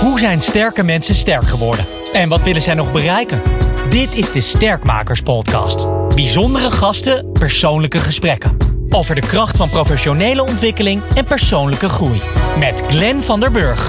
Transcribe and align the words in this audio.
Hoe 0.00 0.18
zijn 0.18 0.40
sterke 0.40 0.82
mensen 0.82 1.14
sterk 1.14 1.42
geworden? 1.42 1.84
En 2.12 2.28
wat 2.28 2.42
willen 2.42 2.62
zij 2.62 2.74
nog 2.74 2.92
bereiken? 2.92 3.42
Dit 3.88 4.14
is 4.14 4.32
de 4.32 4.40
Sterkmakers 4.40 5.20
Podcast. 5.20 5.88
Bijzondere 6.14 6.70
gasten, 6.70 7.32
persoonlijke 7.32 7.98
gesprekken. 7.98 8.56
Over 8.90 9.14
de 9.14 9.20
kracht 9.20 9.56
van 9.56 9.68
professionele 9.68 10.42
ontwikkeling 10.42 11.02
en 11.14 11.24
persoonlijke 11.24 11.88
groei. 11.88 12.20
Met 12.58 12.82
Glenn 12.88 13.22
van 13.22 13.40
der 13.40 13.50
Burg. 13.50 13.88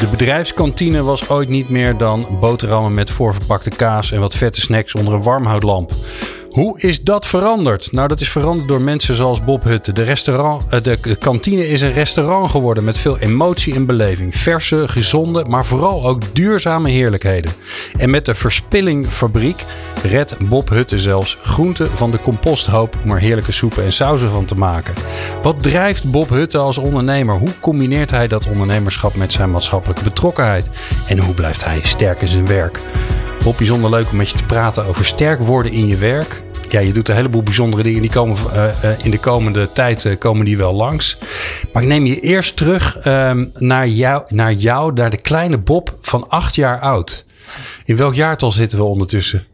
De 0.00 0.06
bedrijfskantine 0.10 1.02
was 1.02 1.28
ooit 1.28 1.48
niet 1.48 1.68
meer 1.68 1.96
dan 1.96 2.26
boterhammen 2.40 2.94
met 2.94 3.10
voorverpakte 3.10 3.70
kaas 3.70 4.12
en 4.12 4.20
wat 4.20 4.36
vette 4.36 4.60
snacks 4.60 4.94
onder 4.94 5.12
een 5.12 5.22
warmhoutlamp. 5.22 5.92
Hoe 6.50 6.80
is 6.80 7.02
dat 7.02 7.26
veranderd? 7.26 7.92
Nou, 7.92 8.08
dat 8.08 8.20
is 8.20 8.28
veranderd 8.28 8.68
door 8.68 8.80
mensen 8.80 9.14
zoals 9.14 9.44
Bob 9.44 9.64
Hutte. 9.64 9.92
De, 9.92 10.02
restaurant, 10.02 10.66
eh, 10.68 10.80
de 10.82 11.16
kantine 11.18 11.68
is 11.68 11.80
een 11.80 11.92
restaurant 11.92 12.50
geworden 12.50 12.84
met 12.84 12.98
veel 12.98 13.18
emotie 13.18 13.74
en 13.74 13.86
beleving. 13.86 14.36
Verse, 14.36 14.88
gezonde, 14.88 15.44
maar 15.44 15.64
vooral 15.64 16.06
ook 16.06 16.34
duurzame 16.34 16.90
heerlijkheden. 16.90 17.52
En 17.96 18.10
met 18.10 18.24
de 18.24 18.34
Verspillingfabriek 18.34 19.64
redt 20.02 20.48
Bob 20.48 20.68
Hutte 20.68 21.00
zelfs 21.00 21.38
groenten 21.42 21.88
van 21.88 22.10
de 22.10 22.20
composthoop 22.22 22.96
om 23.04 23.10
er 23.10 23.20
heerlijke 23.20 23.52
soepen 23.52 23.84
en 23.84 23.92
sauzen 23.92 24.30
van 24.30 24.44
te 24.44 24.56
maken. 24.56 24.94
Wat 25.42 25.62
drijft 25.62 26.10
Bob 26.10 26.28
Hutte 26.28 26.58
als 26.58 26.78
ondernemer? 26.78 27.38
Hoe 27.38 27.60
combineert 27.60 28.10
hij 28.10 28.28
dat 28.28 28.48
ondernemerschap 28.48 29.14
met 29.14 29.32
zijn 29.32 29.50
maatschappelijke 29.50 30.04
betrokkenheid? 30.04 30.70
En 31.08 31.18
hoe 31.18 31.34
blijft 31.34 31.64
hij 31.64 31.80
sterk 31.82 32.20
in 32.20 32.28
zijn 32.28 32.46
werk? 32.46 32.80
Bob, 33.48 33.56
bijzonder 33.56 33.90
leuk 33.90 34.10
om 34.10 34.16
met 34.16 34.28
je 34.28 34.36
te 34.36 34.44
praten 34.44 34.84
over 34.84 35.04
sterk 35.04 35.40
worden 35.40 35.72
in 35.72 35.86
je 35.86 35.96
werk 35.96 36.42
ja, 36.68 36.80
je 36.80 36.92
doet 36.92 37.08
een 37.08 37.14
heleboel 37.14 37.42
bijzondere 37.42 37.82
dingen. 37.82 38.00
Die 38.00 38.10
komen 38.10 38.36
uh, 38.54 39.04
in 39.04 39.10
de 39.10 39.18
komende 39.18 39.72
tijd 39.72 40.04
uh, 40.04 40.18
komen 40.18 40.44
die 40.44 40.56
wel 40.56 40.72
langs. 40.72 41.18
Maar 41.72 41.82
ik 41.82 41.88
neem 41.88 42.06
je 42.06 42.20
eerst 42.20 42.56
terug 42.56 43.06
uh, 43.06 43.42
naar, 43.58 43.88
jou, 43.88 44.22
naar 44.28 44.52
jou, 44.52 44.92
naar 44.92 45.10
de 45.10 45.20
kleine 45.20 45.58
Bob 45.58 45.96
van 46.00 46.28
acht 46.28 46.54
jaar 46.54 46.80
oud. 46.80 47.24
In 47.84 47.96
welk 47.96 48.14
jaartal 48.14 48.52
zitten 48.52 48.78
we 48.78 48.84
ondertussen? 48.84 49.46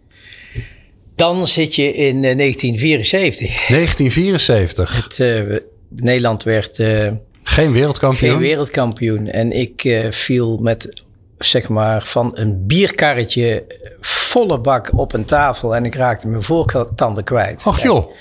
Dan 1.16 1.46
zit 1.46 1.74
je 1.74 1.94
in 1.94 2.22
1974. 2.22 3.66
1974. 3.68 5.04
Het, 5.04 5.62
Nederland 5.88 6.42
werd... 6.42 6.76
geen 7.42 7.72
wereldkampioen? 7.72 8.30
Geen 8.30 8.40
wereldkampioen. 8.40 9.26
En 9.28 9.52
ik 9.52 10.06
viel 10.10 10.56
met 10.56 11.02
zeg 11.38 11.68
maar, 11.68 12.04
van 12.04 12.30
een 12.34 12.66
bierkarretje 12.66 13.64
volle 14.00 14.58
bak 14.58 14.90
op 14.94 15.12
een 15.12 15.24
tafel 15.24 15.76
en 15.76 15.84
ik 15.84 15.94
raakte 15.94 16.28
mijn 16.28 16.42
voortanden 16.42 17.24
kwijt. 17.24 17.62
Ach 17.64 17.82
joh. 17.82 18.12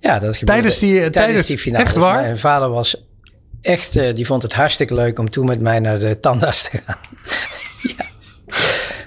Ja, 0.00 0.18
dat 0.18 0.36
gebeurde. 0.36 0.44
Tijdens 0.44 0.78
die, 0.78 0.92
tijdens, 0.92 1.16
tijdens 1.16 1.46
die 1.46 1.58
finale. 1.58 1.84
Echt 1.84 1.96
waar? 1.96 2.20
Mijn 2.20 2.38
vader 2.38 2.70
was 2.70 3.04
echt, 3.60 3.96
uh, 3.96 4.14
die 4.14 4.26
vond 4.26 4.42
het 4.42 4.52
hartstikke 4.52 4.94
leuk 4.94 5.18
om 5.18 5.30
toen 5.30 5.46
met 5.46 5.60
mij 5.60 5.78
naar 5.78 5.98
de 5.98 6.20
tandarts 6.20 6.62
te 6.62 6.80
gaan. 6.86 6.98
ja. 7.96 8.08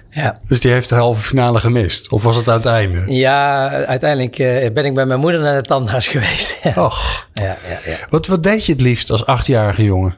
Ja. 0.09 0.35
Dus 0.47 0.59
die 0.59 0.71
heeft 0.71 0.89
de 0.89 0.95
halve 0.95 1.21
finale 1.21 1.59
gemist? 1.59 2.09
Of 2.09 2.23
was 2.23 2.35
het 2.35 2.47
aan 2.47 2.57
het 2.57 2.65
einde? 2.65 3.13
Ja, 3.13 3.69
uiteindelijk 3.69 4.39
uh, 4.39 4.69
ben 4.71 4.85
ik 4.85 4.93
bij 4.93 5.05
mijn 5.05 5.19
moeder 5.19 5.41
naar 5.41 5.55
de 5.55 5.61
tandarts 5.61 6.07
geweest. 6.17 6.57
Och. 6.75 7.27
Ja, 7.33 7.57
ja, 7.67 7.79
ja. 7.85 7.97
Wat, 8.09 8.27
wat 8.27 8.43
deed 8.43 8.65
je 8.65 8.71
het 8.71 8.81
liefst 8.81 9.09
als 9.09 9.25
achtjarige 9.25 9.83
jongen? 9.83 10.15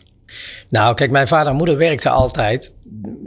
Nou, 0.70 0.96
kijk, 0.96 1.12
mijn 1.12 1.28
vader 1.28 1.52
en 1.52 1.58
moeder 1.58 1.78
werkten 1.78 2.12
altijd. 2.12 2.74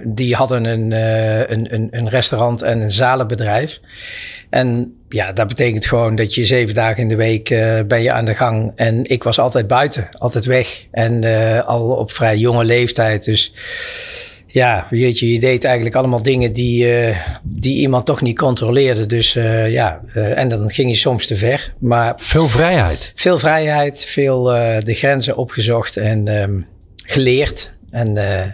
Die 0.05 0.35
hadden 0.35 0.65
een, 0.65 0.91
uh, 0.91 1.39
een, 1.39 1.75
een, 1.75 1.89
een, 1.91 2.09
restaurant 2.09 2.63
en 2.63 2.81
een 2.81 2.91
zalenbedrijf. 2.91 3.81
En 4.51 4.97
ja, 5.09 5.33
dat 5.33 5.49
betekent 5.49 5.87
gewoon 5.87 6.15
dat 6.17 6.35
je 6.35 6.45
zeven 6.45 6.75
dagen 6.75 7.03
in 7.03 7.09
de 7.09 7.17
week 7.17 7.51
uh, 7.51 7.81
ben 7.83 8.03
je 8.03 8.13
aan 8.13 8.25
de 8.25 8.35
gang. 8.35 8.73
En 8.77 9.05
ik 9.05 9.23
was 9.23 9.39
altijd 9.39 9.67
buiten, 9.67 10.09
altijd 10.19 10.45
weg. 10.45 10.87
En 10.91 11.25
uh, 11.25 11.61
al 11.67 11.91
op 11.91 12.13
vrij 12.13 12.37
jonge 12.37 12.65
leeftijd. 12.65 13.25
Dus 13.25 13.53
ja, 14.47 14.87
weet 14.91 15.19
je, 15.19 15.33
je 15.33 15.41
deed 15.41 15.65
eigenlijk 15.65 15.97
allemaal 15.97 16.23
dingen 16.23 16.53
die, 16.53 17.15
die 17.43 17.77
iemand 17.77 18.07
toch 18.07 18.21
niet 18.21 18.39
controleerde. 18.39 19.07
Dus 19.07 19.33
ja, 19.67 20.01
en 20.15 20.49
dan 20.49 20.71
ging 20.71 20.91
je 20.91 20.97
soms 20.97 21.27
te 21.27 21.37
ver. 21.37 21.75
Maar 21.79 22.13
veel 22.17 22.49
vrijheid. 22.49 23.13
Veel 23.15 23.39
vrijheid, 23.39 24.05
veel 24.05 24.43
de 24.85 24.95
grenzen 24.95 25.37
opgezocht. 25.37 25.97
En 25.97 26.29
um, 26.29 26.67
geleerd. 27.11 27.71
En, 27.91 28.17
uh, 28.17 28.45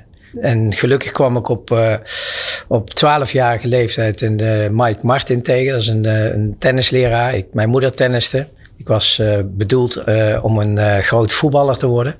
en 0.41 0.75
gelukkig 0.75 1.11
kwam 1.11 1.37
ik 1.37 1.49
op, 1.49 1.71
uh, 1.71 1.95
op 2.69 2.91
12-jarige 2.91 3.69
leeftijd 3.69 4.23
uh, 4.23 4.69
Mike 4.69 4.99
Martin 5.03 5.43
tegen. 5.43 5.73
Dat 5.73 5.83
is 5.83 5.89
een, 5.89 6.05
een 6.05 6.57
tennisleraar. 6.59 7.35
Ik, 7.35 7.47
mijn 7.53 7.69
moeder 7.69 7.91
tenniste. 7.91 8.47
Ik 8.77 8.87
was 8.87 9.19
uh, 9.19 9.39
bedoeld 9.45 10.03
uh, 10.07 10.45
om 10.45 10.59
een 10.59 10.77
uh, 10.77 10.99
groot 10.99 11.33
voetballer 11.33 11.77
te 11.77 11.87
worden. 11.87 12.17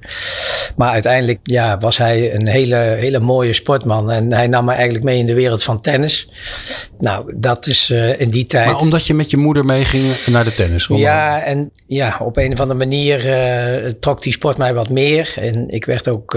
Maar 0.77 0.91
uiteindelijk 0.91 1.39
ja, 1.43 1.79
was 1.79 1.97
hij 1.97 2.35
een 2.35 2.47
hele, 2.47 2.77
hele 2.77 3.19
mooie 3.19 3.53
sportman. 3.53 4.11
En 4.11 4.33
hij 4.33 4.47
nam 4.47 4.65
me 4.65 4.73
eigenlijk 4.73 5.05
mee 5.05 5.19
in 5.19 5.27
de 5.27 5.35
wereld 5.35 5.63
van 5.63 5.81
tennis. 5.81 6.31
Nou, 6.99 7.33
dat 7.37 7.67
is 7.67 7.91
in 7.91 8.31
die 8.31 8.47
tijd. 8.47 8.67
Maar 8.67 8.77
omdat 8.77 9.07
je 9.07 9.15
met 9.15 9.31
je 9.31 9.37
moeder 9.37 9.65
meeging 9.65 10.05
naar 10.27 10.45
de 10.45 10.55
tennis? 10.55 10.87
Ja, 10.87 11.43
en 11.43 11.71
ja, 11.87 12.17
op 12.21 12.37
een 12.37 12.53
of 12.53 12.61
andere 12.61 12.79
manier 12.79 13.99
trok 14.01 14.23
die 14.23 14.33
sport 14.33 14.59
mij 14.59 14.75
wat 14.75 14.91
meer. 14.91 15.33
En 15.37 15.71
ik 15.71 15.85
werd 15.85 16.09
ook, 16.09 16.33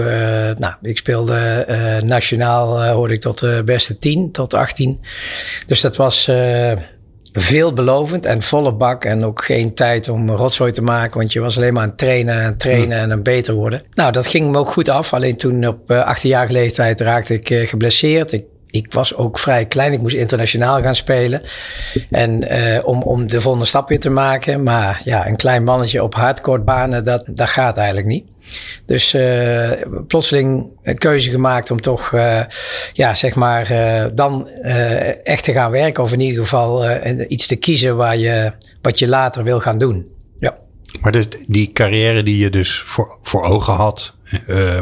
nou, 0.58 0.74
ik 0.82 0.96
speelde 0.96 2.02
nationaal, 2.04 2.84
hoorde 2.84 3.14
ik 3.14 3.20
tot 3.20 3.38
de 3.38 3.62
beste 3.64 3.98
10, 3.98 4.32
tot 4.32 4.54
18. 4.54 5.00
Dus 5.66 5.80
dat 5.80 5.96
was 5.96 6.30
veelbelovend 7.40 8.26
en 8.26 8.42
volle 8.42 8.72
bak. 8.72 9.04
En 9.04 9.24
ook 9.24 9.44
geen 9.44 9.74
tijd 9.74 10.08
om 10.08 10.30
rotzooi 10.30 10.72
te 10.72 10.82
maken. 10.82 11.18
Want 11.18 11.32
je 11.32 11.40
was 11.40 11.56
alleen 11.56 11.72
maar 11.72 11.82
aan 11.82 11.88
het 11.88 11.98
trainen 11.98 12.40
en 12.40 12.56
trainen 12.56 12.98
en 12.98 13.12
aan 13.12 13.22
beter 13.22 13.54
worden. 13.54 13.82
Nou, 13.94 14.12
dat 14.12 14.26
ging 14.26 14.50
me 14.50 14.58
ook 14.58 14.70
goed 14.70 14.88
af. 14.88 15.14
Alleen 15.14 15.36
toen 15.36 15.66
op 15.66 15.90
18 15.90 16.30
jaar 16.30 16.50
leeftijd 16.50 17.00
raakte 17.00 17.34
ik 17.34 17.50
uh, 17.50 17.68
geblesseerd. 17.68 18.32
Ik 18.32 18.44
ik 18.70 18.92
was 18.92 19.16
ook 19.16 19.38
vrij 19.38 19.66
klein. 19.66 19.92
Ik 19.92 20.00
moest 20.00 20.16
internationaal 20.16 20.80
gaan 20.80 20.94
spelen. 20.94 21.42
En 22.10 22.52
uh, 22.52 22.86
om, 22.86 23.02
om 23.02 23.26
de 23.26 23.40
volgende 23.40 23.66
stap 23.66 23.88
weer 23.88 24.00
te 24.00 24.10
maken. 24.10 24.62
Maar 24.62 25.00
ja, 25.04 25.26
een 25.26 25.36
klein 25.36 25.64
mannetje 25.64 26.02
op 26.02 26.14
hardcourtbanen, 26.14 27.04
dat, 27.04 27.24
dat 27.26 27.48
gaat 27.48 27.76
eigenlijk 27.76 28.06
niet. 28.06 28.24
Dus 28.84 29.14
uh, 29.14 29.72
plotseling 30.06 30.66
een 30.82 30.98
keuze 30.98 31.30
gemaakt 31.30 31.70
om 31.70 31.80
toch, 31.80 32.12
uh, 32.12 32.40
ja, 32.92 33.14
zeg 33.14 33.34
maar, 33.34 33.72
uh, 33.72 34.06
dan 34.14 34.48
echt 35.24 35.44
te 35.44 35.52
gaan 35.52 35.70
werken. 35.70 36.02
Of 36.02 36.12
in 36.12 36.20
ieder 36.20 36.42
geval 36.42 37.00
iets 37.28 37.46
te 37.46 37.56
kiezen 37.56 37.96
waar 37.96 38.16
je, 38.16 38.52
wat 38.82 38.98
je 38.98 39.08
later 39.08 39.44
wil 39.44 39.60
gaan 39.60 39.78
doen. 39.78 40.06
Ja. 40.40 40.56
Maar 41.00 41.12
dus 41.12 41.26
die 41.46 41.72
carrière 41.72 42.22
die 42.22 42.38
je 42.38 42.50
dus 42.50 42.78
voor, 42.78 43.18
voor 43.22 43.42
ogen 43.42 43.74
had, 43.74 44.14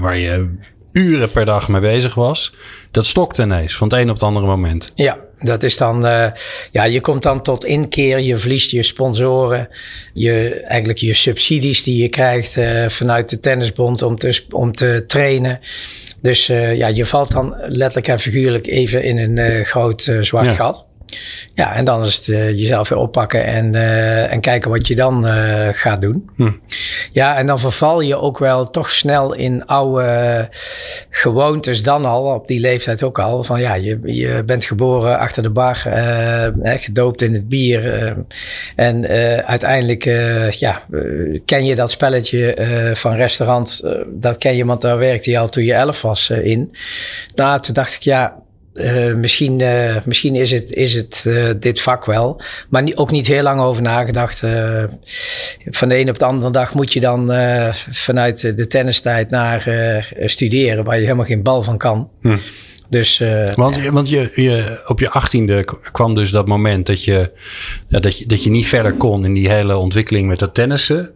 waar 0.00 0.16
je 0.16 0.54
uren 0.96 1.30
per 1.30 1.44
dag 1.44 1.68
mee 1.68 1.80
bezig 1.80 2.14
was, 2.14 2.54
dat 2.90 3.06
stokt 3.06 3.38
ineens 3.38 3.76
van 3.76 3.88
het 3.88 3.98
een 3.98 4.08
op 4.08 4.14
het 4.14 4.22
andere 4.22 4.46
moment. 4.46 4.92
Ja, 4.94 5.18
dat 5.38 5.62
is 5.62 5.76
dan, 5.76 6.06
uh, 6.06 6.26
ja, 6.72 6.84
je 6.84 7.00
komt 7.00 7.22
dan 7.22 7.42
tot 7.42 7.64
inkeer, 7.64 8.20
je 8.20 8.36
verliest 8.36 8.70
je 8.70 8.82
sponsoren, 8.82 9.68
je, 10.12 10.50
eigenlijk 10.50 10.98
je 10.98 11.14
subsidies 11.14 11.82
die 11.82 12.02
je 12.02 12.08
krijgt 12.08 12.56
uh, 12.56 12.88
vanuit 12.88 13.28
de 13.28 13.38
tennisbond 13.38 14.02
om 14.02 14.18
te, 14.18 14.44
om 14.50 14.72
te 14.72 15.04
trainen. 15.06 15.60
Dus 16.20 16.48
uh, 16.48 16.76
ja, 16.76 16.86
je 16.86 17.06
valt 17.06 17.30
dan 17.30 17.54
letterlijk 17.58 18.08
en 18.08 18.18
figuurlijk 18.18 18.66
even 18.66 19.02
in 19.02 19.38
een 19.38 19.64
groot 19.64 20.10
zwart 20.20 20.48
gat. 20.48 20.85
Ja, 21.54 21.74
en 21.74 21.84
dan 21.84 22.04
is 22.04 22.16
het 22.16 22.26
uh, 22.26 22.50
jezelf 22.50 22.88
weer 22.88 22.98
oppakken 22.98 23.44
en, 23.44 23.74
uh, 23.74 24.32
en 24.32 24.40
kijken 24.40 24.70
wat 24.70 24.86
je 24.86 24.96
dan 24.96 25.26
uh, 25.26 25.68
gaat 25.72 26.02
doen. 26.02 26.30
Hm. 26.36 26.50
Ja, 27.12 27.36
en 27.36 27.46
dan 27.46 27.58
verval 27.58 28.00
je 28.00 28.16
ook 28.16 28.38
wel 28.38 28.70
toch 28.70 28.90
snel 28.90 29.34
in 29.34 29.66
oude 29.66 30.48
gewoontes 31.10 31.82
dan 31.82 32.04
al, 32.04 32.34
op 32.34 32.48
die 32.48 32.60
leeftijd 32.60 33.02
ook 33.02 33.18
al. 33.18 33.42
Van 33.42 33.60
ja, 33.60 33.74
je, 33.74 33.98
je 34.02 34.42
bent 34.46 34.64
geboren 34.64 35.18
achter 35.18 35.42
de 35.42 35.50
bar, 35.50 35.82
hè, 35.84 36.78
gedoopt 36.78 37.22
in 37.22 37.32
het 37.32 37.48
bier. 37.48 38.14
en 38.76 39.08
uiteindelijk 39.46 40.04
ja, 40.58 40.82
ken 41.44 41.64
je 41.64 41.74
dat 41.74 41.90
spelletje 41.90 42.92
van 42.94 43.14
restaurant, 43.14 43.82
dat 44.06 44.38
ken 44.38 44.56
je, 44.56 44.64
want 44.64 44.80
daar 44.80 44.98
werkte 44.98 45.30
je 45.30 45.38
al 45.38 45.48
toen 45.48 45.64
je 45.64 45.74
elf 45.74 46.02
was 46.02 46.30
in. 46.30 46.74
Nou, 47.34 47.60
toen 47.60 47.74
dacht 47.74 47.94
ik 47.94 48.02
ja 48.02 48.44
uh, 48.76 49.14
misschien, 49.14 49.60
uh, 49.60 49.96
misschien 50.04 50.34
is 50.34 50.50
het, 50.50 50.72
is 50.72 50.94
het 50.94 51.24
uh, 51.26 51.52
dit 51.60 51.80
vak 51.80 52.04
wel. 52.04 52.40
Maar 52.68 52.82
niet, 52.82 52.96
ook 52.96 53.10
niet 53.10 53.26
heel 53.26 53.42
lang 53.42 53.60
over 53.60 53.82
nagedacht. 53.82 54.38
van 55.70 55.88
de 55.88 55.98
een 55.98 56.08
op 56.08 56.18
de 56.18 56.24
andere 56.24 56.50
dag 56.50 56.74
moet 56.74 56.92
je 56.92 57.00
dan 57.00 57.26
vanuit 57.90 58.40
de 58.40 58.66
tennistijd 58.66 59.30
naar 59.30 59.60
studeren, 60.24 60.84
waar 60.84 60.96
je 60.96 61.02
helemaal 61.02 61.24
geen 61.24 61.42
bal 61.42 61.62
van 61.62 61.78
kan. 61.78 62.10
Hm. 62.20 62.38
Dus, 62.88 63.22
want 63.54 63.76
ja. 63.76 63.92
want 63.92 64.08
je, 64.08 64.30
je, 64.34 64.80
op 64.86 65.00
je 65.00 65.10
achttiende 65.10 65.64
kwam 65.92 66.14
dus 66.14 66.30
dat 66.30 66.46
moment 66.46 66.86
dat 66.86 67.04
je, 67.04 67.30
ja, 67.88 68.00
dat, 68.00 68.18
je, 68.18 68.26
dat 68.26 68.42
je 68.42 68.50
niet 68.50 68.66
verder 68.66 68.92
kon 68.92 69.24
in 69.24 69.34
die 69.34 69.50
hele 69.50 69.76
ontwikkeling 69.76 70.28
met 70.28 70.38
dat 70.38 70.54
tennissen. 70.54 71.10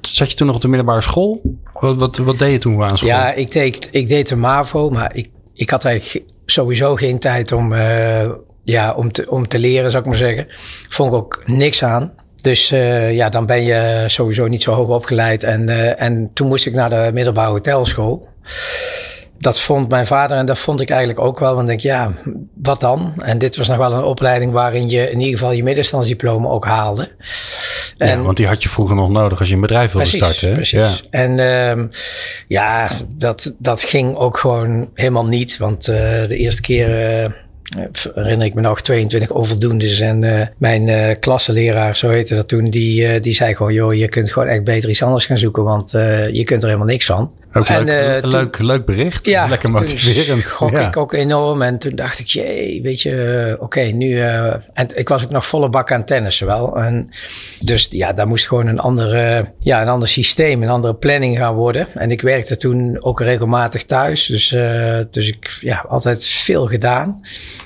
Zat 0.00 0.30
je 0.30 0.36
toen 0.36 0.46
nog 0.46 0.56
op 0.56 0.62
de 0.62 0.68
middelbare 0.68 1.00
school? 1.00 1.58
Wat, 1.72 1.96
wat, 1.96 2.16
wat 2.16 2.38
deed 2.38 2.52
je 2.52 2.58
toen 2.58 2.82
aan 2.82 2.98
school? 2.98 3.08
Ja, 3.08 3.32
ik 3.32 3.52
deed, 3.52 3.88
ik 3.90 4.08
deed 4.08 4.28
de 4.28 4.36
MAVO, 4.36 4.90
maar 4.90 5.16
ik, 5.16 5.30
ik 5.54 5.70
had 5.70 5.84
eigenlijk 5.84 6.26
sowieso 6.50 6.96
geen 6.96 7.18
tijd 7.18 7.52
om, 7.52 7.72
uh, 7.72 8.30
ja, 8.64 8.94
om, 8.94 9.12
te, 9.12 9.30
om 9.30 9.48
te 9.48 9.58
leren, 9.58 9.90
zou 9.90 10.02
ik 10.02 10.08
maar 10.08 10.18
zeggen. 10.18 10.46
Vond 10.88 11.12
ik 11.12 11.18
ook 11.18 11.42
niks 11.46 11.82
aan. 11.82 12.12
Dus 12.40 12.72
uh, 12.72 13.14
ja, 13.14 13.28
dan 13.28 13.46
ben 13.46 13.62
je 13.64 14.04
sowieso 14.06 14.46
niet 14.46 14.62
zo 14.62 14.72
hoog 14.72 14.88
opgeleid. 14.88 15.44
En, 15.44 15.68
uh, 15.68 16.00
en 16.00 16.30
toen 16.32 16.48
moest 16.48 16.66
ik 16.66 16.74
naar 16.74 16.90
de 16.90 17.10
middelbare 17.12 17.50
hotelschool. 17.50 18.28
dat 19.38 19.60
vond 19.60 19.88
mijn 19.88 20.06
vader 20.06 20.36
en 20.36 20.46
dat 20.46 20.58
vond 20.58 20.80
ik 20.80 20.90
eigenlijk 20.90 21.20
ook 21.20 21.38
wel. 21.38 21.54
Want 21.54 21.68
ik 21.68 21.80
denk, 21.80 21.80
ja, 21.80 22.12
wat 22.62 22.80
dan? 22.80 23.14
En 23.18 23.38
dit 23.38 23.56
was 23.56 23.68
nog 23.68 23.76
wel 23.76 23.92
een 23.92 24.04
opleiding 24.04 24.52
waarin 24.52 24.88
je 24.88 25.10
in 25.10 25.20
ieder 25.20 25.38
geval 25.38 25.52
je 25.52 25.62
middenstandsdiploma 25.62 26.48
ook 26.48 26.64
haalde. 26.64 27.08
En, 27.98 28.18
ja, 28.18 28.22
want 28.22 28.36
die 28.36 28.46
had 28.46 28.62
je 28.62 28.68
vroeger 28.68 28.96
nog 28.96 29.10
nodig 29.10 29.40
als 29.40 29.48
je 29.48 29.54
een 29.54 29.60
bedrijf 29.60 29.92
wilde 29.92 30.08
precies, 30.08 30.26
starten. 30.26 30.48
Hè? 30.48 30.54
Precies. 30.54 30.78
Ja. 30.78 30.94
En 31.10 31.38
um, 31.38 31.90
ja, 32.48 32.90
dat, 33.16 33.54
dat 33.58 33.82
ging 33.82 34.16
ook 34.16 34.38
gewoon 34.38 34.88
helemaal 34.94 35.26
niet. 35.26 35.56
Want 35.56 35.88
uh, 35.88 35.96
de 36.28 36.36
eerste 36.36 36.60
keer... 36.60 37.22
Uh, 37.22 37.30
herinner 38.14 38.46
ik 38.46 38.54
me 38.54 38.60
nog 38.60 38.80
22 38.80 39.30
onvoldoendes. 39.30 40.00
En 40.00 40.22
uh, 40.22 40.46
mijn 40.58 40.88
uh, 40.88 41.14
klassenleraar, 41.20 41.96
zo 41.96 42.08
heette 42.08 42.34
dat 42.34 42.48
toen, 42.48 42.70
die, 42.70 43.14
uh, 43.14 43.20
die 43.20 43.34
zei 43.34 43.54
gewoon: 43.54 43.72
joh, 43.72 43.94
je 43.94 44.08
kunt 44.08 44.32
gewoon 44.32 44.48
echt 44.48 44.64
beter 44.64 44.90
iets 44.90 45.02
anders 45.02 45.26
gaan 45.26 45.38
zoeken, 45.38 45.64
want 45.64 45.90
je 46.32 46.42
kunt 46.44 46.62
er 46.62 46.68
helemaal 46.68 46.92
niks 46.92 47.06
van. 47.06 47.32
Ook 47.52 47.66
en, 47.66 47.84
leuk, 47.84 48.20
toen, 48.20 48.30
leuk, 48.30 48.58
leuk 48.58 48.84
bericht. 48.84 49.26
Ja, 49.26 49.46
Lekker 49.46 49.70
motiverend. 49.70 50.50
Gok 50.50 50.70
ja. 50.70 50.86
ik 50.86 50.96
ook 50.96 51.12
enorm. 51.12 51.62
En 51.62 51.78
toen 51.78 51.94
dacht 51.94 52.18
ik, 52.18 52.26
jee, 52.26 52.82
weet 52.82 53.02
je, 53.02 53.50
oké, 53.54 53.64
okay, 53.64 53.90
nu. 53.90 54.18
en 54.72 54.88
ik 54.94 55.08
was 55.08 55.24
ook 55.24 55.30
nog 55.30 55.46
volle 55.46 55.68
bak 55.68 55.92
aan 55.92 56.04
tennissen 56.04 56.46
wel. 56.46 56.76
En 56.76 57.10
dus 57.60 57.86
ja, 57.90 58.12
daar 58.12 58.26
moest 58.26 58.46
gewoon 58.46 58.66
een, 58.66 58.78
andere, 58.78 59.52
ja, 59.60 59.82
een 59.82 59.88
ander 59.88 60.08
systeem, 60.08 60.62
een 60.62 60.68
andere 60.68 60.94
planning 60.94 61.38
gaan 61.38 61.54
worden. 61.54 61.86
En 61.94 62.10
ik 62.10 62.20
werkte 62.20 62.56
toen 62.56 63.02
ook 63.02 63.20
regelmatig 63.20 63.84
thuis. 63.84 64.26
Dus, 64.26 64.48
dus 65.10 65.28
ik 65.28 65.58
ja, 65.60 65.84
altijd 65.88 66.24
veel 66.24 66.66
gedaan. 66.66 67.20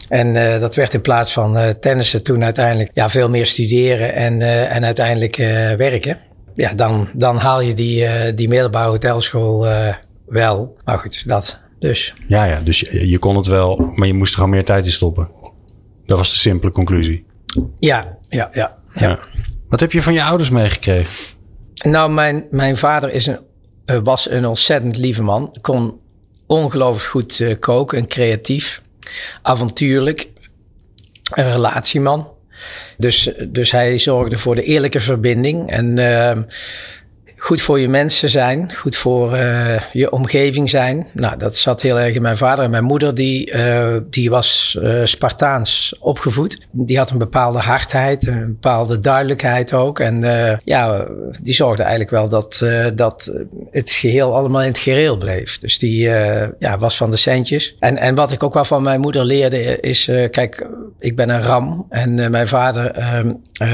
En 0.08 0.60
dat 0.60 0.74
werd 0.74 0.94
in 0.94 1.00
plaats 1.00 1.32
van 1.32 1.74
tennissen 1.80 2.22
toen 2.22 2.44
uiteindelijk 2.44 2.90
ja, 2.94 3.08
veel 3.08 3.28
meer 3.28 3.46
studeren 3.46 4.14
en, 4.14 4.42
en 4.68 4.84
uiteindelijk 4.84 5.36
werken. 5.76 6.18
Ja, 6.54 6.74
dan, 6.74 7.08
dan 7.12 7.36
haal 7.36 7.60
je 7.60 7.74
die, 7.74 8.34
die 8.34 8.48
middelbare 8.48 8.90
hotelschool 8.90 9.66
wel. 10.26 10.76
Maar 10.84 10.98
goed, 10.98 11.28
dat 11.28 11.60
dus. 11.82 12.14
Ja, 12.28 12.44
ja, 12.44 12.60
dus 12.60 12.80
je, 12.80 13.08
je, 13.08 13.18
kon 13.18 13.36
het 13.36 13.46
wel, 13.46 13.92
maar 13.94 14.06
je 14.06 14.14
moest 14.14 14.32
er 14.32 14.36
gewoon 14.36 14.54
meer 14.54 14.64
tijd 14.64 14.84
in 14.84 14.92
stoppen. 14.92 15.30
Dat 16.06 16.18
was 16.18 16.30
de 16.30 16.38
simpele 16.38 16.72
conclusie. 16.72 17.24
Ja, 17.78 18.18
ja, 18.28 18.50
ja. 18.52 18.78
ja. 18.94 19.08
ja. 19.08 19.18
Wat 19.68 19.80
heb 19.80 19.92
je 19.92 20.02
van 20.02 20.12
je 20.12 20.22
ouders 20.22 20.50
meegekregen? 20.50 21.36
Nou, 21.84 22.12
mijn, 22.12 22.46
mijn 22.50 22.76
vader 22.76 23.12
is 23.12 23.26
een, 23.26 23.38
was 24.04 24.30
een 24.30 24.46
ontzettend 24.46 24.96
lieve 24.96 25.22
man. 25.22 25.56
Kon 25.60 26.00
ongelooflijk 26.46 27.10
goed 27.10 27.56
koken 27.60 27.98
en 27.98 28.06
creatief 28.06 28.82
avontuurlijk, 29.42 30.28
een 31.34 31.52
relatieman. 31.52 32.28
Dus, 32.96 33.30
dus 33.48 33.70
hij 33.70 33.98
zorgde 33.98 34.38
voor 34.38 34.54
de 34.54 34.64
eerlijke 34.64 35.00
verbinding. 35.00 35.70
En 35.70 35.98
uh, 35.98 36.38
goed 37.42 37.62
voor 37.62 37.80
je 37.80 37.88
mensen 37.88 38.30
zijn, 38.30 38.74
goed 38.74 38.96
voor 38.96 39.36
uh, 39.36 39.80
je 39.92 40.12
omgeving 40.12 40.70
zijn. 40.70 41.06
Nou, 41.12 41.38
dat 41.38 41.56
zat 41.56 41.82
heel 41.82 42.00
erg 42.00 42.14
in 42.14 42.22
mijn 42.22 42.36
vader 42.36 42.64
en 42.64 42.70
mijn 42.70 42.84
moeder. 42.84 43.14
Die, 43.14 43.52
uh, 43.52 43.96
die 44.10 44.30
was 44.30 44.78
uh, 44.82 45.04
Spartaans 45.04 45.94
opgevoed. 46.00 46.58
Die 46.70 46.98
had 46.98 47.10
een 47.10 47.18
bepaalde 47.18 47.58
hardheid, 47.58 48.26
een 48.26 48.44
bepaalde 48.44 49.00
duidelijkheid 49.00 49.72
ook. 49.72 50.00
En 50.00 50.20
ja, 50.64 51.06
die 51.40 51.54
zorgde 51.54 51.82
eigenlijk 51.82 52.10
wel 52.10 52.28
dat, 52.28 52.64
dat 52.94 53.32
het 53.70 53.90
geheel 53.90 54.36
allemaal 54.36 54.60
in 54.60 54.68
het 54.68 54.78
gereel 54.78 55.16
bleef. 55.16 55.58
Dus 55.58 55.78
die 55.78 56.00
ja, 56.58 56.78
was 56.78 56.96
van 56.96 57.10
de 57.10 57.16
centjes. 57.16 57.76
En, 57.78 57.98
en 57.98 58.14
wat 58.14 58.32
ik 58.32 58.42
ook 58.42 58.54
wel 58.54 58.64
van 58.64 58.82
mijn 58.82 59.00
moeder 59.00 59.24
leerde 59.24 59.80
is, 59.80 60.04
kijk, 60.30 60.66
ik 60.98 61.16
ben 61.16 61.28
een 61.28 61.42
ram. 61.42 61.86
En 61.88 62.30
mijn 62.30 62.48
vader 62.48 62.90
ehm, 62.90 63.32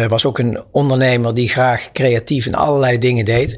was 0.09 0.25
ook 0.25 0.39
een 0.39 0.63
ondernemer 0.71 1.35
die 1.35 1.49
graag 1.49 1.93
creatief 1.93 2.47
in 2.47 2.55
allerlei 2.55 2.99
dingen 2.99 3.25
deed. 3.25 3.58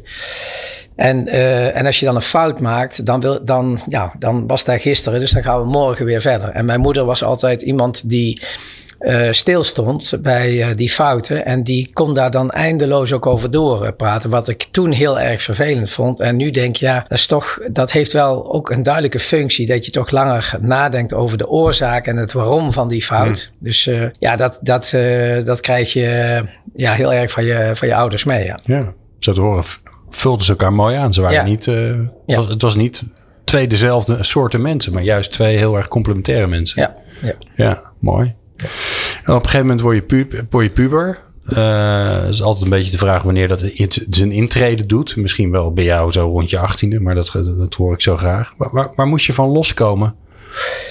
En, 0.96 1.28
uh, 1.28 1.76
en 1.76 1.86
als 1.86 2.00
je 2.00 2.06
dan 2.06 2.14
een 2.14 2.22
fout 2.22 2.60
maakt, 2.60 3.06
dan, 3.06 3.20
wil, 3.20 3.44
dan, 3.44 3.80
ja, 3.88 4.12
dan 4.18 4.46
was 4.46 4.64
daar 4.64 4.80
gisteren, 4.80 5.20
dus 5.20 5.30
dan 5.30 5.42
gaan 5.42 5.60
we 5.60 5.66
morgen 5.66 6.04
weer 6.04 6.20
verder. 6.20 6.48
En 6.48 6.64
mijn 6.64 6.80
moeder 6.80 7.04
was 7.04 7.22
altijd 7.22 7.62
iemand 7.62 8.08
die 8.08 8.42
uh, 9.00 9.32
stilstond 9.32 10.12
bij 10.22 10.52
uh, 10.52 10.76
die 10.76 10.90
fouten. 10.90 11.44
En 11.44 11.62
die 11.62 11.90
kon 11.92 12.14
daar 12.14 12.30
dan 12.30 12.50
eindeloos 12.50 13.12
ook 13.12 13.26
over 13.26 13.50
doorpraten. 13.50 14.30
Wat 14.30 14.48
ik 14.48 14.62
toen 14.70 14.92
heel 14.92 15.20
erg 15.20 15.42
vervelend 15.42 15.90
vond. 15.90 16.20
En 16.20 16.36
nu 16.36 16.50
denk 16.50 16.76
je, 16.76 16.86
ja, 16.86 17.04
dat, 17.08 17.18
is 17.18 17.26
toch, 17.26 17.58
dat 17.70 17.92
heeft 17.92 18.12
wel 18.12 18.52
ook 18.52 18.70
een 18.70 18.82
duidelijke 18.82 19.18
functie. 19.18 19.66
Dat 19.66 19.84
je 19.84 19.90
toch 19.90 20.10
langer 20.10 20.54
nadenkt 20.60 21.14
over 21.14 21.38
de 21.38 21.48
oorzaak 21.48 22.06
en 22.06 22.16
het 22.16 22.32
waarom 22.32 22.72
van 22.72 22.88
die 22.88 23.02
fout. 23.02 23.50
Mm. 23.52 23.64
Dus 23.64 23.86
uh, 23.86 24.06
ja, 24.18 24.36
dat, 24.36 24.58
dat, 24.62 24.90
dat 25.44 25.60
krijg 25.60 25.92
je 25.92 26.42
ja, 26.76 26.92
heel 26.92 27.12
erg 27.12 27.30
van 27.30 27.44
je, 27.44 27.70
van 27.74 27.88
je 27.88 27.94
ouders 27.94 28.24
mee. 28.24 28.44
Ja. 28.44 28.58
ja, 28.64 28.92
zo 29.18 29.32
te 29.32 29.40
horen 29.40 29.64
vulden 30.10 30.44
ze 30.44 30.50
elkaar 30.50 30.72
mooi 30.72 30.96
aan. 30.96 31.12
Ze 31.12 31.20
waren 31.20 31.36
Ja. 31.36 31.44
niet, 31.44 31.66
eh, 31.66 31.74
het, 31.74 31.96
Ja. 32.26 32.36
was, 32.36 32.48
het 32.48 32.62
was 32.62 32.74
niet 32.74 33.02
twee 33.44 33.66
dezelfde 33.66 34.22
soorten 34.22 34.62
mensen, 34.62 34.92
maar 34.92 35.02
juist 35.02 35.32
twee 35.32 35.56
heel 35.56 35.76
erg 35.76 35.88
complementaire 35.88 36.46
mensen. 36.46 36.82
Ja, 36.82 36.94
ja. 37.22 37.34
Ja, 37.54 37.82
mooi. 37.98 38.34
En 38.56 39.34
op 39.34 39.44
een 39.44 39.44
gegeven 39.44 39.60
moment 39.60 39.80
word 39.80 39.96
je, 39.96 40.02
pu 40.02 40.28
word 40.50 40.64
je 40.64 40.70
puber. 40.70 41.18
Eh, 41.46 42.28
is 42.28 42.42
altijd 42.42 42.64
een 42.64 42.70
beetje 42.70 42.90
de 42.90 42.98
vraag 42.98 43.22
wanneer 43.22 43.48
dat 43.48 43.64
zijn 44.10 44.32
intrede 44.32 44.86
doet. 44.86 45.16
Misschien 45.16 45.50
wel 45.50 45.72
bij 45.72 45.84
jou 45.84 46.12
zo 46.12 46.26
rond 46.28 46.50
je 46.50 46.58
achttiende, 46.58 47.00
maar 47.00 47.14
dat, 47.14 47.30
dat, 47.32 47.58
dat 47.58 47.74
hoor 47.74 47.92
ik 47.94 48.00
zo 48.00 48.16
graag. 48.16 48.54
Waar, 48.58 48.68
waar, 48.72 48.92
waar 48.96 49.06
moest 49.06 49.26
je 49.26 49.32
van 49.32 49.48
loskomen 49.48 50.14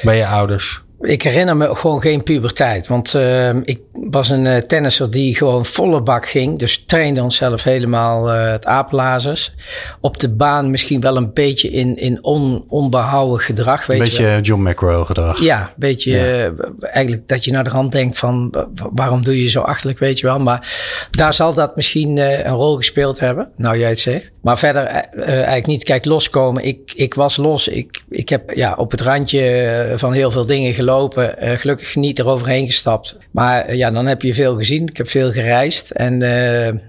bij 0.01 0.17
je 0.17 0.27
ouders? 0.27 0.83
Ik 1.01 1.21
herinner 1.21 1.57
me 1.57 1.75
gewoon 1.75 2.01
geen 2.01 2.23
puberteit. 2.23 2.87
Want 2.87 3.13
uh, 3.13 3.55
ik 3.63 3.79
was 3.91 4.29
een 4.29 4.45
uh, 4.45 4.57
tennisser 4.57 5.11
die 5.11 5.35
gewoon 5.35 5.65
volle 5.65 6.01
bak 6.01 6.27
ging. 6.27 6.59
Dus 6.59 6.83
trainde 6.85 7.23
onszelf 7.23 7.63
helemaal 7.63 8.35
uh, 8.35 8.51
het 8.51 8.65
apenlazers. 8.65 9.53
Op 10.01 10.19
de 10.19 10.29
baan 10.29 10.71
misschien 10.71 11.01
wel 11.01 11.17
een 11.17 11.33
beetje 11.33 11.69
in, 11.69 11.97
in 11.97 12.23
on, 12.23 12.65
onbehouden 12.67 13.39
gedrag. 13.39 13.85
Weet 13.85 13.99
Een 13.99 14.05
je 14.05 14.11
beetje. 14.11 14.41
John 14.41 14.69
McEnroe 14.69 15.05
gedrag. 15.05 15.41
Ja, 15.41 15.61
een 15.61 15.73
beetje 15.75 16.11
uh, 16.11 16.65
eigenlijk 16.81 17.27
dat 17.27 17.45
je 17.45 17.51
naar 17.51 17.63
de 17.63 17.69
rand 17.69 17.91
denkt 17.91 18.17
van 18.17 18.53
waarom 18.93 19.23
doe 19.23 19.43
je 19.43 19.49
zo 19.49 19.61
achterlijk, 19.61 19.99
weet 19.99 20.19
je 20.19 20.27
wel. 20.27 20.39
Maar 20.39 20.77
daar 21.11 21.33
zal 21.33 21.53
dat 21.53 21.75
misschien 21.75 22.17
een 22.17 22.55
rol 22.55 22.75
gespeeld 22.75 23.19
hebben, 23.19 23.51
nou 23.55 23.77
jij 23.77 23.89
het 23.89 23.99
zegt. 23.99 24.31
Maar 24.41 24.57
verder 24.57 24.85
eigenlijk 24.85 25.65
niet. 25.65 25.83
Kijk, 25.83 26.05
loskomen. 26.05 26.63
Ik, 26.65 26.93
ik 26.95 27.13
was 27.13 27.37
los. 27.37 27.67
Ik, 27.67 28.03
ik 28.09 28.29
heb 28.29 28.51
ja, 28.53 28.73
op 28.77 28.91
het 28.91 29.01
randje 29.01 29.93
van 29.95 30.13
heel 30.13 30.31
veel 30.31 30.45
dingen 30.45 30.73
gelopen. 30.73 30.87
Uh, 30.97 31.51
gelukkig 31.57 31.95
niet 31.95 32.19
eroverheen 32.19 32.65
gestapt. 32.65 33.17
Maar 33.31 33.69
uh, 33.69 33.75
ja, 33.75 33.91
dan 33.91 34.05
heb 34.05 34.21
je 34.21 34.33
veel 34.33 34.55
gezien. 34.55 34.87
Ik 34.87 34.97
heb 34.97 35.09
veel 35.09 35.31
gereisd. 35.31 35.91
En 35.91 36.13
uh, 36.13 36.19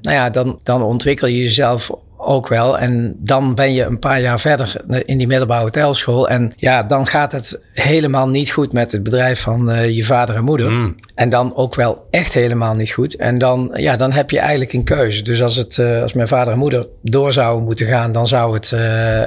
nou 0.00 0.16
ja, 0.16 0.30
dan, 0.30 0.60
dan 0.62 0.82
ontwikkel 0.82 1.28
je 1.28 1.42
jezelf 1.42 1.90
ook 2.22 2.48
wel. 2.48 2.78
En 2.78 3.16
dan 3.18 3.54
ben 3.54 3.72
je 3.72 3.84
een 3.84 3.98
paar 3.98 4.20
jaar 4.20 4.40
verder 4.40 4.76
in 5.04 5.18
die 5.18 5.26
middelbare 5.26 5.62
hotelschool. 5.62 6.28
En 6.28 6.52
ja, 6.56 6.82
dan 6.82 7.06
gaat 7.06 7.32
het 7.32 7.60
helemaal 7.72 8.28
niet 8.28 8.50
goed 8.50 8.72
met 8.72 8.92
het 8.92 9.02
bedrijf 9.02 9.40
van 9.40 9.70
uh, 9.70 9.90
je 9.96 10.04
vader 10.04 10.36
en 10.36 10.44
moeder. 10.44 10.70
Mm. 10.70 10.96
En 11.14 11.28
dan 11.28 11.56
ook 11.56 11.74
wel 11.74 12.06
echt 12.10 12.34
helemaal 12.34 12.74
niet 12.74 12.90
goed. 12.90 13.16
En 13.16 13.38
dan, 13.38 13.70
ja, 13.74 13.96
dan 13.96 14.12
heb 14.12 14.30
je 14.30 14.38
eigenlijk 14.38 14.72
een 14.72 14.84
keuze. 14.84 15.22
Dus 15.22 15.42
als, 15.42 15.56
het, 15.56 15.76
uh, 15.76 16.02
als 16.02 16.12
mijn 16.12 16.28
vader 16.28 16.52
en 16.52 16.58
moeder 16.58 16.86
door 17.02 17.32
zouden 17.32 17.64
moeten 17.64 17.86
gaan, 17.86 18.12
dan 18.12 18.26
zou 18.26 18.54
het 18.54 18.70
uh, 18.74 18.80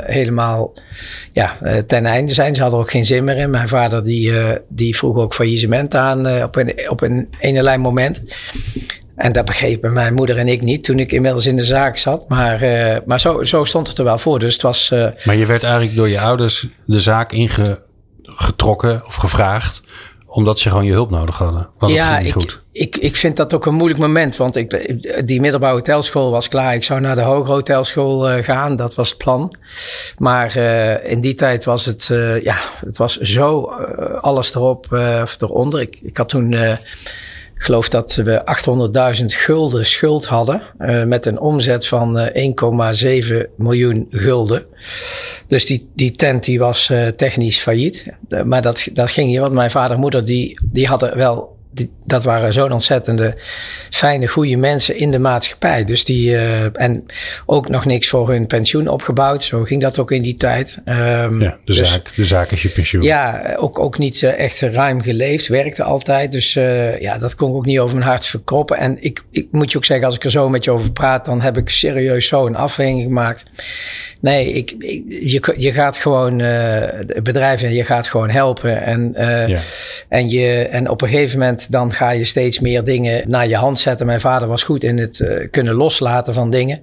helemaal 0.04 0.74
ja, 1.32 1.58
ten 1.88 2.06
einde 2.06 2.34
zijn. 2.34 2.56
Ze 2.56 2.62
hadden 2.62 2.80
er 2.80 2.86
ook 2.86 2.92
geen 2.92 3.06
zin 3.06 3.24
meer 3.24 3.38
in. 3.38 3.50
Mijn 3.50 3.68
vader 3.68 4.04
die, 4.04 4.34
die 4.70 4.96
vroeg 4.96 5.18
ook 5.18 5.34
faillissement 5.34 5.96
aan 5.96 6.44
op 6.44 6.56
een, 6.56 6.90
op 6.90 7.02
een 7.02 7.28
ene 7.40 7.78
moment. 7.78 8.24
En 9.16 9.32
dat 9.32 9.46
begrepen 9.46 9.94
mijn 9.94 10.14
moeder 10.14 10.38
en 10.38 10.48
ik 10.48 10.62
niet 10.62 10.84
toen 10.84 11.00
ik 11.00 11.12
inmiddels 11.12 11.46
in 11.46 11.56
de 11.56 11.64
zaak 11.64 11.98
zat. 11.98 12.30
Maar, 12.30 12.64
uh, 12.64 12.98
maar 13.06 13.20
zo, 13.20 13.44
zo 13.44 13.64
stond 13.64 13.88
het 13.88 13.98
er 13.98 14.04
wel 14.04 14.18
voor. 14.18 14.40
Dus 14.40 14.54
het 14.54 14.62
was. 14.62 14.90
Uh, 14.94 15.08
maar 15.24 15.36
je 15.36 15.46
werd 15.46 15.64
eigenlijk 15.64 15.96
door 15.96 16.10
je 16.10 16.20
ouders 16.20 16.68
de 16.86 17.00
zaak 17.00 17.32
ingetrokken 17.32 19.06
of 19.06 19.16
gevraagd. 19.16 19.82
Omdat 20.26 20.60
ze 20.60 20.70
gewoon 20.70 20.86
je 20.86 20.92
hulp 20.92 21.10
nodig 21.10 21.38
hadden. 21.38 21.70
Want 21.78 21.94
ja, 21.94 22.06
ging 22.06 22.18
niet 22.18 22.28
ik, 22.28 22.34
goed. 22.34 22.62
Ik, 22.72 22.98
ik 22.98 23.16
vind 23.16 23.38
dat 23.38 23.54
ook 23.54 23.66
een 23.66 23.74
moeilijk 23.74 24.00
moment. 24.00 24.36
Want 24.36 24.56
ik, 24.56 24.70
die 25.28 25.42
middelbare 25.42 25.74
hotelschool 25.74 26.32
was 26.32 26.48
klaar. 26.48 26.74
Ik 26.74 26.84
zou 26.84 27.00
naar 27.00 27.16
de 27.16 27.22
hogere 27.22 27.54
hotelschool 27.54 28.32
uh, 28.32 28.44
gaan. 28.44 28.76
Dat 28.76 28.96
was 28.96 29.10
het 29.10 29.18
plan. 29.18 29.56
Maar 30.18 30.58
uh, 30.58 31.12
in 31.12 31.22
die 31.22 31.36
tijd 31.36 31.66
was 31.66 31.86
het, 31.86 32.10
uh, 32.12 32.42
ja, 32.42 32.58
het 32.86 32.98
was 32.98 33.18
zo 33.18 33.62
alles 34.18 34.56
erop 34.56 34.88
of 35.22 35.42
eronder. 35.42 35.82
Ik, 35.82 35.98
ik 36.02 36.18
had 36.18 36.30
toen 36.30 36.78
ik 37.64 37.70
geloof 37.70 37.90
dat 37.90 38.16
we 38.16 38.42
800.000 39.20 39.26
gulden 39.26 39.86
schuld 39.86 40.26
hadden. 40.26 40.62
Uh, 40.80 41.04
met 41.04 41.26
een 41.26 41.40
omzet 41.40 41.88
van 41.88 42.20
uh, 42.20 42.54
1,7 43.32 43.36
miljoen 43.58 44.08
gulden. 44.10 44.66
Dus 45.48 45.66
die, 45.66 45.90
die 45.96 46.12
tent 46.12 46.44
die 46.44 46.60
was 46.60 46.90
uh, 46.90 47.08
technisch 47.08 47.60
failliet. 47.60 48.06
maar 48.46 48.62
dat, 48.62 48.88
dat 48.94 49.10
ging 49.10 49.32
je, 49.32 49.40
want 49.40 49.54
mijn 49.54 49.72
vader 49.72 49.96
en 49.96 50.02
moeder 50.02 50.26
die, 50.26 50.60
die 50.64 50.88
hadden 50.88 51.18
wel. 51.18 51.58
Dat 52.06 52.24
waren 52.24 52.54
zo'n 52.54 52.72
ontzettende 52.72 53.38
fijne, 53.90 54.28
goede 54.28 54.58
mensen 54.58 54.98
in 54.98 55.12
de 55.12 55.20
maatschappij. 55.20 55.84
Dus 55.84 56.06
die, 56.06 56.30
uh, 56.30 56.82
en 56.82 57.06
ook 57.46 57.70
nog 57.70 57.86
niks 57.86 58.08
voor 58.08 58.30
hun 58.30 58.48
pensioen 58.48 58.88
opgebouwd. 58.88 59.44
Zo 59.44 59.64
ging 59.64 59.82
dat 59.82 60.00
ook 60.00 60.12
in 60.12 60.22
die 60.22 60.36
tijd. 60.36 60.78
Um, 60.86 61.42
ja, 61.42 61.58
de, 61.66 61.74
dus, 61.74 61.92
zaak, 61.92 62.16
de 62.16 62.26
zaak 62.26 62.52
is 62.52 62.62
je 62.62 62.70
pensioen. 62.70 63.04
Ja, 63.04 63.56
ook, 63.58 63.80
ook 63.80 63.98
niet 63.98 64.22
uh, 64.22 64.40
echt 64.40 64.62
ruim 64.62 65.02
geleefd, 65.02 65.48
werkte 65.48 65.84
altijd. 65.84 66.32
Dus 66.32 66.56
uh, 66.56 67.02
ja, 67.02 67.18
dat 67.18 67.36
kon 67.36 67.50
ik 67.50 67.56
ook 67.56 67.66
niet 67.66 67.80
over 67.80 67.96
mijn 67.96 68.10
hart 68.10 68.26
verkroppen. 68.26 68.78
En 68.78 68.98
ik, 69.04 69.24
ik 69.32 69.48
moet 69.52 69.72
je 69.72 69.78
ook 69.78 69.86
zeggen, 69.86 70.06
als 70.06 70.16
ik 70.16 70.24
er 70.24 70.32
zo 70.32 70.50
met 70.50 70.64
je 70.64 70.72
over 70.72 70.92
praat, 70.92 71.26
dan 71.26 71.42
heb 71.42 71.58
ik 71.58 71.70
serieus 71.70 72.28
zo 72.28 72.46
een 72.46 72.56
afweging 72.56 73.04
gemaakt. 73.04 73.46
Nee, 74.20 74.54
ik, 74.54 74.76
ik, 74.80 75.04
je, 75.10 75.54
je 75.58 75.72
gaat 75.72 75.98
gewoon 75.98 76.38
bedrijven, 77.24 77.74
je 77.74 77.86
gaat 77.86 78.08
gewoon 78.08 78.30
helpen. 78.30 78.84
En, 78.84 79.14
ja. 79.48 79.60
en, 80.10 80.30
je, 80.30 80.68
en 80.68 80.90
op 80.90 81.02
een 81.02 81.08
gegeven 81.08 81.40
moment 81.40 81.72
dan 81.72 81.93
ga 81.94 82.12
je 82.12 82.26
steeds 82.26 82.60
meer 82.60 82.84
dingen 82.84 83.30
naar 83.30 83.48
je 83.48 83.56
hand 83.56 83.80
zetten. 83.80 84.06
Mijn 84.06 84.20
vader 84.20 84.48
was 84.48 84.64
goed 84.64 84.84
in 84.84 84.98
het 84.98 85.20
uh, 85.20 85.48
kunnen 85.52 85.74
loslaten 85.74 86.34
van 86.34 86.50
dingen. 86.50 86.82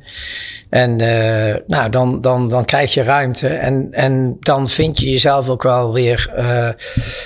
En 0.69 0.91
uh, 1.03 1.55
nou, 1.67 1.91
dan, 1.91 2.21
dan, 2.21 2.49
dan 2.49 2.65
krijg 2.65 2.95
je 2.95 3.03
ruimte. 3.03 3.49
En, 3.49 3.89
en 3.91 4.37
dan 4.41 4.69
vind 4.69 4.99
je 4.99 5.11
jezelf 5.11 5.49
ook 5.49 5.63
wel 5.63 5.93
weer, 5.93 6.33
uh, 6.39 6.69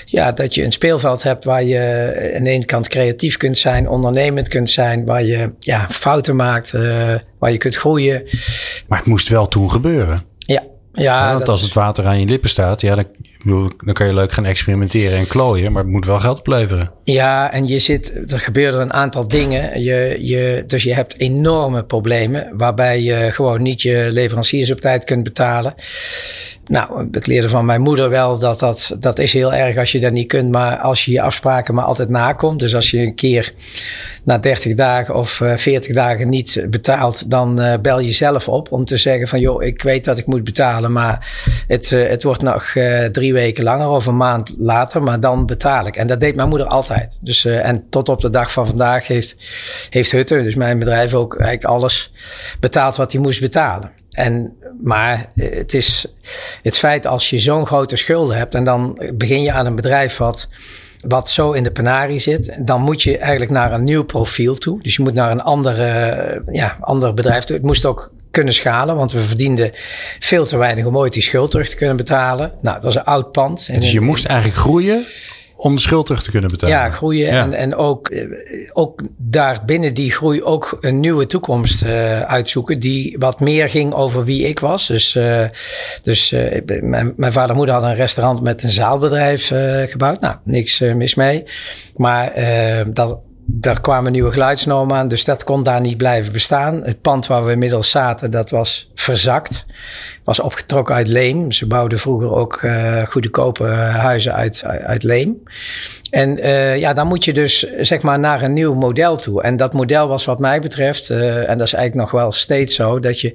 ja, 0.04 0.32
dat 0.32 0.54
je 0.54 0.64
een 0.64 0.72
speelveld 0.72 1.22
hebt 1.22 1.44
waar 1.44 1.62
je 1.62 2.32
aan 2.36 2.44
de 2.44 2.50
ene 2.50 2.64
kant 2.64 2.88
creatief 2.88 3.36
kunt 3.36 3.58
zijn, 3.58 3.88
ondernemend 3.88 4.48
kunt 4.48 4.70
zijn, 4.70 5.04
waar 5.04 5.24
je 5.24 5.50
ja, 5.58 5.86
fouten 5.90 6.36
maakt, 6.36 6.72
waar 7.38 7.52
je 7.52 7.58
kunt 7.58 7.76
groeien. 7.76 8.22
Maar 8.88 8.98
het 8.98 9.06
moest 9.06 9.28
wel 9.28 9.48
toen 9.48 9.70
gebeuren. 9.70 10.22
Ja. 10.38 10.62
Ja, 10.92 11.02
ja 11.02 11.34
want 11.34 11.48
als 11.48 11.62
het 11.62 11.72
water 11.72 12.06
aan 12.06 12.20
je 12.20 12.26
lippen 12.26 12.50
staat, 12.50 12.80
ja, 12.80 12.94
dan, 12.94 13.04
dan 13.44 13.92
kan 13.92 14.06
je 14.06 14.14
leuk 14.14 14.32
gaan 14.32 14.44
experimenteren 14.44 15.18
en 15.18 15.26
klooien, 15.26 15.72
maar 15.72 15.82
het 15.82 15.92
moet 15.92 16.06
wel 16.06 16.20
geld 16.20 16.38
opleveren. 16.38 16.90
Ja, 17.04 17.52
en 17.52 17.66
je 17.66 17.78
zit, 17.78 18.32
er 18.32 18.40
gebeuren 18.40 18.80
een 18.80 18.92
aantal 18.92 19.28
dingen. 19.28 19.82
Je, 19.82 20.18
je, 20.20 20.62
dus 20.66 20.82
je 20.82 20.94
hebt 20.94 21.18
enorme 21.18 21.84
problemen 21.84 22.50
waarbij 22.56 23.02
je 23.02 23.28
gewoon 23.32 23.62
niet 23.62 23.82
je 23.82 24.08
leveranciers 24.10 24.70
op 24.70 24.80
tijd 24.80 25.04
kunt 25.04 25.24
betalen. 25.24 25.74
Nou, 26.66 27.08
ik 27.12 27.26
leerde 27.26 27.48
van 27.48 27.64
mijn 27.64 27.80
moeder 27.80 28.10
wel 28.10 28.38
dat 28.38 28.58
dat, 28.58 28.96
dat 28.98 29.18
is 29.18 29.32
heel 29.32 29.54
erg 29.54 29.76
als 29.76 29.92
je 29.92 30.00
dat 30.00 30.12
niet 30.12 30.28
kunt, 30.28 30.50
maar 30.50 30.78
als 30.78 31.04
je 31.04 31.12
je 31.12 31.20
afspraken 31.20 31.74
maar 31.74 31.84
altijd 31.84 32.08
nakomt. 32.08 32.60
Dus 32.60 32.74
als 32.74 32.90
je 32.90 32.98
een 32.98 33.14
keer 33.14 33.52
na 34.24 34.38
30 34.38 34.74
dagen 34.74 35.14
of 35.14 35.30
40 35.30 35.86
eh, 35.86 35.94
dagen 35.94 36.28
niet 36.28 36.64
betaalt, 36.70 37.30
dan 37.30 37.60
uh, 37.60 37.74
bel 37.82 38.00
je 38.00 38.12
zelf 38.12 38.48
op 38.48 38.72
om 38.72 38.84
te 38.84 38.96
zeggen 38.96 39.28
van 39.28 39.40
joh, 39.40 39.62
ik 39.62 39.82
weet 39.82 40.04
dat 40.04 40.18
ik 40.18 40.26
moet 40.26 40.44
betalen, 40.44 40.92
maar 40.92 41.34
het, 41.68 41.90
uh, 41.90 42.08
het 42.08 42.22
wordt 42.22 42.42
nog 42.42 42.72
drie 43.12 43.33
weken 43.34 43.64
langer 43.64 43.88
of 43.88 44.06
een 44.06 44.16
maand 44.16 44.54
later, 44.58 45.02
maar 45.02 45.20
dan 45.20 45.46
betaal 45.46 45.86
ik. 45.86 45.96
En 45.96 46.06
dat 46.06 46.20
deed 46.20 46.36
mijn 46.36 46.48
moeder 46.48 46.66
altijd. 46.66 47.18
Dus, 47.22 47.44
en 47.44 47.88
tot 47.88 48.08
op 48.08 48.20
de 48.20 48.30
dag 48.30 48.52
van 48.52 48.66
vandaag 48.66 49.06
heeft, 49.06 49.36
heeft 49.90 50.10
Hutte, 50.10 50.42
dus 50.42 50.54
mijn 50.54 50.78
bedrijf, 50.78 51.14
ook 51.14 51.32
eigenlijk 51.32 51.64
alles 51.64 52.12
betaald 52.60 52.96
wat 52.96 53.12
hij 53.12 53.20
moest 53.20 53.40
betalen. 53.40 53.90
En, 54.10 54.56
maar 54.82 55.30
het 55.34 55.74
is 55.74 56.06
het 56.62 56.76
feit 56.76 57.06
als 57.06 57.30
je 57.30 57.38
zo'n 57.38 57.66
grote 57.66 57.96
schulden 57.96 58.36
hebt 58.36 58.54
en 58.54 58.64
dan 58.64 59.00
begin 59.14 59.42
je 59.42 59.52
aan 59.52 59.66
een 59.66 59.74
bedrijf 59.74 60.16
wat, 60.16 60.48
wat 61.06 61.30
zo 61.30 61.52
in 61.52 61.62
de 61.62 61.70
penarie 61.70 62.18
zit, 62.18 62.56
dan 62.58 62.80
moet 62.80 63.02
je 63.02 63.18
eigenlijk 63.18 63.50
naar 63.50 63.72
een 63.72 63.84
nieuw 63.84 64.04
profiel 64.04 64.54
toe. 64.54 64.82
Dus 64.82 64.96
je 64.96 65.02
moet 65.02 65.14
naar 65.14 65.30
een 65.30 65.42
andere, 65.42 66.42
ja, 66.52 66.76
ander 66.80 67.14
bedrijf 67.14 67.44
toe. 67.44 67.56
Het 67.56 67.64
moest 67.64 67.86
ook 67.86 68.12
kunnen 68.34 68.54
schalen, 68.54 68.96
want 68.96 69.12
we 69.12 69.20
verdienden 69.20 69.70
veel 70.18 70.46
te 70.46 70.56
weinig 70.56 70.84
om 70.84 70.96
ooit 70.96 71.12
die 71.12 71.22
schuld 71.22 71.50
terug 71.50 71.68
te 71.68 71.76
kunnen 71.76 71.96
betalen. 71.96 72.52
Nou, 72.62 72.74
dat 72.74 72.84
was 72.84 72.96
een 72.96 73.04
oud 73.04 73.32
pand. 73.32 73.66
Dus 73.74 73.92
je 73.92 74.00
moest 74.00 74.24
eigenlijk 74.24 74.58
groeien 74.58 75.04
om 75.56 75.74
de 75.74 75.80
schuld 75.80 76.06
terug 76.06 76.22
te 76.22 76.30
kunnen 76.30 76.50
betalen. 76.50 76.74
Ja, 76.74 76.90
groeien 76.90 77.30
En, 77.30 77.52
en 77.52 77.74
ook, 77.74 78.08
eh, 78.08 78.26
ook 78.72 79.00
daar 79.16 79.62
binnen 79.66 79.94
die 79.94 80.10
groei 80.10 80.42
ook 80.42 80.78
een 80.80 81.00
nieuwe 81.00 81.26
toekomst 81.26 81.82
uh, 81.82 82.20
uitzoeken. 82.20 82.80
Die 82.80 83.16
wat 83.18 83.40
meer 83.40 83.68
ging 83.68 83.92
over 83.92 84.24
wie 84.24 84.48
ik 84.48 84.58
was. 84.58 84.86
Dus, 84.86 85.14
uh, 85.14 85.44
dus 86.02 86.32
uh, 86.32 86.60
mijn, 86.82 87.12
mijn 87.16 87.32
vader 87.32 87.50
en 87.50 87.56
moeder 87.56 87.74
hadden 87.74 87.92
een 87.92 87.96
restaurant 87.96 88.42
met 88.42 88.62
een 88.62 88.70
zaalbedrijf 88.70 89.52
gebouwd. 89.90 90.20
Nou, 90.20 90.36
niks 90.44 90.78
mis 90.78 91.14
mee. 91.14 91.44
Maar 91.96 92.32
dat, 92.92 93.18
daar 93.46 93.80
kwamen 93.80 94.12
nieuwe 94.12 94.32
geluidsnormen 94.32 94.96
aan, 94.96 95.08
dus 95.08 95.24
dat 95.24 95.44
kon 95.44 95.62
daar 95.62 95.80
niet 95.80 95.96
blijven 95.96 96.32
bestaan. 96.32 96.82
Het 96.82 97.00
pand 97.00 97.26
waar 97.26 97.44
we 97.44 97.52
inmiddels 97.52 97.90
zaten, 97.90 98.30
dat 98.30 98.50
was 98.50 98.90
verzakt. 99.04 99.64
Was 100.24 100.40
opgetrokken 100.40 100.94
uit 100.94 101.08
leem. 101.08 101.52
Ze 101.52 101.66
bouwden 101.66 101.98
vroeger 101.98 102.30
ook 102.30 102.62
uh, 102.62 103.06
goedkope 103.06 103.64
huizen 103.66 104.34
uit, 104.34 104.64
uit 104.64 105.02
leem. 105.02 105.42
En 106.10 106.38
uh, 106.38 106.78
ja, 106.78 106.92
dan 106.92 107.06
moet 107.06 107.24
je 107.24 107.32
dus 107.32 107.66
zeg 107.80 108.02
maar 108.02 108.18
naar 108.18 108.42
een 108.42 108.52
nieuw 108.52 108.74
model 108.74 109.16
toe. 109.16 109.42
En 109.42 109.56
dat 109.56 109.72
model 109.72 110.08
was 110.08 110.24
wat 110.24 110.38
mij 110.38 110.60
betreft, 110.60 111.10
uh, 111.10 111.50
en 111.50 111.58
dat 111.58 111.66
is 111.66 111.72
eigenlijk 111.72 111.94
nog 111.94 112.20
wel 112.20 112.32
steeds 112.32 112.74
zo, 112.74 113.00
dat 113.00 113.20
je 113.20 113.34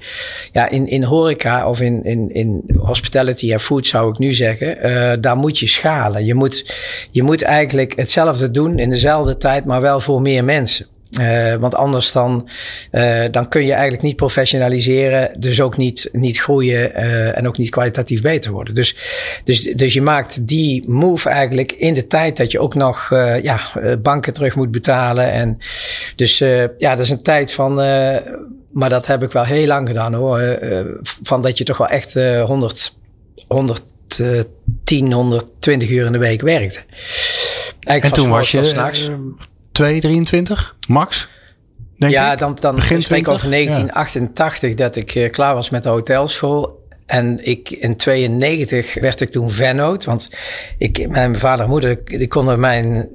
ja, 0.52 0.70
in, 0.70 0.88
in 0.88 1.04
horeca 1.04 1.70
of 1.70 1.82
in, 1.82 2.04
in, 2.04 2.34
in 2.34 2.64
hospitality 2.78 3.54
en 3.54 3.60
food 3.60 3.86
zou 3.86 4.12
ik 4.12 4.18
nu 4.18 4.34
zeggen, 4.34 5.22
daar 5.22 5.38
moet 5.38 5.60
je 5.60 5.68
schalen. 5.68 6.26
Je 6.26 6.34
moet, 6.34 6.76
je 7.12 7.24
moet 7.24 7.42
eigenlijk 7.42 7.96
hetzelfde 7.96 8.52
doen 8.52 8.80
in 8.80 8.90
dezelfde 8.90 9.38
tijd, 9.38 9.66
maar 9.66 9.82
wel 9.82 10.00
voor 10.00 10.22
meer 10.22 10.44
mensen. 10.44 10.86
Uh, 11.18 11.56
want 11.56 11.76
anders 11.76 12.12
dan, 12.12 12.50
uh, 12.92 13.26
dan 13.32 13.50
kun 13.50 13.66
je 13.66 13.72
eigenlijk 13.72 14.02
niet 14.02 14.16
professionaliseren, 14.16 15.40
dus 15.40 15.62
ook 15.62 15.78
niet, 15.78 16.10
niet 16.12 16.40
groeien 16.40 16.92
uh, 16.92 17.38
en 17.38 17.48
ook 17.48 17.58
niet 17.58 17.70
kwalitatief 17.70 18.22
beter 18.22 18.52
worden. 18.52 18.74
Dus, 18.74 18.96
dus, 19.44 19.62
dus 19.62 19.94
je 19.94 20.02
maakt 20.02 20.48
die 20.48 20.90
move 20.90 21.30
eigenlijk 21.30 21.72
in 21.72 21.94
de 21.94 22.08
tijd 22.08 22.38
dat 22.38 22.52
je 22.52 22.60
ook 22.60 22.76
nog 22.76 23.10
ja, 23.42 23.60
banken 24.02 24.34
terug 24.34 24.56
moet 24.56 24.72
betalen. 24.72 25.32
En 25.32 25.58
dus 26.16 26.38
ja, 26.78 26.96
dat 26.96 27.00
is 27.00 27.10
een 27.10 27.24
tijd 27.24 27.54
van, 27.54 27.76
maar 28.72 28.90
dat 28.90 29.08
heb 29.08 29.24
ik 29.24 29.32
wel 29.32 29.44
heel 29.44 29.68
lang 29.68 29.88
gedaan 29.88 30.14
hoor. 30.14 30.60
van 31.24 31.42
dat 31.42 31.58
je 31.58 31.64
toch 31.64 31.78
wel 31.78 31.88
echt 31.88 32.14
100, 32.14 32.96
110, 33.48 35.12
120 35.12 35.90
uur 35.90 36.06
in 36.06 36.12
de 36.12 36.18
week 36.18 36.42
werkte. 36.42 36.80
Eigenlijk 37.80 38.16
en 38.16 38.24
toen 38.24 38.32
was 38.32 38.52
je 38.52 38.64
2, 39.80 40.00
23 40.00 40.76
max? 40.88 41.28
Denk 41.98 42.12
ja, 42.12 42.36
dan, 42.36 42.58
dan 42.60 42.82
spreek 42.82 43.20
ik 43.20 43.30
over 43.30 43.50
1988 43.50 44.74
dat 44.74 44.96
ik 44.96 45.16
uh, 45.16 45.30
klaar 45.30 45.54
was 45.54 45.70
met 45.70 45.84
de 45.84 45.90
hotelschool. 45.90 46.88
En 47.06 47.46
ik, 47.46 47.70
in 47.70 47.96
92 47.96 48.94
werd 48.94 49.22
ik 49.22 49.32
toen 49.32 49.52
vennoot. 49.52 50.06
Want 50.06 50.30
ik, 50.78 51.10
mijn 51.10 51.38
vader 51.38 51.64
en 51.64 51.70
moeder 51.70 52.06
die 52.06 52.28
konden 52.28 52.60
mijn 52.60 53.08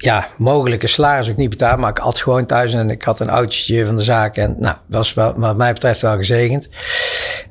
ja, 0.00 0.28
mogelijke 0.36 0.86
salaris 0.86 1.30
ook 1.30 1.36
niet 1.36 1.50
betalen. 1.50 1.80
Maar 1.80 1.90
ik 1.90 1.98
had 1.98 2.18
gewoon 2.18 2.46
thuis 2.46 2.72
en 2.72 2.90
ik 2.90 3.02
had 3.02 3.20
een 3.20 3.28
autootje 3.28 3.86
van 3.86 3.96
de 3.96 4.02
zaak. 4.02 4.36
En 4.36 4.56
nou, 4.58 4.76
dat 4.86 4.96
was 4.96 5.14
wel, 5.14 5.34
wat 5.36 5.56
mij 5.56 5.72
betreft 5.72 6.00
wel 6.00 6.16
gezegend. 6.16 6.68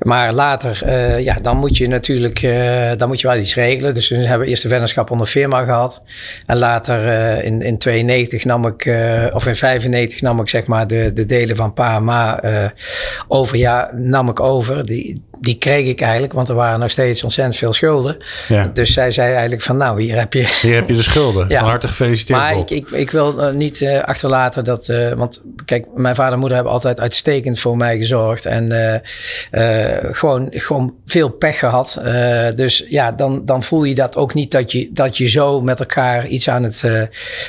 Maar 0.00 0.32
later, 0.32 0.82
uh, 0.86 1.20
ja, 1.20 1.36
dan 1.42 1.56
moet 1.56 1.76
je 1.76 1.88
natuurlijk, 1.88 2.42
uh, 2.42 2.92
dan 2.96 3.08
moet 3.08 3.20
je 3.20 3.26
wel 3.26 3.36
iets 3.36 3.54
regelen. 3.54 3.94
Dus 3.94 4.08
we 4.08 4.16
hebben 4.16 4.48
eerst 4.48 4.62
de 4.62 4.68
vennootschap 4.68 5.10
onder 5.10 5.26
firma 5.26 5.64
gehad. 5.64 6.02
En 6.46 6.58
later 6.58 7.06
uh, 7.06 7.44
in, 7.44 7.62
in 7.62 7.78
92 7.78 8.44
nam 8.44 8.66
ik, 8.66 8.86
of 9.34 9.46
in 9.46 9.54
95 9.54 10.20
nam 10.20 10.40
ik 10.40 10.48
zeg 10.48 10.66
maar 10.66 10.86
de, 10.86 11.12
de 11.14 11.26
delen 11.26 11.56
van 11.56 11.72
pa 11.72 11.96
en 11.96 12.04
ma 12.04 12.40
over. 13.28 13.56
Ja, 13.56 13.90
nam 13.94 14.28
ik 14.28 14.40
over. 14.40 14.86
Die, 14.86 15.22
die 15.40 15.58
kreeg 15.58 15.86
ik 15.86 16.00
eigenlijk, 16.00 16.32
want 16.32 16.48
er 16.48 16.54
waren 16.54 16.80
nog 16.80 16.90
steeds 16.90 17.24
ontzettend 17.24 17.56
veel 17.56 17.72
schulden. 17.72 18.16
Ja. 18.48 18.70
Dus 18.72 18.92
zij 18.92 19.10
zei 19.10 19.32
eigenlijk 19.32 19.62
van 19.62 19.76
nou, 19.76 20.02
hier 20.02 20.18
heb 20.18 20.32
je... 20.32 20.58
Hier 20.60 20.74
heb 20.74 20.88
je 20.88 20.94
de 20.94 21.02
schulden. 21.02 21.48
ja. 21.48 21.60
Van 21.60 21.68
harte 21.68 21.88
gefeliciteerd 21.88 22.39
Maar 22.40 22.58
ik, 22.58 22.70
ik, 22.70 22.90
ik, 22.90 23.10
wil 23.10 23.40
uh, 23.40 23.54
niet 23.54 23.80
uh, 23.80 24.02
achterlaten 24.02 24.64
dat... 24.64 24.88
Uh, 24.88 25.12
want 25.12 25.42
kijk, 25.64 25.86
mijn 25.94 26.14
vader 26.14 26.32
en 26.32 26.38
moeder 26.38 26.56
hebben 26.56 26.74
altijd 26.74 27.00
uitstekend 27.00 27.58
voor 27.58 27.76
mij 27.76 27.96
gezorgd. 27.96 28.46
En 28.46 29.02
gewoon, 30.12 30.48
gewoon 30.50 30.94
veel 31.06 31.28
pech 31.28 31.58
gehad. 31.58 32.00
dus 32.54 32.84
ja, 32.88 33.12
dan, 33.12 33.44
dan 33.44 33.62
voel 33.62 33.84
je 33.84 33.94
dat 33.94 34.16
ook 34.16 34.34
niet 34.34 34.50
dat 34.50 34.72
je, 34.72 34.90
dat 34.92 35.16
je 35.16 35.28
zo 35.28 35.60
met 35.60 35.80
elkaar 35.80 36.26
iets 36.26 36.48
aan 36.48 36.62
het 36.62 36.84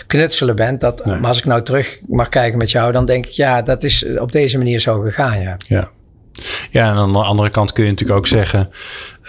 knutselen 0.08 0.56
bent. 0.56 0.82
Dat, 0.82 1.06
Maar 1.06 1.28
als 1.28 1.38
ik 1.38 1.46
nou 1.46 1.62
terug 1.62 2.00
mag 2.08 2.30
kijken 2.30 2.58
met 2.58 2.72
jou, 2.72 2.92
dan 2.92 3.06
denk 3.06 3.26
ik 3.26 3.32
ja, 3.32 3.62
dat 3.62 3.84
is 3.84 4.06
op 4.18 4.32
deze 4.32 4.58
manier 4.58 4.80
zo 4.80 5.00
gegaan. 5.00 5.42
Ja. 5.42 5.58
ja. 5.68 5.90
Ja, 6.72 6.90
en 6.90 6.96
aan 6.96 7.12
de 7.12 7.24
andere 7.24 7.50
kant 7.50 7.72
kun 7.72 7.84
je 7.84 7.90
natuurlijk 7.90 8.20
ook 8.20 8.28
zeggen: 8.28 8.70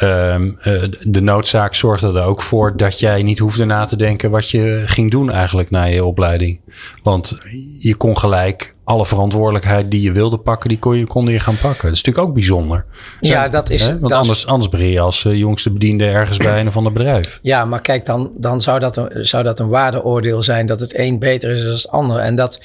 um, 0.00 0.58
de 1.00 1.20
noodzaak 1.20 1.74
zorgde 1.74 2.06
er 2.06 2.24
ook 2.24 2.42
voor 2.42 2.76
dat 2.76 2.98
jij 2.98 3.22
niet 3.22 3.38
hoefde 3.38 3.64
na 3.64 3.84
te 3.84 3.96
denken 3.96 4.30
wat 4.30 4.50
je 4.50 4.82
ging 4.86 5.10
doen 5.10 5.30
eigenlijk 5.30 5.70
na 5.70 5.84
je 5.84 6.04
opleiding. 6.04 6.60
Want 7.02 7.38
je 7.78 7.94
kon 7.94 8.18
gelijk 8.18 8.74
alle 8.84 9.06
verantwoordelijkheid 9.06 9.90
die 9.90 10.02
je 10.02 10.12
wilde 10.12 10.38
pakken, 10.38 10.68
die 10.68 10.78
kon 10.78 10.98
je, 10.98 11.06
kon 11.06 11.26
je 11.26 11.38
gaan 11.38 11.54
pakken. 11.54 11.82
Dat 11.82 11.92
is 11.92 12.02
natuurlijk 12.02 12.28
ook 12.28 12.34
bijzonder. 12.34 12.84
Ja, 13.20 13.48
dat 13.48 13.70
is. 13.70 13.86
Hè? 13.86 13.98
Want 13.98 14.12
anders, 14.12 14.46
anders 14.46 14.70
begin 14.70 14.88
je 14.88 15.00
als 15.00 15.24
uh, 15.24 15.34
jongste 15.34 15.70
bediende 15.70 16.04
ergens 16.04 16.36
bij 16.36 16.60
een 16.60 16.66
of 16.66 16.76
ander 16.76 16.92
bedrijf. 16.92 17.38
Ja, 17.42 17.64
maar 17.64 17.80
kijk, 17.80 18.06
dan, 18.06 18.30
dan 18.36 18.60
zou, 18.60 18.80
dat 18.80 18.96
een, 18.96 19.26
zou 19.26 19.42
dat 19.44 19.58
een 19.60 19.68
waardeoordeel 19.68 20.42
zijn 20.42 20.66
dat 20.66 20.80
het 20.80 20.98
een 20.98 21.18
beter 21.18 21.50
is 21.50 21.62
dan 21.62 21.72
het 21.72 21.88
ander. 21.88 22.18
En 22.18 22.34
dat, 22.34 22.60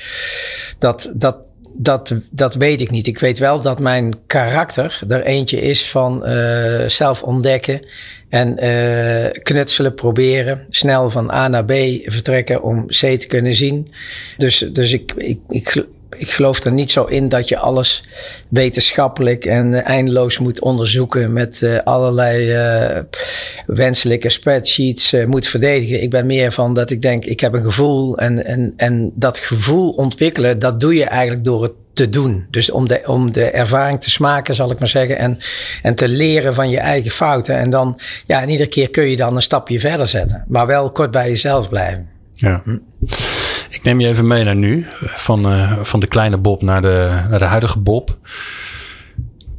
dat, 0.80 1.12
dat, 1.14 1.52
dat, 1.78 2.14
dat 2.30 2.56
weet 2.56 2.82
ik 2.82 2.92
niet. 2.92 3.08
Ik 3.08 3.20
weet 3.20 3.40
wel 3.40 3.62
dat 3.62 3.80
mijn 3.80 4.14
karakter 4.28 5.00
er 5.08 5.24
eentje 5.24 5.62
is 5.62 5.90
van 5.90 6.30
uh, 6.30 6.88
zelf 6.88 7.24
ontdekken 7.24 7.86
en 8.30 8.64
uh, 8.64 9.42
knutselen, 9.44 9.94
proberen. 9.94 10.66
Snel 10.70 11.10
van 11.10 11.32
A 11.32 11.48
naar 11.48 11.66
B 11.66 11.74
vertrekken 12.04 12.64
om 12.64 12.86
C 12.88 12.96
te 12.96 13.26
kunnen 13.28 13.56
zien. 13.56 13.92
Dus, 14.38 14.58
dus 14.58 14.94
ik, 14.94 15.14
ik, 15.18 15.40
ik, 15.50 15.86
ik 16.18 16.30
geloof 16.30 16.64
er 16.64 16.72
niet 16.72 16.92
zo 16.92 17.04
in 17.04 17.30
dat 17.30 17.50
je 17.50 17.58
alles 17.58 18.04
wetenschappelijk 18.50 19.46
en 19.46 19.72
uh, 19.72 19.88
eindeloos 19.88 20.40
moet 20.40 20.62
onderzoeken 20.62 21.34
met 21.34 21.62
uh, 21.62 21.80
allerlei 21.84 22.56
uh, 22.96 23.00
wenselijke 23.66 24.30
spreadsheets 24.30 25.16
moet 25.28 25.48
verdedigen. 25.48 26.02
Ik 26.02 26.10
ben 26.10 26.26
meer 26.26 26.52
van 26.52 26.74
dat 26.74 26.90
ik 26.90 27.02
denk, 27.02 27.26
ik 27.26 27.40
heb 27.40 27.54
een 27.54 27.64
gevoel 27.64 28.18
en, 28.18 28.46
en, 28.46 28.74
en 28.78 29.12
dat 29.16 29.40
gevoel 29.40 29.90
ontwikkelen, 29.92 30.60
dat 30.60 30.80
doe 30.80 30.96
je 30.96 31.06
eigenlijk 31.06 31.44
door 31.44 31.64
het 31.64 31.74
te 31.98 32.10
doen. 32.10 32.48
Dus 32.50 32.72
om 32.72 32.88
de, 32.88 33.02
om 33.06 33.32
de 33.32 33.50
ervaring 33.52 34.02
te 34.02 34.10
smaken, 34.10 34.56
zal 34.56 34.72
ik 34.72 34.80
maar 34.80 34.88
zeggen. 34.88 35.18
En, 35.18 35.38
en 35.82 35.96
te 35.96 36.08
leren 36.08 36.54
van 36.54 36.70
je 36.70 36.80
eigen 36.80 37.12
fouten. 37.12 37.58
En 37.58 37.70
dan, 37.70 38.00
ja, 38.26 38.42
en 38.42 38.50
iedere 38.50 38.70
keer 38.70 38.90
kun 38.90 39.10
je 39.10 39.18
dan 39.18 39.36
een 39.36 39.42
stapje 39.42 39.80
verder 39.80 40.08
zetten. 40.08 40.44
Maar 40.48 40.68
wel 40.68 40.92
kort 40.92 41.12
bij 41.12 41.28
jezelf 41.28 41.70
blijven. 41.70 42.17
Ja. 42.38 42.62
Hm. 42.64 42.78
Ik 43.70 43.84
neem 43.84 44.00
je 44.00 44.08
even 44.08 44.28
mee 44.28 44.44
naar 44.44 44.56
nu. 44.56 44.86
Van, 45.00 45.52
uh, 45.52 45.80
van 45.82 46.00
de 46.00 46.08
kleine 46.08 46.38
Bob 46.38 46.62
naar 46.62 46.82
de, 46.82 47.26
naar 47.30 47.40
de 47.40 47.46
huidige 47.46 47.80
Bob. 47.80 48.18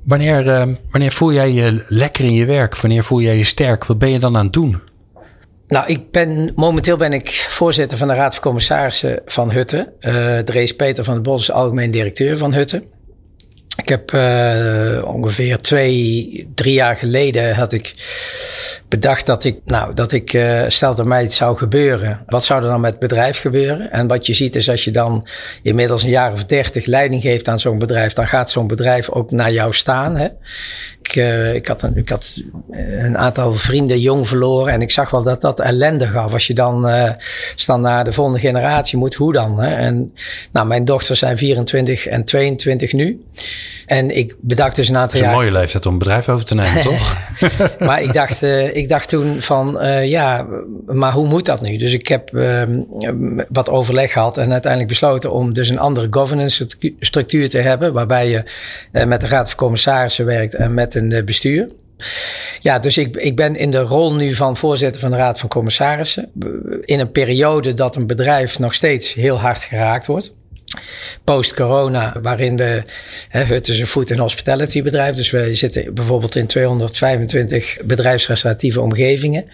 Wanneer, 0.05 0.47
uh, 0.47 0.75
wanneer 0.91 1.13
voel 1.13 1.33
jij 1.33 1.53
je 1.53 1.85
lekker 1.89 2.25
in 2.25 2.33
je 2.33 2.45
werk? 2.45 2.77
Wanneer 2.77 3.05
voel 3.05 3.21
jij 3.21 3.37
je 3.37 3.45
sterk? 3.45 3.85
Wat 3.85 3.99
ben 3.99 4.11
je 4.11 4.19
dan 4.19 4.37
aan 4.37 4.45
het 4.45 4.53
doen? 4.53 4.81
Nou, 5.69 5.87
ik 5.87 6.11
ben, 6.11 6.53
momenteel 6.55 6.97
ben 6.97 7.13
ik 7.13 7.47
voorzitter 7.49 7.99
van 7.99 8.09
de 8.09 8.15
Raad 8.15 8.35
van 8.35 8.43
Commissarissen 8.43 9.21
van 9.27 9.51
Hutten. 9.51 9.93
Uh, 10.01 10.39
Drees 10.39 10.77
Peter 10.77 11.05
van 11.05 11.15
het 11.15 11.23
Bos 11.23 11.41
is 11.41 11.51
algemeen 11.51 11.91
directeur 11.91 12.37
van 12.37 12.55
Hutten. 12.55 12.85
Ik 13.83 13.89
heb 13.89 14.13
uh, 14.13 15.05
ongeveer 15.05 15.61
twee, 15.61 16.49
drie 16.55 16.75
jaar 16.75 16.97
geleden 16.97 17.55
had 17.55 17.73
ik 17.73 17.95
bedacht 18.89 19.27
dat 19.27 19.45
ik, 19.45 19.61
nou, 19.65 19.95
dat 19.95 20.13
ik, 20.13 20.33
uh, 20.33 20.65
stel 20.67 20.95
dat 20.95 21.07
mij 21.07 21.23
het 21.23 21.33
zou 21.33 21.57
gebeuren, 21.57 22.23
wat 22.27 22.45
zou 22.45 22.63
er 22.63 22.69
dan 22.69 22.81
met 22.81 22.91
het 22.91 23.01
bedrijf 23.01 23.41
gebeuren? 23.41 23.93
En 23.93 24.07
wat 24.07 24.27
je 24.27 24.35
ziet 24.35 24.57
is 24.57 24.71
als 24.71 24.85
je 24.85 24.91
dan 24.91 25.27
inmiddels 25.63 26.03
een 26.03 26.11
jaar 26.11 26.33
of 26.33 26.45
dertig 26.45 26.87
leiding 26.87 27.23
geeft 27.23 27.49
aan 27.49 27.59
zo'n 27.59 27.79
bedrijf, 27.79 28.13
dan 28.13 28.29
gaat 28.29 28.51
zo'n 28.51 28.67
bedrijf 28.67 29.11
ook 29.11 29.31
naar 29.31 29.53
jou 29.53 29.73
staan. 29.73 30.17
Hè? 30.17 30.29
Ik, 31.03 31.17
uh, 31.17 31.55
ik, 31.55 31.67
had 31.67 31.83
een, 31.83 31.97
ik 31.97 32.09
had 32.09 32.43
een 32.71 33.19
aantal 33.19 33.53
vrienden 33.53 34.01
jong 34.01 34.29
verloren 34.29 34.73
en 34.73 34.83
ik 34.83 34.91
zag 34.91 35.11
wel 35.11 35.23
dat 35.23 35.41
dat 35.41 35.61
ellende 35.61 36.07
gaf. 36.07 36.33
Als 36.33 36.47
je 36.47 36.55
dan, 36.55 36.89
uh, 36.89 37.11
dan 37.67 37.81
naar 37.81 38.05
de 38.05 38.13
volgende 38.13 38.41
generatie 38.41 38.99
moet, 38.99 39.15
hoe 39.15 39.33
dan? 39.33 39.61
Hè? 39.61 39.75
En 39.75 40.13
nou, 40.53 40.67
mijn 40.67 40.85
dochters 40.85 41.19
zijn 41.19 41.39
24 41.39 42.07
en 42.07 42.25
22 42.25 42.93
nu. 42.93 43.25
En 43.87 44.17
ik 44.17 44.35
bedacht 44.41 44.77
dus 44.77 44.89
een 44.89 44.97
aantal 44.97 45.21
jaar... 45.21 45.29
Het 45.29 45.39
is 45.39 45.45
een 45.45 45.51
mooie 45.51 45.61
leeftijd 45.61 45.87
om 45.87 45.93
een 45.93 45.99
bedrijf 45.99 46.29
over 46.29 46.45
te 46.45 46.55
nemen, 46.55 46.83
toch? 46.91 47.17
maar 47.79 48.03
ik 48.03 48.13
dacht, 48.13 48.43
uh, 48.43 48.77
ik 48.79 48.89
dacht 48.89 49.09
toen 49.09 49.41
van, 49.41 49.85
uh, 49.85 50.07
ja, 50.07 50.47
maar 50.87 51.13
hoe 51.13 51.27
moet 51.27 51.45
dat 51.45 51.61
nu? 51.61 51.77
Dus 51.77 51.93
ik 51.93 52.09
heb 52.09 52.31
uh, 52.33 52.63
wat 53.49 53.69
overleg 53.69 54.13
gehad 54.13 54.39
en 54.39 54.53
uiteindelijk 54.53 54.91
besloten 54.91 55.33
om 55.33 55.53
dus 55.53 55.69
een 55.69 55.79
andere 55.79 56.07
governance 56.11 56.67
structuur 57.01 57.49
te 57.49 57.59
hebben. 57.59 57.93
Waarbij 57.93 58.29
je 58.29 58.45
uh, 58.93 59.05
met 59.05 59.21
de 59.21 59.27
Raad 59.27 59.49
van 59.49 59.57
Commissarissen 59.57 60.25
werkt 60.25 60.55
en 60.55 60.75
met 60.75 60.95
een 60.95 61.23
bestuur. 61.25 61.69
Ja, 62.61 62.79
dus 62.79 62.99
ik, 62.99 63.17
ik 63.17 63.37
ben 63.37 63.57
in 63.57 63.71
de 63.71 63.81
rol 63.81 64.15
nu 64.15 64.35
van 64.35 64.57
voorzitter 64.57 65.01
van 65.01 65.11
de 65.11 65.17
Raad 65.17 65.39
van 65.39 65.49
Commissarissen. 65.49 66.31
In 66.85 67.01
een 67.01 67.11
periode 67.11 67.75
dat 67.75 67.97
een 67.97 68.07
bedrijf 68.07 68.59
nog 68.59 68.75
steeds 68.75 69.15
heel 69.15 69.41
hard 69.41 69.65
geraakt 69.65 70.07
wordt 70.07 70.37
post-corona, 71.25 72.17
waarin 72.23 72.57
we, 72.57 72.83
hè, 73.29 73.45
het 73.45 73.69
is 73.69 73.81
een 73.81 73.87
food 73.87 74.11
and 74.11 74.21
hospitality 74.21 74.83
bedrijf, 74.83 75.17
dus 75.17 75.31
we 75.31 75.55
zitten 75.55 75.95
bijvoorbeeld 75.95 76.37
in 76.37 76.47
225 76.47 77.77
bedrijfsrestauratieve 77.85 78.81
omgevingen. 78.81 79.45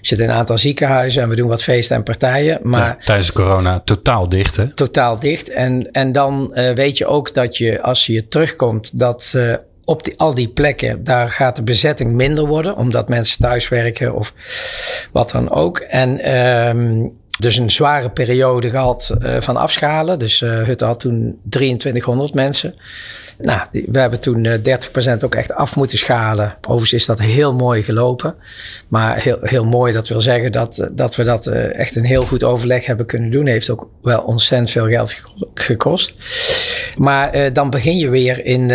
Zitten 0.00 0.26
in 0.26 0.32
een 0.32 0.38
aantal 0.38 0.58
ziekenhuizen 0.58 1.22
en 1.22 1.28
we 1.28 1.36
doen 1.36 1.48
wat 1.48 1.62
feesten 1.62 1.96
en 1.96 2.02
partijen. 2.02 2.58
Maar 2.62 2.86
ja, 2.86 2.98
tijdens 3.04 3.32
corona 3.32 3.80
totaal 3.80 4.28
dicht, 4.28 4.56
hè? 4.56 4.74
Totaal 4.74 5.18
dicht. 5.18 5.50
En, 5.50 5.90
en 5.92 6.12
dan 6.12 6.50
uh, 6.54 6.72
weet 6.72 6.98
je 6.98 7.06
ook 7.06 7.34
dat 7.34 7.56
je, 7.56 7.82
als 7.82 8.06
je 8.06 8.26
terugkomt, 8.26 8.98
dat 8.98 9.32
uh, 9.36 9.54
op 9.84 10.04
die, 10.04 10.14
al 10.16 10.34
die 10.34 10.48
plekken, 10.48 11.04
daar 11.04 11.30
gaat 11.30 11.56
de 11.56 11.62
bezetting 11.62 12.12
minder 12.12 12.46
worden, 12.46 12.76
omdat 12.76 13.08
mensen 13.08 13.38
thuiswerken 13.38 14.14
of 14.14 14.32
wat 15.12 15.30
dan 15.30 15.50
ook. 15.50 15.78
En 15.78 16.38
um, 16.38 17.16
dus 17.38 17.56
een 17.56 17.70
zware 17.70 18.10
periode 18.10 18.70
gehad 18.70 19.14
uh, 19.22 19.40
van 19.40 19.56
afschalen. 19.56 20.18
Dus 20.18 20.40
uh, 20.40 20.62
Hutte 20.62 20.84
had 20.84 21.00
toen 21.00 21.38
2300 21.48 22.34
mensen. 22.34 22.74
Nou, 23.38 23.60
die, 23.70 23.86
we 23.90 23.98
hebben 23.98 24.20
toen 24.20 24.44
uh, 24.44 24.72
eh, 24.72 24.80
30% 25.18 25.24
ook 25.24 25.34
echt 25.34 25.54
af 25.54 25.76
moeten 25.76 25.98
schalen. 25.98 26.56
Overigens 26.60 26.92
is 26.92 27.06
dat 27.06 27.18
heel 27.18 27.54
mooi 27.54 27.82
gelopen. 27.82 28.34
Maar 28.88 29.22
heel, 29.22 29.38
heel 29.40 29.64
mooi, 29.64 29.92
dat 29.92 30.08
wil 30.08 30.20
zeggen 30.20 30.52
dat, 30.52 30.88
dat 30.92 31.16
we 31.16 31.24
dat 31.24 31.46
echt 31.46 31.96
een 31.96 32.04
heel 32.04 32.26
goed 32.26 32.44
overleg 32.44 32.86
hebben 32.86 33.06
kunnen 33.06 33.30
doen. 33.30 33.46
Heeft 33.46 33.70
ook 33.70 33.88
wel 34.02 34.20
ontzettend 34.20 34.70
veel 34.70 34.86
geld 34.86 35.22
gekost. 35.54 36.14
Maar 36.96 37.52
dan 37.52 37.70
begin 37.70 37.96
je 37.96 38.08
weer 38.08 38.44
in 38.44 38.70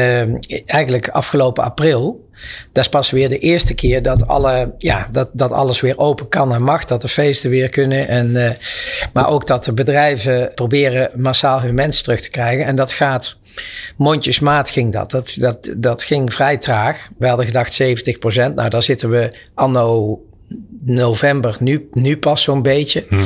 eigenlijk 0.65 1.09
afgelopen 1.09 1.63
april. 1.63 2.22
Dat 2.71 2.83
is 2.83 2.89
pas 2.89 3.11
weer 3.11 3.29
de 3.29 3.39
eerste 3.39 3.73
keer 3.73 4.01
dat, 4.01 4.27
alle, 4.27 4.73
ja, 4.77 5.07
dat, 5.11 5.29
dat 5.33 5.51
alles 5.51 5.81
weer 5.81 5.97
open 5.97 6.29
kan 6.29 6.53
en 6.53 6.63
mag. 6.63 6.85
Dat 6.85 7.01
de 7.01 7.07
feesten 7.07 7.49
weer 7.49 7.69
kunnen. 7.69 8.07
En, 8.07 8.35
uh, 8.35 8.49
maar 9.13 9.27
ook 9.27 9.47
dat 9.47 9.65
de 9.65 9.73
bedrijven 9.73 10.51
proberen 10.55 11.11
massaal 11.15 11.61
hun 11.61 11.75
mensen 11.75 12.03
terug 12.03 12.21
te 12.21 12.29
krijgen. 12.29 12.65
En 12.65 12.75
dat 12.75 12.93
gaat 12.93 13.37
mondjesmaat 13.97 14.69
ging 14.69 14.91
dat. 14.93 15.11
Dat, 15.11 15.35
dat. 15.39 15.73
dat 15.77 16.03
ging 16.03 16.33
vrij 16.33 16.57
traag. 16.57 17.09
We 17.17 17.27
hadden 17.27 17.45
gedacht 17.45 17.73
70 17.73 18.19
procent. 18.19 18.55
Nou, 18.55 18.69
daar 18.69 18.83
zitten 18.83 19.09
we 19.09 19.37
anno 19.53 20.19
november 20.85 21.57
nu, 21.59 21.87
nu 21.91 22.17
pas 22.17 22.43
zo'n 22.43 22.61
beetje. 22.61 23.03
Hm. 23.07 23.23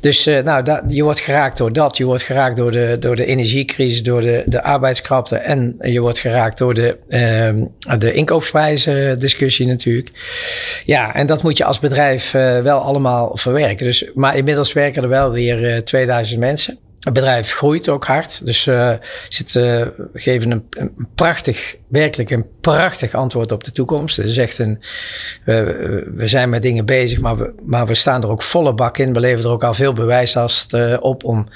Dus 0.00 0.26
uh, 0.26 0.42
nou, 0.42 0.62
dat, 0.62 0.82
je 0.88 1.02
wordt 1.02 1.20
geraakt 1.20 1.58
door 1.58 1.72
dat. 1.72 1.96
Je 1.96 2.04
wordt 2.04 2.22
geraakt 2.22 2.56
door 2.56 2.72
de, 2.72 2.96
door 3.00 3.16
de 3.16 3.24
energiecrisis, 3.24 4.02
door 4.02 4.20
de, 4.20 4.42
de 4.46 4.62
arbeidskrapte. 4.62 5.36
En 5.36 5.76
je 5.80 6.00
wordt 6.00 6.18
geraakt 6.18 6.58
door 6.58 6.74
de, 6.74 6.96
uh, 7.08 7.98
de 7.98 8.12
inkoopsprijzen 8.12 9.18
discussie 9.18 9.66
natuurlijk. 9.66 10.10
Ja, 10.84 11.14
en 11.14 11.26
dat 11.26 11.42
moet 11.42 11.56
je 11.56 11.64
als 11.64 11.78
bedrijf 11.78 12.34
uh, 12.34 12.62
wel 12.62 12.78
allemaal 12.78 13.36
verwerken. 13.36 13.86
Dus, 13.86 14.10
maar 14.14 14.36
inmiddels 14.36 14.72
werken 14.72 15.02
er 15.02 15.08
wel 15.08 15.30
weer 15.30 15.84
2000 15.84 16.40
mensen. 16.40 16.78
Het 17.06 17.14
bedrijf 17.14 17.52
groeit 17.52 17.88
ook 17.88 18.04
hard. 18.04 18.46
Dus 18.46 18.66
uh, 18.66 18.92
zit, 19.28 19.54
uh, 19.54 19.86
geven 20.14 20.50
een, 20.50 20.66
een, 20.70 20.92
prachtig, 21.14 21.76
werkelijk 21.88 22.30
een 22.30 22.46
prachtig 22.60 23.14
antwoord 23.14 23.52
op 23.52 23.64
de 23.64 23.70
toekomst. 23.72 24.16
Het 24.16 24.26
is 24.26 24.36
echt 24.36 24.58
een. 24.58 24.82
We, 25.44 26.12
we 26.14 26.26
zijn 26.26 26.48
met 26.48 26.62
dingen 26.62 26.84
bezig, 26.84 27.20
maar 27.20 27.36
we, 27.36 27.52
maar 27.66 27.86
we 27.86 27.94
staan 27.94 28.22
er 28.22 28.28
ook 28.28 28.42
volle 28.42 28.74
bak 28.74 28.98
in. 28.98 29.12
We 29.12 29.20
leveren 29.20 29.44
er 29.44 29.50
ook 29.50 29.64
al 29.64 29.74
veel 29.74 29.92
bewijslast 29.92 30.74
uh, 30.74 30.96
op 31.00 31.24
om 31.24 31.48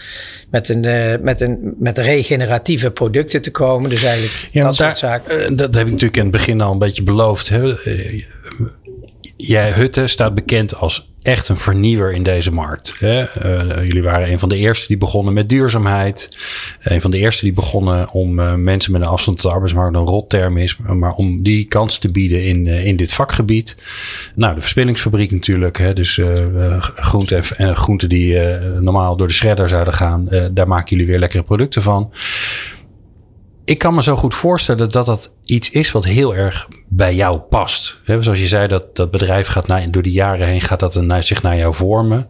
met, 0.50 0.68
een, 0.68 0.80
met, 1.22 1.40
een, 1.40 1.74
met 1.78 1.98
regeneratieve 1.98 2.90
producten 2.90 3.42
te 3.42 3.50
komen. 3.50 3.90
Dus 3.90 4.02
eigenlijk 4.02 4.48
ja, 4.50 4.64
dat 4.64 4.74
soort 4.74 4.98
zaken. 4.98 5.56
dat 5.56 5.74
heb 5.74 5.84
ik 5.84 5.92
natuurlijk 5.92 6.16
in 6.16 6.22
het 6.22 6.32
begin 6.32 6.60
al 6.60 6.72
een 6.72 6.78
beetje 6.78 7.02
beloofd. 7.02 7.48
Hè? 7.48 7.76
Jij, 9.40 9.72
Hutte 9.72 10.06
staat 10.06 10.34
bekend 10.34 10.74
als 10.74 11.08
echt 11.22 11.48
een 11.48 11.56
vernieuwer 11.56 12.12
in 12.12 12.22
deze 12.22 12.52
markt. 12.52 12.94
Hè? 12.98 13.20
Uh, 13.20 13.86
jullie 13.86 14.02
waren 14.02 14.30
een 14.30 14.38
van 14.38 14.48
de 14.48 14.56
eerste 14.56 14.86
die 14.86 14.96
begonnen 14.96 15.34
met 15.34 15.48
duurzaamheid. 15.48 16.28
Een 16.82 17.00
van 17.00 17.10
de 17.10 17.18
eerste 17.18 17.44
die 17.44 17.52
begonnen 17.52 18.10
om 18.10 18.38
uh, 18.38 18.54
mensen 18.54 18.92
met 18.92 19.00
een 19.00 19.06
afstand 19.06 19.36
tot 19.36 19.46
de 19.46 19.52
arbeidsmarkt, 19.52 19.96
een 19.96 20.04
rotterm 20.04 20.56
is, 20.56 20.76
maar 20.76 21.12
om 21.12 21.42
die 21.42 21.64
kans 21.64 21.98
te 21.98 22.10
bieden 22.10 22.44
in, 22.44 22.66
uh, 22.66 22.86
in 22.86 22.96
dit 22.96 23.12
vakgebied. 23.12 23.76
Nou, 24.34 24.54
de 24.54 24.60
verspillingsfabriek 24.60 25.30
natuurlijk. 25.30 25.78
Hè? 25.78 25.92
Dus 25.92 26.20
groenten 26.94 27.42
en 27.56 27.76
groenten 27.76 28.08
die 28.08 28.38
normaal 28.80 29.16
door 29.16 29.26
de 29.26 29.32
shredder 29.32 29.68
zouden 29.68 29.94
gaan, 29.94 30.28
daar 30.52 30.68
maken 30.68 30.88
jullie 30.88 31.06
weer 31.06 31.18
lekkere 31.18 31.42
producten 31.42 31.82
van 31.82 32.12
ik 33.70 33.78
kan 33.78 33.94
me 33.94 34.02
zo 34.02 34.16
goed 34.16 34.34
voorstellen 34.34 34.88
dat 34.88 35.06
dat 35.06 35.32
iets 35.44 35.70
is 35.70 35.92
wat 35.92 36.04
heel 36.04 36.34
erg 36.34 36.68
bij 36.88 37.14
jou 37.14 37.38
past. 37.38 38.00
He, 38.04 38.22
zoals 38.22 38.38
je 38.38 38.46
zei, 38.46 38.68
dat 38.68 38.96
dat 38.96 39.10
bedrijf 39.10 39.46
gaat 39.46 39.66
naar, 39.66 39.90
door 39.90 40.02
de 40.02 40.10
jaren 40.10 40.46
heen 40.46 40.60
gaat 40.60 40.80
dat 40.80 40.94
naar, 40.94 41.22
zich 41.22 41.42
naar 41.42 41.56
jou 41.56 41.74
vormen. 41.74 42.28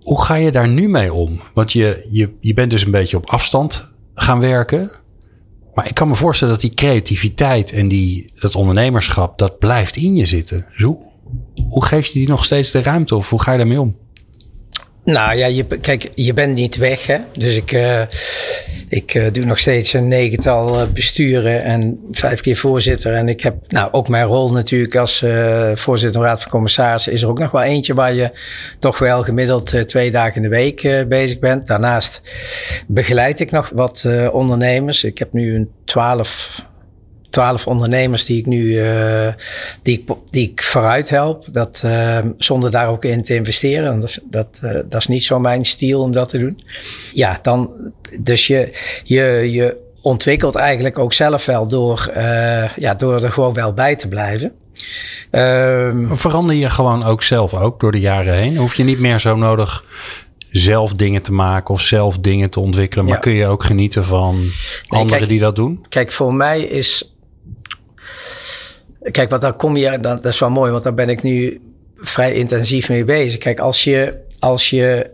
Hoe 0.00 0.22
ga 0.22 0.34
je 0.34 0.52
daar 0.52 0.68
nu 0.68 0.88
mee 0.88 1.12
om? 1.12 1.40
Want 1.54 1.72
je, 1.72 2.06
je, 2.10 2.30
je 2.40 2.54
bent 2.54 2.70
dus 2.70 2.84
een 2.84 2.90
beetje 2.90 3.16
op 3.16 3.26
afstand 3.26 3.94
gaan 4.14 4.40
werken. 4.40 4.90
Maar 5.74 5.88
ik 5.88 5.94
kan 5.94 6.08
me 6.08 6.14
voorstellen 6.14 6.54
dat 6.54 6.62
die 6.62 6.74
creativiteit 6.74 7.72
en 7.72 7.88
die, 7.88 8.32
dat 8.34 8.54
ondernemerschap, 8.54 9.38
dat 9.38 9.58
blijft 9.58 9.96
in 9.96 10.16
je 10.16 10.26
zitten. 10.26 10.66
Dus 10.72 10.82
hoe, 10.82 10.98
hoe 11.68 11.84
geef 11.84 12.06
je 12.06 12.12
die 12.12 12.28
nog 12.28 12.44
steeds 12.44 12.70
de 12.70 12.82
ruimte 12.82 13.16
of 13.16 13.30
hoe 13.30 13.42
ga 13.42 13.52
je 13.52 13.58
daarmee 13.58 13.80
om? 13.80 13.96
Nou 15.08 15.36
ja, 15.36 15.46
je, 15.46 15.64
kijk, 15.64 16.10
je 16.14 16.32
bent 16.32 16.54
niet 16.54 16.76
weg. 16.76 17.06
Hè? 17.06 17.18
Dus 17.36 17.56
ik, 17.56 17.72
uh, 17.72 18.02
Ik 18.88 19.14
uh, 19.14 19.26
doe 19.32 19.44
nog 19.44 19.58
steeds 19.58 19.92
een 19.92 20.08
negental 20.08 20.80
uh, 20.80 20.86
besturen 20.88 21.64
en 21.64 22.00
vijf 22.10 22.40
keer 22.40 22.56
voorzitter. 22.56 23.14
En 23.14 23.28
ik 23.28 23.40
heb 23.40 23.54
nou 23.68 23.92
ook 23.92 24.08
mijn 24.08 24.24
rol 24.24 24.52
natuurlijk 24.52 24.96
als 24.96 25.22
uh, 25.22 25.70
voorzitter 25.74 26.22
raad 26.22 26.42
van 26.42 26.50
commissarissen. 26.50 27.12
Is 27.12 27.22
er 27.22 27.28
ook 27.28 27.38
nog 27.38 27.50
wel 27.50 27.62
eentje 27.62 27.94
waar 27.94 28.12
je 28.12 28.30
toch 28.78 28.98
wel 28.98 29.22
gemiddeld 29.22 29.88
twee 29.88 30.10
dagen 30.10 30.34
in 30.34 30.42
de 30.42 30.48
week 30.48 31.06
bezig 31.08 31.38
bent. 31.38 31.66
Daarnaast 31.66 32.20
begeleid 32.86 33.40
ik 33.40 33.50
nog 33.50 33.70
wat 33.74 34.04
ondernemers. 34.32 35.04
Ik 35.04 35.18
heb 35.18 35.32
nu 35.32 35.54
een 35.54 35.70
twaalf 35.84 36.62
twaalf 37.38 37.66
ondernemers 37.66 38.24
die 38.24 38.38
ik 38.38 38.46
nu 38.46 38.64
uh, 38.64 39.32
die 39.82 39.98
ik, 39.98 40.16
die 40.30 40.50
ik 40.50 40.62
vooruit 40.62 41.08
help. 41.08 41.44
Dat, 41.50 41.82
uh, 41.84 42.18
zonder 42.38 42.70
daar 42.70 42.88
ook 42.88 43.04
in 43.04 43.22
te 43.22 43.34
investeren. 43.34 44.00
Dat, 44.00 44.18
dat, 44.24 44.60
uh, 44.64 44.74
dat 44.74 44.94
is 44.94 45.06
niet 45.06 45.24
zo 45.24 45.38
mijn 45.38 45.64
stijl 45.64 46.00
om 46.00 46.12
dat 46.12 46.28
te 46.28 46.38
doen. 46.38 46.62
Ja, 47.12 47.38
dan, 47.42 47.70
dus 48.18 48.46
je, 48.46 48.70
je, 49.04 49.48
je 49.50 49.76
ontwikkelt 50.02 50.54
eigenlijk 50.54 50.98
ook 50.98 51.12
zelf 51.12 51.46
wel 51.46 51.68
door, 51.68 52.10
ja, 52.76 52.94
door 52.96 53.22
er 53.22 53.32
gewoon 53.32 53.54
wel 53.54 53.72
bij 53.72 53.96
te 53.96 54.08
blijven. 54.08 54.52
Um, 55.30 56.16
Verander 56.16 56.56
je 56.56 56.70
gewoon 56.70 57.04
ook 57.04 57.22
zelf 57.22 57.54
ook 57.54 57.80
door 57.80 57.92
de 57.92 58.00
jaren 58.00 58.34
heen? 58.34 58.56
Hoef 58.56 58.74
je 58.74 58.84
niet 58.84 58.98
meer 58.98 59.18
zo 59.18 59.36
nodig 59.36 59.84
zelf 60.50 60.94
dingen 60.94 61.22
te 61.22 61.32
maken 61.32 61.74
of 61.74 61.80
zelf 61.80 62.18
dingen 62.18 62.50
te 62.50 62.60
ontwikkelen. 62.60 63.04
Maar 63.04 63.18
kun 63.18 63.32
je 63.32 63.46
ook 63.46 63.64
genieten 63.64 64.04
van 64.04 64.34
nee, 64.34 64.50
anderen 64.88 65.18
kijk, 65.18 65.28
die 65.28 65.40
dat 65.40 65.56
doen? 65.56 65.84
Kijk, 65.88 66.12
voor 66.12 66.34
mij 66.34 66.60
is 66.60 67.12
Kijk, 69.10 69.30
wat 69.30 69.40
dan 69.40 69.56
kom 69.56 69.76
je, 69.76 70.00
dat 70.00 70.24
is 70.24 70.38
wel 70.38 70.50
mooi, 70.50 70.70
want 70.70 70.82
daar 70.82 70.94
ben 70.94 71.08
ik 71.08 71.22
nu 71.22 71.60
vrij 71.96 72.32
intensief 72.32 72.88
mee 72.88 73.04
bezig. 73.04 73.38
Kijk, 73.38 73.60
als 73.60 73.84
je, 73.84 74.14
als 74.38 74.70
je 74.70 75.10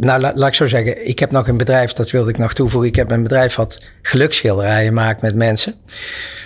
nou, 0.00 0.20
laat, 0.20 0.46
ik 0.46 0.54
zo 0.54 0.66
zeggen. 0.66 1.08
Ik 1.08 1.18
heb 1.18 1.30
nog 1.30 1.48
een 1.48 1.56
bedrijf, 1.56 1.92
dat 1.92 2.10
wilde 2.10 2.30
ik 2.30 2.38
nog 2.38 2.52
toevoegen. 2.52 2.90
Ik 2.90 2.96
heb 2.96 3.10
een 3.10 3.22
bedrijf 3.22 3.54
wat 3.54 3.84
geluksschilderijen 4.02 4.94
maakt 4.94 5.22
met 5.22 5.34
mensen. 5.34 5.74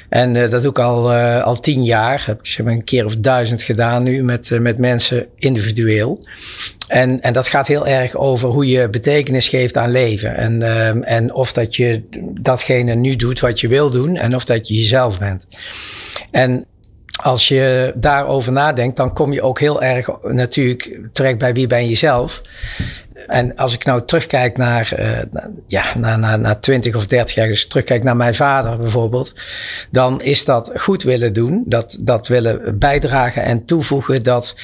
En 0.09 0.35
uh, 0.35 0.51
dat 0.51 0.63
doe 0.63 0.71
ik 0.71 0.79
al, 0.79 1.13
uh, 1.13 1.45
al 1.45 1.61
tien 1.61 1.85
jaar. 1.85 2.23
Heb 2.27 2.41
ik 2.43 2.55
heb 2.57 2.67
een 2.67 2.85
keer 2.85 3.05
of 3.05 3.17
duizend 3.17 3.63
gedaan 3.63 4.03
nu 4.03 4.23
met, 4.23 4.51
uh, 4.51 4.61
met 4.61 4.79
mensen 4.79 5.27
individueel. 5.37 6.27
En, 6.89 7.21
en 7.21 7.33
dat 7.33 7.49
gaat 7.49 7.67
heel 7.67 7.87
erg 7.87 8.15
over 8.15 8.49
hoe 8.49 8.69
je 8.69 8.89
betekenis 8.89 9.49
geeft 9.49 9.77
aan 9.77 9.91
leven. 9.91 10.37
En, 10.37 10.63
en 11.05 11.35
of 11.35 11.53
dat 11.53 11.77
je 11.77 12.03
datgene 12.41 12.95
nu 12.95 13.17
doet 13.17 13.41
wat 13.41 13.61
je 13.61 13.69
wil 13.69 13.91
doen 13.91 14.17
en 14.17 14.35
of 14.35 14.45
dat 14.45 14.69
je 14.69 14.75
jezelf 14.75 15.19
bent. 15.19 15.47
En 16.31 16.67
als 17.23 17.49
je 17.49 17.93
daarover 17.97 18.53
nadenkt, 18.53 18.97
dan 18.97 19.13
kom 19.13 19.33
je 19.33 19.43
ook 19.43 19.61
heel 19.61 19.83
erg 19.83 20.09
natuurlijk 20.23 20.99
terecht 21.13 21.39
bij 21.39 21.55
wie 21.55 21.67
ben 21.67 21.89
je 21.89 21.97
zelf. 21.97 22.43
En 23.27 23.57
als 23.57 23.75
ik 23.75 23.85
nou 23.85 24.05
terugkijk 24.05 24.57
naar, 24.57 24.93
uh, 24.99 25.43
ja, 25.67 25.85
naar, 25.99 26.19
naar, 26.19 26.39
naar 26.39 26.61
20 26.61 26.95
of 26.95 27.07
30 27.07 27.35
jaar, 27.35 27.49
dus 27.49 27.67
terugkijk 27.67 28.03
naar 28.03 28.17
mijn 28.17 28.35
vader 28.35 28.77
bijvoorbeeld, 28.77 29.35
dan 29.91 30.21
is 30.21 30.45
dat 30.45 30.73
goed 30.77 31.03
willen 31.03 31.33
doen, 31.33 31.63
dat, 31.67 31.97
dat 32.01 32.29
willen 32.29 32.79
bijdragen 32.79 33.43
en 33.43 33.65
toevoegen, 33.65 34.23
dat, 34.23 34.55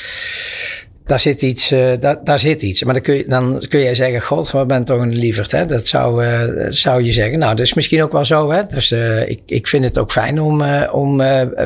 daar 1.13 1.21
zit 1.21 1.43
iets, 1.43 1.73
uh, 1.73 1.93
daar, 2.01 2.25
daar 2.25 2.39
zit 2.39 2.63
iets. 2.63 2.83
Maar 2.83 2.95
dan 2.95 3.03
kun 3.03 3.15
je, 3.15 3.25
dan 3.29 3.65
kun 3.69 3.81
je 3.81 3.95
zeggen, 3.95 4.23
god, 4.23 4.51
wat 4.51 4.67
ben 4.67 4.85
toch 4.85 5.01
een 5.01 5.17
lieverd, 5.17 5.51
hè? 5.51 5.67
Dat 5.67 5.89
zou, 5.89 6.25
uh, 6.25 6.67
zou 6.69 7.05
je 7.05 7.13
zeggen. 7.13 7.39
Nou, 7.39 7.55
dat 7.55 7.67
is 7.67 7.75
misschien 7.75 8.03
ook 8.03 8.13
wel 8.13 8.25
zo, 8.25 8.51
hè? 8.51 8.63
Dus 8.67 8.93
uh, 8.93 9.29
ik, 9.29 9.41
ik 9.47 9.67
vind 9.67 9.85
het 9.85 9.99
ook 9.99 10.13
fijn 10.13 10.41
om, 10.41 10.63
om 10.93 11.17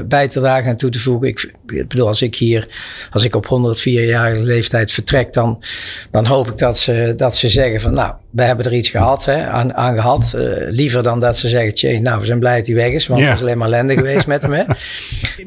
bij 0.04 0.28
te 0.28 0.40
dragen 0.40 0.70
en 0.70 0.76
toe 0.76 0.90
te 0.90 0.98
voegen. 0.98 1.28
Ik, 1.28 1.52
ik, 1.66 1.88
bedoel, 1.88 2.06
als 2.06 2.22
ik 2.22 2.36
hier, 2.36 2.68
als 3.10 3.24
ik 3.24 3.34
op 3.34 3.44
104-jarige 3.44 4.40
leeftijd 4.40 4.92
vertrek, 4.92 5.32
dan, 5.32 5.62
dan 6.10 6.26
hoop 6.26 6.48
ik 6.48 6.58
dat 6.58 6.78
ze, 6.78 7.14
dat 7.16 7.36
ze 7.36 7.48
zeggen 7.48 7.80
van, 7.80 7.94
nou, 7.94 8.14
we 8.30 8.42
hebben 8.42 8.64
er 8.64 8.74
iets 8.74 8.88
gehad, 8.88 9.24
hè, 9.24 9.46
aan, 9.46 9.74
aan 9.74 9.94
gehad. 9.94 10.34
liever 10.68 11.02
dan 11.02 11.20
dat 11.20 11.36
ze 11.36 11.48
zeggen, 11.48 11.74
tjee, 11.74 12.00
nou, 12.00 12.20
we 12.20 12.26
zijn 12.26 12.38
blij 12.38 12.56
dat 12.56 12.66
hij 12.66 12.76
weg 12.76 12.92
is, 12.92 13.06
want 13.06 13.20
yeah. 13.20 13.32
het 13.32 13.40
is 13.40 13.46
alleen 13.46 13.58
maar 13.58 13.68
ellende 13.68 13.94
geweest 13.94 14.26
met 14.26 14.42
hem, 14.42 14.52
hè? 14.60 14.64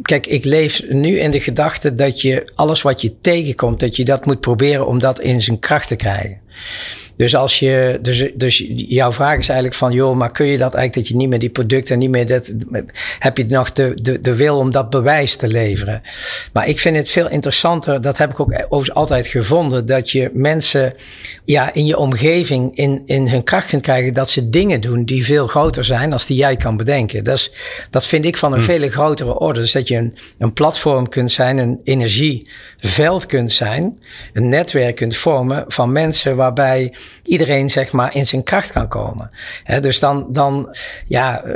Kijk, 0.01 0.27
ik 0.27 0.45
leef 0.45 0.83
nu 0.89 1.19
in 1.19 1.31
de 1.31 1.39
gedachte 1.39 1.95
dat 1.95 2.21
je 2.21 2.51
alles 2.55 2.81
wat 2.81 3.01
je 3.01 3.19
tegenkomt, 3.21 3.79
dat 3.89 3.97
je 3.97 4.05
dat 4.05 4.25
moet 4.25 4.39
proberen 4.39 4.87
om 4.87 4.99
dat 4.99 5.19
in 5.19 5.41
zijn 5.41 5.59
kracht 5.59 5.87
te 5.87 5.95
krijgen. 5.95 6.39
Dus 7.19 7.35
als 7.35 7.59
je, 7.59 7.99
dus, 8.01 8.29
dus 8.33 8.65
jouw 8.75 9.11
vraag 9.11 9.37
is 9.37 9.47
eigenlijk 9.47 9.77
van, 9.79 9.91
joh, 9.91 10.15
maar 10.15 10.31
kun 10.31 10.45
je 10.45 10.57
dat 10.57 10.73
eigenlijk 10.73 10.93
dat 10.93 11.07
je 11.07 11.15
niet 11.15 11.29
meer 11.29 11.39
die 11.39 11.49
producten, 11.49 11.99
niet 11.99 12.09
meer 12.09 12.27
dat, 12.27 12.55
heb 13.19 13.37
je 13.37 13.45
nog 13.45 13.73
de, 13.73 13.93
de, 14.01 14.21
de 14.21 14.35
wil 14.35 14.57
om 14.57 14.71
dat 14.71 14.89
bewijs 14.89 15.35
te 15.35 15.47
leveren? 15.47 16.01
Maar 16.53 16.67
ik 16.67 16.79
vind 16.79 16.95
het 16.95 17.09
veel 17.09 17.29
interessanter, 17.29 18.01
dat 18.01 18.17
heb 18.17 18.31
ik 18.31 18.39
ook 18.39 18.51
overigens 18.51 18.93
altijd 18.93 19.27
gevonden, 19.27 19.85
dat 19.85 20.11
je 20.11 20.29
mensen, 20.33 20.93
ja, 21.43 21.73
in 21.73 21.85
je 21.85 21.97
omgeving 21.97 22.77
in, 22.77 23.01
in 23.05 23.27
hun 23.27 23.43
kracht 23.43 23.67
kunt 23.67 23.81
krijgen 23.81 24.13
dat 24.13 24.29
ze 24.29 24.49
dingen 24.49 24.81
doen 24.81 25.03
die 25.03 25.25
veel 25.25 25.47
groter 25.47 25.83
zijn 25.83 26.13
als 26.13 26.25
die 26.25 26.37
jij 26.37 26.55
kan 26.55 26.77
bedenken. 26.77 27.23
Dat, 27.23 27.37
is, 27.37 27.51
dat 27.89 28.07
vind 28.07 28.25
ik 28.25 28.37
van 28.37 28.53
een 28.53 28.59
hm. 28.59 28.65
veel 28.65 28.89
grotere 28.89 29.39
orde. 29.39 29.59
Dus 29.59 29.71
dat 29.71 29.87
je 29.87 29.95
een, 29.95 30.17
een 30.37 30.53
platform 30.53 31.09
kunt 31.09 31.31
zijn, 31.31 31.57
een 31.57 31.79
energieveld 31.83 33.25
kunt 33.25 33.51
zijn, 33.51 33.99
een 34.33 34.49
netwerk 34.49 34.95
kunt 34.95 35.15
vormen 35.15 35.63
van 35.67 35.91
mensen 35.91 36.35
waarbij 36.35 36.93
iedereen 37.23 37.69
zeg 37.69 37.91
maar 37.91 38.15
in 38.15 38.25
zijn 38.25 38.43
kracht 38.43 38.71
kan 38.71 38.87
komen. 38.87 39.29
dus 39.81 39.99
dan, 39.99 40.27
dan 40.31 40.75
ja, 41.07 41.43
uh, 41.45 41.53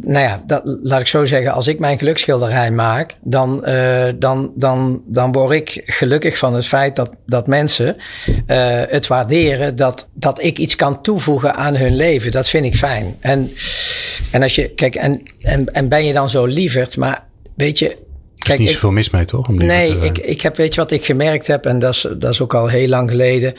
nou 0.00 0.24
ja, 0.24 0.42
dat, 0.46 0.62
laat 0.82 1.00
ik 1.00 1.06
zo 1.06 1.24
zeggen, 1.24 1.52
als 1.52 1.66
ik 1.66 1.78
mijn 1.78 1.98
geluksschilderij 1.98 2.70
maak, 2.70 3.16
dan, 3.20 3.62
uh, 3.68 4.08
dan, 4.16 4.52
dan, 4.54 5.02
dan 5.06 5.32
word 5.32 5.52
ik 5.52 5.82
gelukkig 5.84 6.38
van 6.38 6.54
het 6.54 6.66
feit 6.66 6.96
dat, 6.96 7.10
dat 7.26 7.46
mensen 7.46 7.96
uh, 7.96 8.82
het 8.88 9.06
waarderen 9.06 9.76
dat, 9.76 10.08
dat 10.12 10.42
ik 10.42 10.58
iets 10.58 10.76
kan 10.76 11.02
toevoegen 11.02 11.54
aan 11.54 11.76
hun 11.76 11.96
leven. 11.96 12.32
Dat 12.32 12.48
vind 12.48 12.64
ik 12.64 12.76
fijn. 12.76 13.16
En, 13.20 13.52
en 14.30 14.42
als 14.42 14.54
je, 14.54 14.68
kijk, 14.68 14.94
en, 14.94 15.22
en, 15.38 15.74
en 15.74 15.88
ben 15.88 16.04
je 16.04 16.12
dan 16.12 16.28
zo 16.28 16.44
lieverd, 16.44 16.96
maar 16.96 17.24
weet 17.54 17.78
je, 17.78 17.96
Kijk, 18.46 18.58
niet 18.58 18.70
zoveel 18.70 18.90
mis 18.90 19.10
mee, 19.10 19.24
toch? 19.24 19.48
Om 19.48 19.56
nee, 19.56 19.98
ik, 19.98 20.18
ik 20.18 20.40
heb, 20.40 20.56
weet 20.56 20.74
je 20.74 20.80
wat 20.80 20.90
ik 20.90 21.04
gemerkt 21.04 21.46
heb, 21.46 21.66
en 21.66 21.78
dat 21.78 21.94
is, 21.94 22.06
dat 22.18 22.32
is 22.32 22.40
ook 22.40 22.54
al 22.54 22.66
heel 22.66 22.88
lang 22.88 23.10
geleden. 23.10 23.54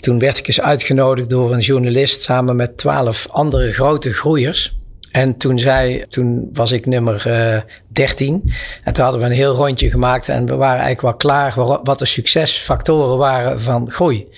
Toen 0.00 0.18
werd 0.18 0.38
ik 0.38 0.46
eens 0.46 0.60
uitgenodigd 0.60 1.30
door 1.30 1.52
een 1.52 1.60
journalist 1.60 2.22
samen 2.22 2.56
met 2.56 2.76
twaalf 2.76 3.28
andere 3.30 3.72
grote 3.72 4.12
groeiers. 4.12 4.76
En 5.10 5.36
toen, 5.36 5.58
zei, 5.58 6.04
toen 6.08 6.48
was 6.52 6.72
ik 6.72 6.86
nummer 6.86 7.24
uh, 7.26 7.60
13. 7.86 8.52
En 8.84 8.92
toen 8.92 9.04
hadden 9.04 9.22
we 9.22 9.26
een 9.26 9.32
heel 9.32 9.54
rondje 9.54 9.90
gemaakt. 9.90 10.28
En 10.28 10.46
we 10.46 10.54
waren 10.54 10.82
eigenlijk 10.84 11.00
wel 11.00 11.14
klaar 11.14 11.80
wat 11.82 11.98
de 11.98 12.04
succesfactoren 12.04 13.18
waren 13.18 13.60
van 13.60 13.90
groei. 13.90 14.28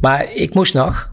Maar 0.00 0.26
ik 0.34 0.54
moest 0.54 0.74
nog. 0.74 1.11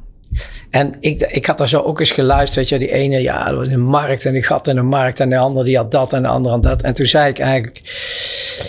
En 0.69 0.95
ik, 0.99 1.21
ik 1.21 1.45
had 1.45 1.57
daar 1.57 1.69
zo 1.69 1.81
ook 1.81 1.99
eens 1.99 2.11
geluisterd. 2.11 2.55
Weet 2.55 2.69
je, 2.69 2.87
die 2.87 2.95
ene, 2.95 3.21
ja, 3.21 3.53
was 3.53 3.67
een 3.67 3.81
markt 3.81 4.25
en 4.25 4.33
die 4.33 4.43
gat 4.43 4.67
in 4.67 4.75
de 4.75 4.81
markt. 4.81 5.19
En 5.19 5.29
de 5.29 5.37
andere 5.37 5.65
die 5.65 5.77
had 5.77 5.91
dat 5.91 6.13
en 6.13 6.21
de 6.21 6.27
andere 6.27 6.53
had 6.53 6.63
dat. 6.63 6.81
En 6.81 6.93
toen 6.93 7.05
zei 7.05 7.29
ik 7.29 7.39
eigenlijk, 7.39 7.81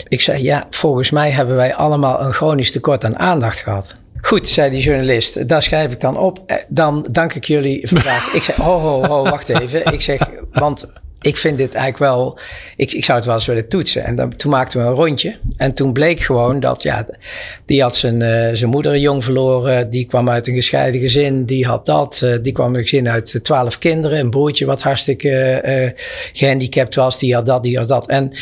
ik 0.08 0.20
zei, 0.20 0.42
ja, 0.42 0.66
volgens 0.70 1.10
mij 1.10 1.30
hebben 1.30 1.56
wij 1.56 1.74
allemaal 1.74 2.24
een 2.24 2.32
chronisch 2.32 2.72
tekort 2.72 3.04
aan 3.04 3.18
aandacht 3.18 3.60
gehad. 3.60 3.94
Goed, 4.20 4.48
zei 4.48 4.70
die 4.70 4.82
journalist, 4.82 5.48
daar 5.48 5.62
schrijf 5.62 5.92
ik 5.92 6.00
dan 6.00 6.18
op. 6.18 6.42
Eh, 6.46 6.56
dan 6.68 7.06
dank 7.10 7.34
ik 7.34 7.44
jullie 7.44 7.88
vandaag. 7.88 8.34
ik 8.34 8.42
zei, 8.42 8.62
ho, 8.62 8.78
ho, 8.78 9.06
ho, 9.06 9.22
wacht 9.22 9.48
even. 9.48 9.92
Ik 9.92 10.00
zeg, 10.00 10.30
want 10.52 10.86
ik 11.22 11.36
vind 11.36 11.58
dit 11.58 11.74
eigenlijk 11.74 12.12
wel, 12.12 12.38
ik, 12.76 12.92
ik 12.92 13.04
zou 13.04 13.18
het 13.18 13.26
wel 13.26 13.36
eens 13.36 13.46
willen 13.46 13.68
toetsen. 13.68 14.04
En 14.04 14.16
dan, 14.16 14.36
toen 14.36 14.50
maakten 14.50 14.80
we 14.80 14.86
een 14.86 14.94
rondje. 14.94 15.36
En 15.56 15.74
toen 15.74 15.92
bleek 15.92 16.20
gewoon 16.20 16.60
dat, 16.60 16.82
ja, 16.82 17.06
die 17.66 17.82
had 17.82 17.96
zijn, 17.96 18.20
uh, 18.20 18.48
zijn 18.52 18.70
moeder 18.70 18.98
jong 18.98 19.24
verloren. 19.24 19.90
Die 19.90 20.04
kwam 20.04 20.30
uit 20.30 20.46
een 20.46 20.54
gescheiden 20.54 21.00
gezin. 21.00 21.44
Die 21.44 21.66
had 21.66 21.86
dat. 21.86 22.20
Uh, 22.24 22.36
die 22.42 22.52
kwam 22.52 22.74
een 22.74 22.80
gezin 22.80 23.08
uit 23.08 23.40
twaalf 23.42 23.78
kinderen. 23.78 24.18
Een 24.18 24.30
broertje 24.30 24.66
wat 24.66 24.82
hartstikke 24.82 25.94
gehandicapt 26.32 26.94
was. 26.94 27.18
Die 27.18 27.34
had 27.34 27.46
dat, 27.46 27.62
die 27.62 27.78
had 27.78 27.88
dat. 27.88 28.08
En, 28.08 28.32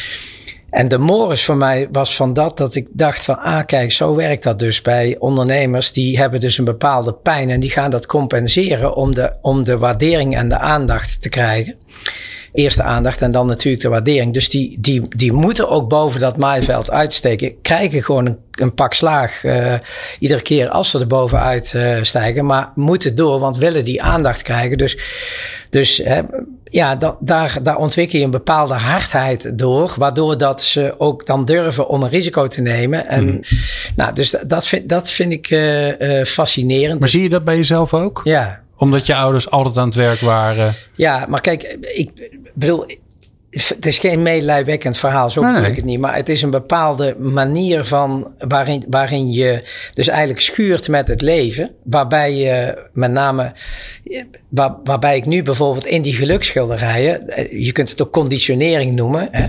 en 0.71 0.89
de 0.89 0.99
morris 0.99 1.45
voor 1.45 1.57
mij 1.57 1.89
was 1.93 2.17
van 2.17 2.33
dat, 2.33 2.57
dat 2.57 2.75
ik 2.75 2.87
dacht 2.91 3.25
van, 3.25 3.39
ah 3.39 3.67
kijk, 3.67 3.93
zo 3.93 4.15
werkt 4.15 4.43
dat 4.43 4.59
dus 4.59 4.83
bij 4.83 5.17
ondernemers. 5.19 5.93
Die 5.93 6.19
hebben 6.19 6.41
dus 6.41 6.59
een 6.59 6.65
bepaalde 6.65 7.13
pijn 7.13 7.51
en 7.51 7.61
die 7.61 7.71
gaan 7.71 7.91
dat 7.91 8.07
compenseren 8.07 8.95
om 8.95 9.15
de, 9.15 9.33
om 9.43 9.65
de 9.65 9.79
waardering 9.79 10.37
en 10.37 10.49
de 10.49 10.59
aandacht 10.59 11.23
te 11.23 11.29
krijgen 11.29 11.77
eerste 12.53 12.83
aandacht 12.83 13.23
en 13.23 13.33
dan 13.33 13.47
natuurlijk 13.47 13.83
de 13.83 13.89
waardering. 13.89 14.33
Dus 14.33 14.51
die, 14.51 14.77
die, 14.81 15.09
die 15.17 15.33
moeten 15.33 15.69
ook 15.69 15.89
boven 15.89 16.21
dat 16.21 16.37
maaiveld 16.37 16.91
uitsteken. 16.91 17.61
Krijgen 17.63 18.03
gewoon 18.03 18.27
een, 18.27 18.39
een 18.51 18.75
pak 18.75 18.95
slaag 18.95 19.45
uh, 19.45 19.75
iedere 20.19 20.43
keer 20.43 20.69
als 20.69 20.91
ze 20.91 20.99
er 20.99 21.07
bovenuit 21.07 21.73
uh, 21.77 22.03
stijgen. 22.03 22.47
Maar 22.47 22.73
moeten 22.75 23.17
door, 23.17 23.41
want 23.41 23.57
willen 23.57 23.85
die 23.85 24.03
aandacht 24.03 24.43
krijgen. 24.43 24.79
Dus, 24.79 24.99
dus 25.71 26.01
uh, 26.01 26.19
ja, 26.65 26.97
da, 26.97 27.17
daar, 27.21 27.59
daar 27.63 27.77
ontwikkel 27.77 28.19
je 28.19 28.25
een 28.25 28.31
bepaalde 28.31 28.75
hardheid 28.75 29.59
door. 29.59 29.95
Waardoor 29.97 30.39
dat 30.39 30.63
ze 30.63 30.95
ook 30.99 31.27
dan 31.27 31.45
durven 31.45 31.89
om 31.89 32.03
een 32.03 32.09
risico 32.09 32.47
te 32.47 32.61
nemen. 32.61 33.09
En 33.09 33.25
mm. 33.25 33.41
nou, 33.97 34.15
dus 34.15 34.35
dat 34.47 34.67
vind, 34.67 34.89
dat 34.89 35.11
vind 35.11 35.33
ik 35.33 35.47
fascinerend. 36.27 37.01
Maar 37.01 37.09
zie 37.09 37.23
je 37.23 37.29
dat 37.29 37.45
bij 37.45 37.57
jezelf 37.57 37.95
ook? 37.95 38.21
Ja 38.25 38.67
omdat 38.79 39.07
je 39.07 39.15
ouders 39.15 39.51
altijd 39.51 39.77
aan 39.77 39.87
het 39.87 39.95
werk 39.95 40.21
waren. 40.21 40.75
Ja, 40.95 41.27
maar 41.29 41.41
kijk, 41.41 41.63
ik 41.81 42.31
bedoel, 42.55 42.87
het 43.51 43.87
is 43.87 43.99
geen 43.99 44.23
meelijwekkend 44.23 44.99
verhaal, 44.99 45.31
zo 45.31 45.41
bedoel 45.41 45.65
ik 45.65 45.77
het 45.77 45.85
niet. 45.85 46.01
Maar 46.01 46.15
het 46.15 46.29
is 46.29 46.43
een 46.43 46.51
bepaalde 46.51 47.17
manier 47.19 47.85
van 47.85 48.33
waarin, 48.39 48.85
waarin 48.91 49.33
je 49.33 49.63
dus 49.95 50.09
eigenlijk 50.09 50.41
schuurt 50.41 50.89
met 50.89 51.09
het 51.09 51.21
leven. 51.21 51.71
Waarbij 51.83 52.35
je 52.35 52.79
met 52.93 53.11
name, 53.11 53.53
waar, 54.49 54.75
waarbij 54.85 55.17
ik 55.17 55.27
nu 55.27 55.43
bijvoorbeeld 55.43 55.87
in 55.87 56.03
die 56.03 56.15
geluksschilderijen, 56.15 57.29
eh, 57.29 57.65
je 57.65 57.73
kunt 57.73 57.91
het 57.91 58.03
ook 58.03 58.13
conditionering 58.13 58.95
noemen. 58.95 59.29
Hè? 59.31 59.47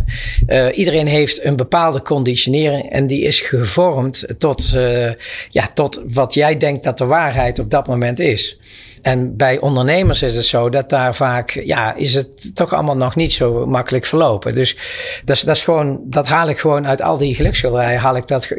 Uh, 0.47 0.77
iedereen 0.77 1.07
heeft 1.07 1.43
een 1.43 1.55
bepaalde 1.55 2.01
conditionering 2.01 2.91
en 2.91 3.07
die 3.07 3.23
is 3.23 3.41
gevormd 3.41 4.25
tot, 4.37 4.71
uh, 4.75 5.11
ja, 5.49 5.67
tot 5.73 6.01
wat 6.07 6.33
jij 6.33 6.57
denkt 6.57 6.83
dat 6.83 6.97
de 6.97 7.05
waarheid 7.05 7.59
op 7.59 7.71
dat 7.71 7.87
moment 7.87 8.19
is. 8.19 8.59
En 9.01 9.35
bij 9.35 9.59
ondernemers 9.59 10.21
is 10.21 10.35
het 10.35 10.45
zo 10.45 10.69
dat 10.69 10.89
daar 10.89 11.15
vaak, 11.15 11.49
ja, 11.49 11.95
is 11.95 12.13
het 12.13 12.55
toch 12.55 12.73
allemaal 12.73 12.95
nog 12.95 13.15
niet 13.15 13.31
zo 13.31 13.65
makkelijk 13.65 14.05
verlopen. 14.05 14.55
Dus 14.55 14.77
dat 15.25 15.35
is, 15.35 15.41
dat 15.41 15.55
is 15.55 15.63
gewoon, 15.63 15.99
dat 16.03 16.27
haal 16.27 16.49
ik 16.49 16.59
gewoon 16.59 16.88
uit 16.88 17.01
al 17.01 17.17
die 17.17 17.35
geluksschilderijen, 17.35 17.99
haal 17.99 18.15
ik 18.15 18.27
dat 18.27 18.49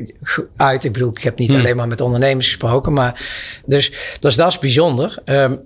uit. 0.57 0.85
Ik 0.85 0.93
bedoel, 0.93 1.11
ik 1.11 1.23
heb 1.23 1.39
niet 1.39 1.49
hmm. 1.49 1.59
alleen 1.59 1.77
maar 1.77 1.89
met 1.89 2.01
ondernemers 2.01 2.47
gesproken, 2.47 2.93
maar 2.93 3.27
dus, 3.65 3.93
dus 4.21 4.37
dat 4.37 4.49
is 4.49 4.59
bijzonder. 4.59 5.19
Um, 5.25 5.61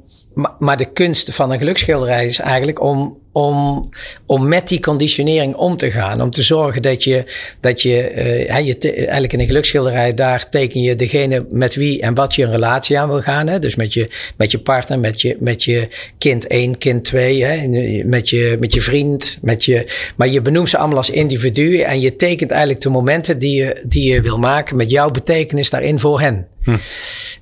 maar, 0.59 0.77
de 0.77 0.93
kunst 0.93 1.35
van 1.35 1.51
een 1.51 1.59
geluksschilderij 1.59 2.27
is 2.27 2.39
eigenlijk 2.39 2.81
om, 2.81 3.19
om, 3.35 3.89
om 4.27 4.49
met 4.49 4.69
die 4.69 4.81
conditionering 4.81 5.55
om 5.55 5.77
te 5.77 5.91
gaan. 5.91 6.21
Om 6.21 6.31
te 6.31 6.43
zorgen 6.43 6.83
dat 6.83 7.05
je, 7.05 7.25
dat 7.61 7.83
je, 7.83 8.13
uh, 8.15 8.67
je 8.67 8.79
eigenlijk 8.81 9.33
in 9.33 9.41
een 9.41 9.47
geluksschilderij, 9.47 10.15
daar 10.15 10.49
teken 10.49 10.81
je 10.81 10.97
degene 10.97 11.47
met 11.51 11.75
wie 11.75 12.01
en 12.01 12.15
wat 12.15 12.35
je 12.35 12.45
een 12.45 12.51
relatie 12.51 12.99
aan 12.99 13.09
wil 13.09 13.21
gaan. 13.21 13.49
Hè? 13.49 13.59
Dus 13.59 13.75
met 13.75 13.93
je, 13.93 14.09
met 14.37 14.51
je 14.51 14.59
partner, 14.59 14.99
met 14.99 15.21
je, 15.21 15.37
met 15.41 15.65
je 15.65 15.89
kind 16.19 16.47
1, 16.47 16.79
kind 16.79 17.05
2, 17.05 17.45
hè? 17.45 17.67
Met, 18.05 18.29
je, 18.29 18.57
met 18.61 18.75
je 18.75 18.81
vriend. 18.81 19.39
Met 19.43 19.65
je, 19.65 19.93
maar 20.17 20.29
je 20.29 20.41
benoemt 20.41 20.69
ze 20.69 20.79
allemaal 20.79 20.97
als 20.97 21.11
individu 21.11 21.81
en 21.81 22.01
je 22.01 22.17
tekent 22.17 22.51
eigenlijk 22.51 22.81
de 22.81 22.91
momenten 22.91 23.39
die 23.39 23.65
je, 23.65 23.81
die 23.85 24.13
je 24.13 24.21
wil 24.21 24.39
maken 24.39 24.77
met 24.77 24.91
jouw 24.91 25.11
betekenis 25.11 25.71
daarin 25.71 26.01
voor 26.01 26.21
hen. 26.21 26.47
Hm. 26.65 26.77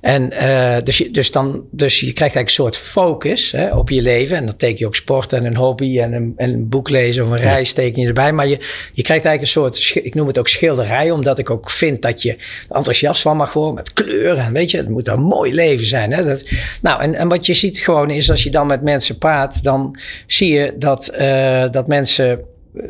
En 0.01 0.33
uh, 0.33 0.77
dus, 0.83 0.97
je, 0.97 1.11
dus, 1.11 1.31
dan, 1.31 1.63
dus 1.71 1.99
je 1.99 2.13
krijgt 2.13 2.35
eigenlijk 2.35 2.47
een 2.47 2.53
soort 2.53 2.77
focus 2.77 3.51
hè, 3.51 3.75
op 3.75 3.89
je 3.89 4.01
leven. 4.01 4.37
En 4.37 4.45
dan 4.45 4.55
teken 4.55 4.79
je 4.79 4.85
ook 4.85 4.95
sport 4.95 5.33
en 5.33 5.45
een 5.45 5.55
hobby 5.55 5.99
en 5.99 6.13
een, 6.13 6.33
en 6.35 6.53
een 6.53 6.69
boek 6.69 6.89
lezen 6.89 7.25
of 7.25 7.31
een 7.31 7.37
reis 7.37 7.73
teken 7.73 8.01
je 8.01 8.07
erbij. 8.07 8.33
Maar 8.33 8.47
je, 8.47 8.57
je 8.93 9.03
krijgt 9.03 9.25
eigenlijk 9.25 9.41
een 9.41 9.47
soort, 9.47 10.05
ik 10.05 10.15
noem 10.15 10.27
het 10.27 10.39
ook 10.39 10.47
schilderij, 10.47 11.11
omdat 11.11 11.39
ik 11.39 11.49
ook 11.49 11.69
vind 11.69 12.01
dat 12.01 12.21
je 12.21 12.37
enthousiast 12.69 13.21
van 13.21 13.37
mag 13.37 13.53
worden 13.53 13.75
met 13.75 13.93
kleuren. 13.93 14.45
En 14.45 14.53
weet 14.53 14.71
je, 14.71 14.77
het 14.77 14.89
moet 14.89 15.07
een 15.07 15.21
mooi 15.21 15.53
leven 15.53 15.85
zijn. 15.85 16.13
Hè? 16.13 16.23
Dat, 16.23 16.45
nou, 16.81 17.01
en, 17.01 17.15
en 17.15 17.27
wat 17.27 17.45
je 17.45 17.53
ziet 17.53 17.79
gewoon 17.79 18.09
is 18.09 18.29
als 18.29 18.43
je 18.43 18.51
dan 18.51 18.67
met 18.67 18.81
mensen 18.81 19.17
praat, 19.17 19.63
dan 19.63 19.99
zie 20.27 20.53
je 20.53 20.73
dat, 20.77 21.11
uh, 21.17 21.69
dat 21.71 21.87
mensen 21.87 22.39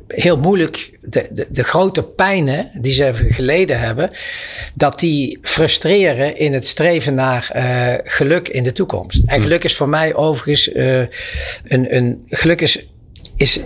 heel 0.08 0.38
moeilijk 0.38 0.98
de, 1.02 1.28
de, 1.32 1.48
de, 1.50 1.63
grote 1.63 2.04
pijnen 2.04 2.72
die 2.74 2.93
ze 2.93 3.12
geleden 3.13 3.80
hebben, 3.80 4.12
dat 4.74 5.00
die 5.00 5.39
frustreren 5.41 6.38
in 6.38 6.54
het 6.54 6.67
streven 6.67 7.15
naar 7.15 7.52
uh, 7.56 7.93
geluk 8.04 8.48
in 8.48 8.63
de 8.63 8.72
toekomst. 8.72 9.24
En 9.26 9.34
hmm. 9.34 9.43
geluk 9.43 9.63
is 9.63 9.76
voor 9.76 9.89
mij 9.89 10.15
overigens 10.15 10.67
uh, 10.67 10.98
een, 11.67 11.96
een 11.96 12.24
geluk 12.30 12.62
is. 12.62 12.88
Is 13.36 13.60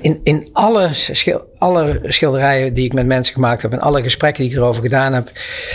in, 0.00 0.20
in 0.22 0.48
alle, 0.52 0.88
schil, 0.92 1.42
alle 1.58 2.00
schilderijen 2.02 2.74
die 2.74 2.84
ik 2.84 2.92
met 2.92 3.06
mensen 3.06 3.34
gemaakt 3.34 3.62
heb 3.62 3.72
en 3.72 3.80
alle 3.80 4.02
gesprekken 4.02 4.42
die 4.42 4.52
ik 4.52 4.58
erover 4.58 4.82
gedaan 4.82 5.12
heb, 5.12 5.32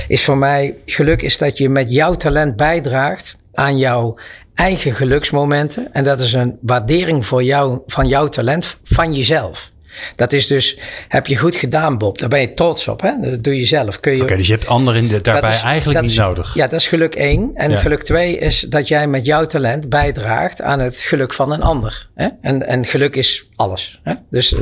is 0.08 0.23
voor 0.23 0.38
mij 0.38 0.76
geluk 0.86 1.21
is 1.21 1.38
dat 1.38 1.58
je 1.58 1.69
met 1.69 1.91
jouw 1.91 2.13
talent 2.13 2.56
bijdraagt 2.56 3.36
aan 3.54 3.78
jouw 3.78 4.17
eigen 4.54 4.91
geluksmomenten. 4.91 5.93
En 5.93 6.04
dat 6.04 6.19
is 6.19 6.34
een 6.34 6.58
waardering 6.62 7.26
voor 7.26 7.43
jou, 7.43 7.80
van 7.88 8.08
jouw 8.08 8.28
talent 8.28 8.78
van 8.84 9.13
jezelf. 9.13 9.71
Dat 10.15 10.33
is 10.33 10.47
dus, 10.47 10.77
heb 11.07 11.27
je 11.27 11.38
goed 11.38 11.55
gedaan, 11.55 11.97
Bob. 11.97 12.17
Daar 12.17 12.29
ben 12.29 12.41
je 12.41 12.53
trots 12.53 12.88
op. 12.88 13.01
Hè? 13.01 13.12
Dat 13.21 13.43
doe 13.43 13.60
je 13.60 13.65
zelf. 13.65 13.97
Oké, 13.97 14.17
okay, 14.21 14.38
dus 14.38 14.47
je 14.47 14.53
hebt 14.53 14.67
anderen 14.67 15.07
de, 15.07 15.21
daarbij 15.21 15.49
is, 15.49 15.62
eigenlijk 15.62 16.01
niet 16.01 16.17
nodig. 16.17 16.53
Ja, 16.53 16.67
dat 16.67 16.79
is 16.79 16.88
geluk 16.88 17.15
één. 17.15 17.51
En 17.53 17.77
geluk 17.77 18.03
twee 18.03 18.38
is 18.38 18.65
dat 18.69 18.88
jij 18.88 19.07
met 19.07 19.25
jouw 19.25 19.45
talent 19.45 19.89
bijdraagt 19.89 20.62
aan 20.62 20.79
het 20.79 20.97
geluk 20.97 21.33
van 21.33 21.51
een 21.51 21.62
ander. 21.62 22.10
Hè? 22.15 22.27
En, 22.41 22.67
en 22.67 22.86
geluk 22.86 23.15
is 23.15 23.49
alles. 23.55 23.99
Hè? 24.03 24.13
Dus 24.29 24.51
uh, 24.51 24.60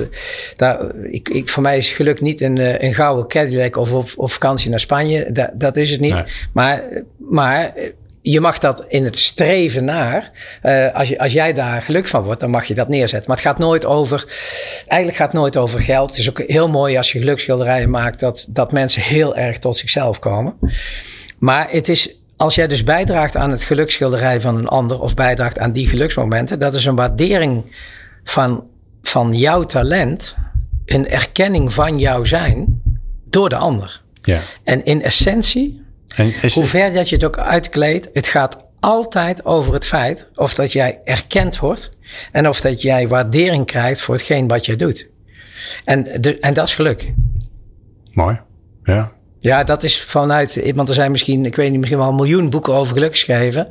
daar, 0.57 0.95
ik, 1.03 1.29
ik, 1.29 1.49
voor 1.49 1.63
mij 1.63 1.77
is 1.77 1.91
geluk 1.91 2.21
niet 2.21 2.41
een, 2.41 2.55
uh, 2.55 2.81
een 2.81 2.93
gouden 2.93 3.27
Cadillac 3.27 3.75
of 3.75 4.15
op, 4.15 4.31
vakantie 4.31 4.69
naar 4.69 4.79
Spanje. 4.79 5.31
Da, 5.31 5.51
dat 5.53 5.77
is 5.77 5.91
het 5.91 5.99
niet. 5.99 6.23
Maar, 6.53 6.83
maar 7.17 7.73
je 8.31 8.39
mag 8.39 8.57
dat 8.57 8.85
in 8.87 9.03
het 9.03 9.17
streven 9.17 9.85
naar, 9.85 10.31
uh, 10.63 10.93
als, 10.93 11.07
je, 11.09 11.19
als 11.19 11.33
jij 11.33 11.53
daar 11.53 11.81
geluk 11.81 12.07
van 12.07 12.23
wordt, 12.23 12.39
dan 12.39 12.49
mag 12.49 12.65
je 12.65 12.73
dat 12.73 12.87
neerzetten. 12.87 13.29
Maar 13.29 13.37
het 13.37 13.45
gaat 13.45 13.57
nooit 13.57 13.85
over, 13.85 14.25
eigenlijk 14.87 15.17
gaat 15.17 15.31
het 15.31 15.41
nooit 15.41 15.57
over 15.57 15.79
geld. 15.79 16.09
Het 16.09 16.19
is 16.19 16.29
ook 16.29 16.43
heel 16.47 16.69
mooi 16.69 16.97
als 16.97 17.11
je 17.11 17.19
gelukschilderijen 17.19 17.89
maakt, 17.89 18.19
dat, 18.19 18.45
dat 18.49 18.71
mensen 18.71 19.01
heel 19.01 19.35
erg 19.35 19.57
tot 19.57 19.77
zichzelf 19.77 20.19
komen. 20.19 20.53
Maar 21.39 21.67
het 21.69 21.89
is, 21.89 22.19
als 22.37 22.55
jij 22.55 22.67
dus 22.67 22.83
bijdraagt 22.83 23.35
aan 23.35 23.51
het 23.51 23.63
gelukschilderij 23.63 24.41
van 24.41 24.57
een 24.57 24.67
ander, 24.67 25.01
of 25.01 25.13
bijdraagt 25.13 25.59
aan 25.59 25.71
die 25.71 25.87
geluksmomenten, 25.87 26.59
dat 26.59 26.73
is 26.73 26.85
een 26.85 26.95
waardering 26.95 27.75
van, 28.23 28.63
van 29.01 29.33
jouw 29.33 29.63
talent, 29.63 30.35
een 30.85 31.09
erkenning 31.09 31.73
van 31.73 31.99
jouw 31.99 32.23
zijn 32.23 32.81
door 33.29 33.49
de 33.49 33.55
ander. 33.55 34.01
Ja. 34.21 34.39
En 34.63 34.85
in 34.85 35.01
essentie 35.01 35.84
en 36.15 36.33
Hoe 36.53 36.65
ver 36.65 36.93
dat 36.93 37.09
je 37.09 37.15
het 37.15 37.23
ook 37.23 37.37
uitkleedt, 37.37 38.09
het 38.13 38.27
gaat 38.27 38.65
altijd 38.79 39.45
over 39.45 39.73
het 39.73 39.87
feit 39.87 40.27
of 40.35 40.53
dat 40.53 40.71
jij 40.71 40.99
erkend 41.03 41.57
wordt 41.57 41.91
en 42.31 42.47
of 42.47 42.61
dat 42.61 42.81
jij 42.81 43.07
waardering 43.07 43.65
krijgt 43.65 44.01
voor 44.01 44.15
hetgeen 44.15 44.47
wat 44.47 44.65
je 44.65 44.75
doet. 44.75 45.09
En, 45.85 46.21
de, 46.21 46.39
en 46.39 46.53
dat 46.53 46.67
is 46.67 46.75
geluk. 46.75 47.13
Mooi, 48.11 48.39
ja. 48.83 49.11
Ja, 49.45 49.63
dat 49.63 49.83
is 49.83 50.01
vanuit, 50.01 50.71
want 50.75 50.87
er 50.87 50.93
zijn 50.93 51.11
misschien, 51.11 51.45
ik 51.45 51.55
weet 51.55 51.69
niet, 51.69 51.79
misschien 51.79 51.99
wel 51.99 52.09
een 52.09 52.15
miljoen 52.15 52.49
boeken 52.49 52.73
over 52.73 52.93
geluk 52.93 53.11
geschreven. 53.11 53.67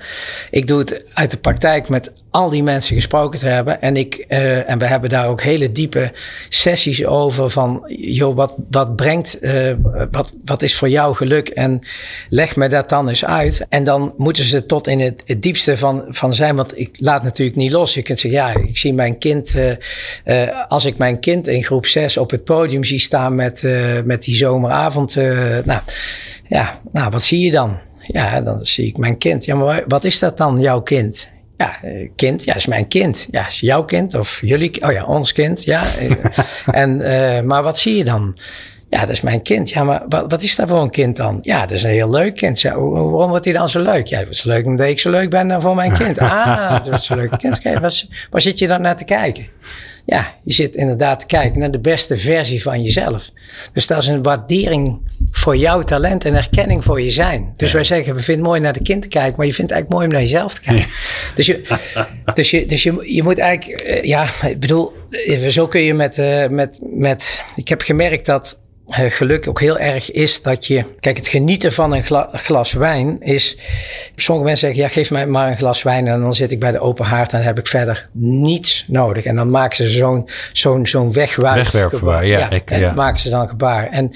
Ik 0.50 0.66
doe 0.66 0.78
het 0.78 1.02
uit 1.14 1.30
de 1.30 1.36
praktijk 1.36 1.88
met 1.88 2.12
al 2.34 2.50
die 2.50 2.62
mensen 2.62 2.94
gesproken 2.94 3.38
te 3.38 3.46
hebben. 3.46 3.80
En, 3.80 3.96
ik, 3.96 4.24
uh, 4.28 4.70
en 4.70 4.78
we 4.78 4.86
hebben 4.86 5.10
daar 5.10 5.28
ook 5.28 5.42
hele 5.42 5.72
diepe 5.72 6.12
sessies 6.48 7.04
over 7.04 7.50
van, 7.50 7.82
joh, 7.98 8.36
wat, 8.36 8.54
wat 8.70 8.96
brengt, 8.96 9.38
uh, 9.40 9.72
wat, 10.10 10.32
wat 10.44 10.62
is 10.62 10.76
voor 10.76 10.88
jou 10.88 11.14
geluk? 11.14 11.48
En 11.48 11.80
leg 12.28 12.56
me 12.56 12.68
dat 12.68 12.88
dan 12.88 13.08
eens 13.08 13.24
uit. 13.24 13.66
En 13.68 13.84
dan 13.84 14.14
moeten 14.16 14.44
ze 14.44 14.66
tot 14.66 14.86
in 14.86 15.00
het, 15.00 15.42
diepste 15.42 15.76
van, 15.76 16.04
van 16.08 16.34
zijn, 16.34 16.56
want 16.56 16.78
ik 16.78 16.96
laat 16.98 17.22
natuurlijk 17.22 17.56
niet 17.56 17.70
los. 17.70 17.94
Je 17.94 18.02
kunt 18.02 18.20
zeggen, 18.20 18.40
ja, 18.40 18.54
ik 18.68 18.78
zie 18.78 18.94
mijn 18.94 19.18
kind, 19.18 19.54
uh, 20.24 20.48
als 20.68 20.84
ik 20.84 20.96
mijn 20.98 21.20
kind 21.20 21.46
in 21.46 21.64
groep 21.64 21.86
6 21.86 22.16
op 22.16 22.30
het 22.30 22.44
podium 22.44 22.84
zie 22.84 23.00
staan 23.00 23.34
met, 23.34 23.62
met 24.04 24.22
die 24.22 24.34
zomeravond, 24.34 25.16
nou, 25.64 25.80
ja, 26.48 26.80
nou, 26.92 27.10
wat 27.10 27.22
zie 27.22 27.40
je 27.40 27.50
dan? 27.50 27.78
Ja, 28.06 28.40
dan 28.40 28.66
zie 28.66 28.86
ik 28.86 28.96
mijn 28.96 29.18
kind. 29.18 29.44
Ja, 29.44 29.54
maar 29.54 29.84
wat 29.86 30.04
is 30.04 30.18
dat 30.18 30.36
dan, 30.36 30.60
jouw 30.60 30.80
kind? 30.80 31.28
Ja, 31.56 31.82
eh, 31.82 32.08
kind, 32.16 32.44
ja, 32.44 32.52
dat 32.52 32.60
is 32.60 32.66
mijn 32.66 32.88
kind. 32.88 33.28
Ja, 33.30 33.46
is 33.46 33.60
jouw 33.60 33.84
kind 33.84 34.14
of 34.14 34.40
jullie, 34.40 34.86
oh 34.86 34.92
ja, 34.92 35.04
ons 35.04 35.32
kind, 35.32 35.64
ja. 35.64 35.84
en, 36.66 37.00
uh, 37.00 37.40
maar 37.40 37.62
wat 37.62 37.78
zie 37.78 37.96
je 37.96 38.04
dan? 38.04 38.38
Ja, 38.90 39.00
dat 39.00 39.10
is 39.10 39.20
mijn 39.20 39.42
kind. 39.42 39.70
Ja, 39.70 39.84
maar 39.84 40.02
wat, 40.08 40.30
wat 40.30 40.42
is 40.42 40.56
dat 40.56 40.68
voor 40.68 40.80
een 40.80 40.90
kind 40.90 41.16
dan? 41.16 41.38
Ja, 41.42 41.60
dat 41.60 41.70
is 41.70 41.82
een 41.82 41.90
heel 41.90 42.10
leuk 42.10 42.34
kind. 42.34 42.60
Ja, 42.60 42.78
waarom 42.78 43.28
wordt 43.28 43.44
hij 43.44 43.54
dan 43.54 43.68
zo 43.68 43.82
leuk? 43.82 44.06
Ja, 44.06 44.18
het 44.18 44.28
is 44.28 44.42
leuk 44.42 44.66
omdat 44.66 44.86
ik 44.86 45.00
zo 45.00 45.10
leuk 45.10 45.30
ben 45.30 45.48
dan 45.48 45.62
voor 45.62 45.74
mijn 45.74 45.92
kind. 46.02 46.18
Ah, 46.18 46.72
het 46.72 46.86
is 46.86 47.08
een 47.08 47.16
leuk 47.16 47.38
kind. 47.38 47.58
Kijk, 47.58 47.78
waar, 47.78 48.02
waar 48.30 48.40
zit 48.40 48.58
je 48.58 48.66
dan 48.66 48.80
naar 48.80 48.96
te 48.96 49.04
kijken? 49.04 49.46
Ja, 50.06 50.34
je 50.44 50.52
zit 50.52 50.76
inderdaad 50.76 51.20
te 51.20 51.26
kijken 51.26 51.60
naar 51.60 51.70
de 51.70 51.80
beste 51.80 52.18
versie 52.18 52.62
van 52.62 52.82
jezelf. 52.82 53.30
Dus 53.72 53.86
dat 53.86 54.02
is 54.02 54.06
een 54.06 54.22
waardering 54.22 55.00
voor 55.36 55.56
jouw 55.56 55.82
talent 55.82 56.24
en 56.24 56.34
erkenning 56.34 56.84
voor 56.84 57.00
je 57.00 57.10
zijn. 57.10 57.54
Dus 57.56 57.72
wij 57.72 57.84
zeggen, 57.84 58.14
we 58.14 58.20
vinden 58.20 58.42
het 58.42 58.52
mooi 58.52 58.60
naar 58.60 58.72
de 58.72 58.82
kind 58.82 59.02
te 59.02 59.08
kijken, 59.08 59.34
maar 59.36 59.46
je 59.46 59.54
vindt 59.54 59.70
het 59.70 59.80
eigenlijk 59.80 59.90
mooi 59.90 60.06
om 60.06 60.12
naar 60.12 60.22
jezelf 60.22 60.54
te 60.54 60.60
kijken. 60.60 60.86
Dus, 61.34 61.46
je, 61.46 61.62
dus, 62.34 62.50
je, 62.50 62.66
dus 62.66 62.82
je, 62.82 63.12
je 63.14 63.22
moet 63.22 63.38
eigenlijk, 63.38 63.80
eh, 63.80 64.04
ja, 64.04 64.28
ik 64.42 64.60
bedoel, 64.60 64.92
eh, 65.10 65.46
zo 65.46 65.66
kun 65.66 65.80
je 65.80 65.94
met, 65.94 66.18
uh, 66.18 66.48
met, 66.48 66.78
met, 66.80 67.44
ik 67.56 67.68
heb 67.68 67.82
gemerkt 67.82 68.26
dat 68.26 68.58
uh, 68.88 69.10
geluk 69.10 69.48
ook 69.48 69.60
heel 69.60 69.78
erg 69.78 70.10
is 70.10 70.42
dat 70.42 70.66
je. 70.66 70.84
Kijk, 71.00 71.16
het 71.16 71.26
genieten 71.26 71.72
van 71.72 71.92
een 71.92 72.04
glas 72.32 72.72
wijn 72.72 73.20
is. 73.20 73.56
Sommige 74.16 74.46
mensen 74.46 74.66
zeggen: 74.66 74.82
ja, 74.82 74.88
geef 74.88 75.10
mij 75.10 75.26
maar 75.26 75.50
een 75.50 75.56
glas 75.56 75.82
wijn. 75.82 76.06
En 76.06 76.20
dan 76.20 76.32
zit 76.32 76.50
ik 76.52 76.60
bij 76.60 76.72
de 76.72 76.80
open 76.80 77.04
haard 77.04 77.32
en 77.32 77.38
dan 77.38 77.46
heb 77.46 77.58
ik 77.58 77.66
verder 77.66 78.08
niets 78.12 78.84
nodig. 78.88 79.24
En 79.24 79.36
dan 79.36 79.50
maken 79.50 79.76
ze 79.76 79.88
zo'n 79.88 80.28
zo'n 80.52 80.86
zo'n 80.86 81.12
wegwerp. 81.12 81.54
Wegwerpgebaar, 81.54 82.26
ja. 82.26 82.38
ja, 82.38 82.50
ik, 82.50 82.70
en 82.70 82.94
maken 82.94 83.20
ze 83.20 83.30
dan 83.30 83.48
gebaar. 83.48 83.88
En, 83.88 84.10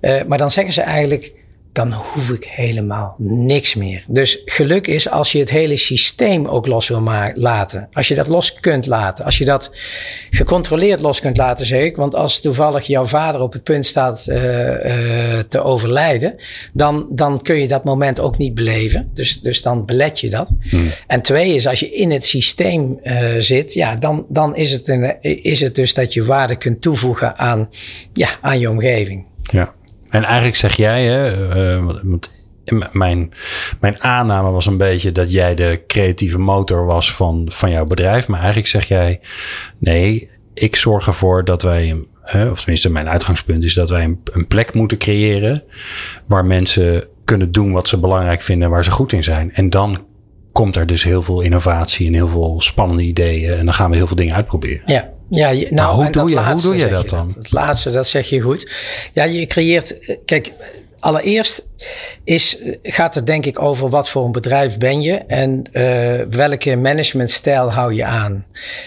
uh, 0.00 0.22
maar 0.26 0.38
dan 0.38 0.50
zeggen 0.50 0.72
ze 0.72 0.80
eigenlijk: 0.80 1.32
dan 1.72 1.92
hoef 1.92 2.30
ik 2.30 2.44
helemaal 2.44 3.14
niks 3.18 3.74
meer. 3.74 4.04
Dus 4.08 4.42
geluk 4.44 4.86
is 4.86 5.10
als 5.10 5.32
je 5.32 5.38
het 5.38 5.50
hele 5.50 5.76
systeem 5.76 6.46
ook 6.46 6.66
los 6.66 6.88
wil 6.88 7.02
laten. 7.34 7.88
Als 7.92 8.08
je 8.08 8.14
dat 8.14 8.28
los 8.28 8.54
kunt 8.60 8.86
laten. 8.86 9.24
Als 9.24 9.38
je 9.38 9.44
dat 9.44 9.70
gecontroleerd 10.30 11.00
los 11.00 11.20
kunt 11.20 11.36
laten, 11.36 11.66
zeg 11.66 11.82
ik. 11.82 11.96
Want 11.96 12.14
als 12.14 12.40
toevallig 12.40 12.86
jouw 12.86 13.06
vader 13.06 13.40
op 13.40 13.52
het 13.52 13.62
punt 13.62 13.86
staat 13.86 14.26
uh, 14.28 14.36
uh, 14.36 15.38
te 15.38 15.62
overlijden, 15.62 16.34
dan, 16.72 17.06
dan 17.10 17.42
kun 17.42 17.56
je 17.56 17.68
dat 17.68 17.84
moment 17.84 18.20
ook 18.20 18.38
niet 18.38 18.54
beleven. 18.54 19.10
Dus, 19.14 19.40
dus 19.40 19.62
dan 19.62 19.86
belet 19.86 20.20
je 20.20 20.30
dat. 20.30 20.54
Hmm. 20.60 20.88
En 21.06 21.22
twee 21.22 21.54
is, 21.54 21.66
als 21.66 21.80
je 21.80 21.90
in 21.90 22.10
het 22.10 22.24
systeem 22.24 23.00
uh, 23.02 23.34
zit, 23.38 23.72
ja, 23.72 23.96
dan, 23.96 24.26
dan 24.28 24.56
is, 24.56 24.72
het 24.72 24.88
een, 24.88 25.22
is 25.42 25.60
het 25.60 25.74
dus 25.74 25.94
dat 25.94 26.12
je 26.12 26.24
waarde 26.24 26.56
kunt 26.56 26.80
toevoegen 26.80 27.38
aan, 27.38 27.68
ja, 28.12 28.28
aan 28.40 28.58
je 28.58 28.70
omgeving. 28.70 29.24
Ja. 29.42 29.74
En 30.10 30.24
eigenlijk 30.24 30.56
zeg 30.56 30.74
jij, 30.74 31.04
hè, 31.04 31.78
uh, 31.78 31.94
mijn, 32.92 33.32
mijn 33.80 34.02
aanname 34.02 34.50
was 34.50 34.66
een 34.66 34.76
beetje 34.76 35.12
dat 35.12 35.32
jij 35.32 35.54
de 35.54 35.82
creatieve 35.86 36.38
motor 36.38 36.86
was 36.86 37.12
van, 37.12 37.46
van 37.52 37.70
jouw 37.70 37.84
bedrijf. 37.84 38.28
Maar 38.28 38.38
eigenlijk 38.38 38.68
zeg 38.68 38.84
jij, 38.84 39.20
nee, 39.78 40.30
ik 40.54 40.76
zorg 40.76 41.06
ervoor 41.06 41.44
dat 41.44 41.62
wij, 41.62 41.96
of 42.50 42.58
tenminste 42.58 42.90
mijn 42.90 43.08
uitgangspunt 43.08 43.64
is 43.64 43.74
dat 43.74 43.90
wij 43.90 44.04
een, 44.04 44.20
een 44.32 44.46
plek 44.46 44.74
moeten 44.74 44.98
creëren 44.98 45.62
waar 46.26 46.44
mensen 46.44 47.04
kunnen 47.24 47.52
doen 47.52 47.72
wat 47.72 47.88
ze 47.88 47.98
belangrijk 47.98 48.40
vinden, 48.40 48.70
waar 48.70 48.84
ze 48.84 48.90
goed 48.90 49.12
in 49.12 49.24
zijn. 49.24 49.52
En 49.52 49.70
dan 49.70 50.06
komt 50.52 50.76
er 50.76 50.86
dus 50.86 51.02
heel 51.02 51.22
veel 51.22 51.40
innovatie 51.40 52.06
en 52.06 52.14
heel 52.14 52.28
veel 52.28 52.60
spannende 52.60 53.02
ideeën. 53.02 53.52
En 53.52 53.64
dan 53.64 53.74
gaan 53.74 53.90
we 53.90 53.96
heel 53.96 54.06
veel 54.06 54.16
dingen 54.16 54.34
uitproberen. 54.34 54.82
Ja, 54.86 55.10
ja, 55.30 55.66
nou, 55.70 55.94
hoe, 55.94 56.10
doe 56.10 56.30
je, 56.30 56.40
hoe 56.40 56.62
doe 56.62 56.76
je 56.76 56.88
dat 56.88 57.08
dan? 57.08 57.34
het 57.38 57.52
laatste, 57.52 57.90
dat 57.90 58.06
zeg 58.06 58.28
je 58.28 58.40
goed. 58.40 58.70
Ja, 59.12 59.24
je 59.24 59.46
creëert. 59.46 59.96
Kijk, 60.24 60.52
allereerst 61.00 61.68
is, 62.24 62.56
gaat 62.82 63.14
het 63.14 63.26
denk 63.26 63.46
ik 63.46 63.62
over 63.62 63.88
wat 63.88 64.08
voor 64.08 64.24
een 64.24 64.32
bedrijf 64.32 64.78
ben 64.78 65.00
je 65.00 65.14
en 65.16 65.64
uh, 65.72 66.20
welke 66.30 66.76
managementstijl 66.76 67.72
hou 67.72 67.94
je 67.94 68.04
aan. 68.04 68.44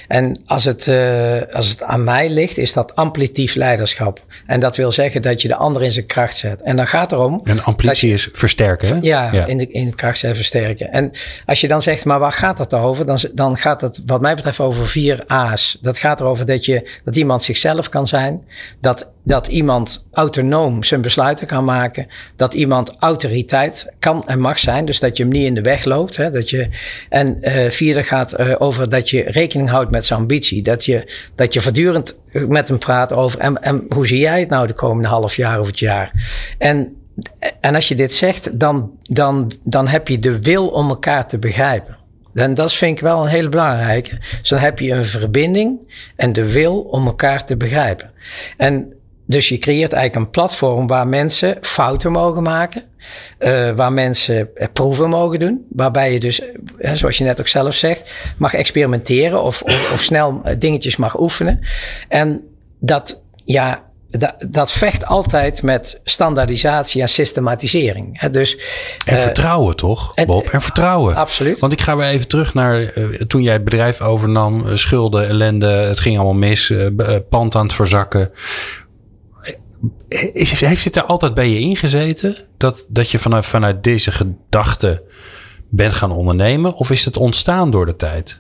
En 0.08 0.42
als 0.46 0.64
het, 0.64 0.86
uh, 0.86 1.42
als 1.52 1.70
het 1.70 1.84
aan 1.84 2.04
mij 2.04 2.30
ligt, 2.30 2.58
is 2.58 2.74
dat 2.74 2.96
amplitief 2.96 3.56
leiderschap. 3.56 4.26
En 4.48 4.60
dat 4.60 4.76
wil 4.76 4.92
zeggen 4.92 5.22
dat 5.22 5.42
je 5.42 5.48
de 5.48 5.56
ander 5.56 5.84
in 5.84 5.92
zijn 5.92 6.06
kracht 6.06 6.38
zet. 6.38 6.62
En 6.62 6.76
dan 6.76 6.88
gaat 6.88 7.12
erom. 7.12 7.42
En 7.44 7.64
amplitie 7.64 8.14
is 8.14 8.30
versterken. 8.32 8.88
Hè? 8.88 8.98
Ja, 9.02 9.32
ja, 9.32 9.46
In, 9.46 9.58
de, 9.58 9.68
in 9.68 9.86
de 9.86 9.96
kracht 9.96 10.18
zetten 10.18 10.38
versterken. 10.38 10.92
En 10.92 11.12
als 11.46 11.62
je 11.62 11.68
dan 11.68 11.82
zegt, 11.82 12.06
maar 12.06 12.20
waar 12.20 12.32
gaat 12.32 12.58
dat 12.58 12.74
over? 12.74 13.06
Dan, 13.06 13.18
dan 13.34 13.58
gaat 13.58 13.82
het, 13.82 14.02
wat 14.06 14.22
mij 14.22 14.36
betreft, 14.36 14.60
over 14.60 14.88
vier 14.88 15.24
A's. 15.28 15.78
Dat 15.82 15.98
gaat 15.98 16.20
erover 16.20 16.46
dat, 16.46 16.66
je, 16.66 16.90
dat 17.04 17.16
iemand 17.16 17.44
zichzelf 17.44 17.90
kan 17.90 18.08
zijn. 18.08 18.44
Dat, 18.82 19.12
dat 19.24 19.48
iemand 19.48 20.06
autonoom 20.12 20.84
zijn 20.84 21.02
besluiten 21.02 21.48
kan 21.48 21.66
maken. 21.66 22.08
Dat 22.36 22.54
iemand 22.54 22.96
autoriteit 23.00 23.94
kan 24.00 24.28
en 24.28 24.40
mag 24.40 24.60
zijn. 24.60 24.86
Dus 24.86 25.00
dat 25.00 25.18
je 25.18 25.24
hem 25.24 25.32
niet 25.32 25.46
in 25.46 25.56
de 25.56 25.62
weg 25.62 25.86
loopt. 25.86 26.16
Hè, 26.16 26.32
dat 26.32 26.50
je, 26.50 26.70
en 27.10 27.38
uh, 27.42 27.70
vierde 27.70 28.04
gaat 28.04 28.40
uh, 28.40 28.56
over 28.58 28.90
dat 28.90 29.10
je 29.10 29.24
rekening 29.24 29.70
houdt 29.70 29.92
met 29.92 30.06
zijn 30.06 30.20
ambitie. 30.20 30.62
Dat 30.62 30.86
je, 30.86 31.12
dat 31.36 31.54
je 31.54 31.62
voortdurend 31.62 32.16
met 32.32 32.68
hem 32.68 32.78
praat 32.78 33.14
over. 33.14 33.40
En, 33.40 33.62
en 33.62 33.86
hoe 33.90 34.08
zie 34.08 34.20
jij 34.20 34.40
het 34.40 34.50
nou 34.50 34.68
de 34.68 34.74
komende 34.74 35.08
half 35.08 35.36
jaar 35.36 35.60
of 35.60 35.68
het 35.68 35.80
jaar? 35.80 36.12
En, 36.58 36.96
en 37.60 37.76
als 37.76 37.88
je 37.88 37.96
dit 37.96 38.14
zegt, 38.14 38.60
dan, 38.60 38.92
dan, 39.02 39.52
dan 39.64 39.88
heb 39.88 40.08
je 40.08 40.20
de 40.20 40.42
wil 40.42 40.68
om 40.68 40.90
elkaar 40.90 41.28
te 41.28 41.40
begrijpen. 41.40 41.98
En 42.34 42.54
dat 42.54 42.74
vind 42.74 42.98
ik 42.98 43.04
wel 43.04 43.22
een 43.22 43.30
hele 43.30 43.50
belangrijke. 43.50 44.18
Dus 44.40 44.50
dan 44.50 44.60
heb 44.60 44.80
je 44.80 44.92
een 44.92 45.06
verbinding 45.06 45.94
en 46.16 46.34
de 46.34 46.52
wil 46.52 46.80
om 46.80 47.06
elkaar 47.06 47.46
te 47.46 47.58
begrijpen. 47.58 48.12
En 48.58 48.94
dus 49.34 49.50
je 49.50 49.58
creëert 49.58 49.94
eigenlijk 49.94 50.26
een 50.26 50.32
platform 50.32 50.88
waar 50.88 51.08
mensen 51.08 51.58
fouten 51.62 52.12
mogen 52.12 52.44
maken. 52.44 52.84
Uh, 53.40 53.72
waar 53.72 53.94
mensen 53.94 54.50
proeven 54.74 55.10
mogen 55.10 55.40
doen. 55.40 55.66
Waarbij 55.70 56.14
je 56.14 56.20
dus, 56.20 56.42
zoals 56.94 57.18
je 57.18 57.24
net 57.24 57.40
ook 57.40 57.48
zelf 57.48 57.74
zegt, 57.74 58.12
mag 58.38 58.54
experimenteren 58.54 59.42
of, 59.42 59.62
of, 59.62 59.92
of 59.94 60.02
snel 60.02 60.42
dingetjes 60.58 60.98
mag 60.98 61.20
oefenen. 61.20 61.60
En 62.08 62.42
dat, 62.80 63.22
ja, 63.46 63.84
dat, 64.10 64.36
dat 64.48 64.72
vecht 64.72 65.06
altijd 65.06 65.62
met 65.62 66.02
standaardisatie 66.04 67.02
en 67.02 67.10
systematisering. 67.10 68.30
Dus, 68.30 68.58
en 69.06 69.16
uh, 69.16 69.22
vertrouwen 69.22 69.76
toch, 69.76 70.14
Bob? 70.26 70.50
En, 70.50 70.62
vertrouwen. 70.62 71.16
Absoluut. 71.16 71.60
Want 71.60 71.74
ik 71.74 71.82
ga 71.82 71.96
weer 71.96 72.08
even 72.08 72.28
terug 72.28 72.54
naar 72.54 72.98
uh, 72.98 73.22
toen 73.28 73.42
jij 73.42 73.54
het 73.54 73.64
bedrijf 73.64 74.02
overnam. 74.02 74.78
schulden, 74.78 75.28
ellende, 75.28 75.68
het 75.68 76.00
ging 76.00 76.16
allemaal 76.16 76.34
mis. 76.34 76.74
pand 77.30 77.56
aan 77.56 77.64
het 77.64 77.74
verzakken 77.74 78.32
heeft 80.10 80.84
dit 80.84 80.96
er 80.96 81.04
altijd 81.04 81.34
bij 81.34 81.50
je 81.50 81.60
ingezeten? 81.60 82.38
Dat, 82.58 82.86
dat 82.88 83.10
je 83.10 83.20
vanuit, 83.20 83.46
vanuit 83.46 83.84
deze 83.84 84.12
gedachte 84.12 85.04
bent 85.70 85.94
gaan 85.94 86.12
ondernemen? 86.12 86.74
Of 86.74 86.92
is 86.92 87.06
het 87.06 87.18
ontstaan 87.18 87.72
door 87.72 87.86
de 87.86 87.96
tijd? 87.96 88.40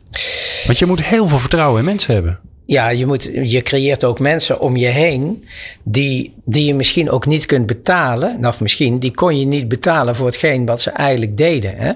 Want 0.65 0.79
je 0.79 0.85
moet 0.85 1.03
heel 1.03 1.27
veel 1.27 1.39
vertrouwen 1.39 1.79
in 1.79 1.85
mensen 1.85 2.13
hebben. 2.13 2.39
Ja, 2.65 2.89
je, 2.89 3.05
moet, 3.05 3.29
je 3.43 3.61
creëert 3.61 4.03
ook 4.03 4.19
mensen 4.19 4.59
om 4.59 4.77
je 4.77 4.87
heen 4.87 5.45
die, 5.83 6.33
die 6.45 6.65
je 6.65 6.75
misschien 6.75 7.09
ook 7.09 7.25
niet 7.25 7.45
kunt 7.45 7.65
betalen. 7.65 8.45
Of 8.45 8.61
misschien, 8.61 8.99
die 8.99 9.11
kon 9.11 9.39
je 9.39 9.45
niet 9.45 9.67
betalen 9.67 10.15
voor 10.15 10.25
hetgeen 10.25 10.65
wat 10.65 10.81
ze 10.81 10.89
eigenlijk 10.89 11.37
deden. 11.37 11.75
Hè? 11.77 11.91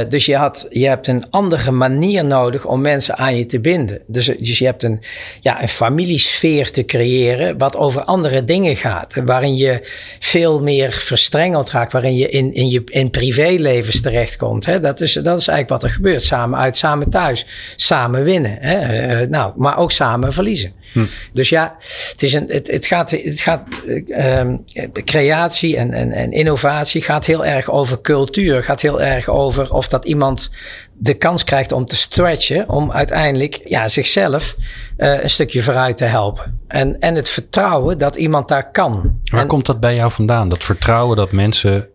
Uh, 0.00 0.08
dus 0.08 0.26
je, 0.26 0.36
had, 0.36 0.66
je 0.70 0.86
hebt 0.86 1.06
een 1.06 1.30
andere 1.30 1.70
manier 1.70 2.24
nodig 2.24 2.66
om 2.66 2.80
mensen 2.80 3.16
aan 3.16 3.36
je 3.36 3.46
te 3.46 3.60
binden. 3.60 4.00
Dus, 4.06 4.26
dus 4.38 4.58
je 4.58 4.64
hebt 4.64 4.82
een, 4.82 5.00
ja, 5.40 5.62
een 5.62 5.68
familiesfeer 5.68 6.70
te 6.70 6.84
creëren 6.84 7.58
wat 7.58 7.76
over 7.76 8.02
andere 8.02 8.44
dingen 8.44 8.76
gaat. 8.76 9.14
Waarin 9.24 9.56
je 9.56 9.80
veel 10.20 10.60
meer 10.60 10.92
verstrengeld 10.92 11.70
raakt, 11.70 11.92
waarin 11.92 12.16
je 12.16 12.28
in, 12.28 12.54
in 12.54 12.68
je 12.68 12.82
in 12.84 13.10
privélevens 13.10 14.00
terechtkomt. 14.00 14.66
Hè? 14.66 14.80
Dat, 14.80 15.00
is, 15.00 15.12
dat 15.12 15.38
is 15.38 15.48
eigenlijk 15.48 15.68
wat 15.68 15.90
er 15.90 15.96
gebeurt. 15.96 16.22
Samen 16.22 16.58
uit, 16.58 16.76
samen 16.76 17.10
thuis, 17.10 17.46
samen 17.76 18.24
winnen. 18.24 18.58
Hè? 18.60 19.20
Uh, 19.22 19.28
nou, 19.28 19.52
maar 19.66 19.78
ook 19.78 19.92
samen 19.92 20.32
verliezen. 20.32 20.72
Hm. 20.92 21.04
Dus 21.32 21.48
ja, 21.48 21.76
het, 22.10 22.22
is 22.22 22.32
een, 22.32 22.48
het, 22.48 22.66
het 22.66 22.86
gaat, 22.86 23.10
het 23.10 23.40
gaat 23.40 23.62
um, 24.06 24.64
creatie 25.04 25.76
en, 25.76 25.92
en, 25.92 26.12
en 26.12 26.32
innovatie 26.32 27.02
gaat 27.02 27.26
heel 27.26 27.44
erg 27.44 27.70
over 27.70 28.00
cultuur. 28.00 28.62
Gaat 28.62 28.80
heel 28.80 29.02
erg 29.02 29.28
over 29.28 29.72
of 29.72 29.88
dat 29.88 30.04
iemand 30.04 30.50
de 30.92 31.14
kans 31.14 31.44
krijgt 31.44 31.72
om 31.72 31.86
te 31.86 31.96
stretchen. 31.96 32.68
Om 32.68 32.92
uiteindelijk 32.92 33.60
ja, 33.64 33.88
zichzelf 33.88 34.56
uh, 34.98 35.22
een 35.22 35.30
stukje 35.30 35.62
vooruit 35.62 35.96
te 35.96 36.04
helpen. 36.04 36.60
En, 36.68 37.00
en 37.00 37.14
het 37.14 37.28
vertrouwen 37.28 37.98
dat 37.98 38.16
iemand 38.16 38.48
daar 38.48 38.70
kan. 38.70 39.20
Waar 39.24 39.40
en, 39.40 39.46
komt 39.46 39.66
dat 39.66 39.80
bij 39.80 39.94
jou 39.94 40.10
vandaan? 40.10 40.48
Dat 40.48 40.64
vertrouwen 40.64 41.16
dat 41.16 41.32
mensen 41.32 41.88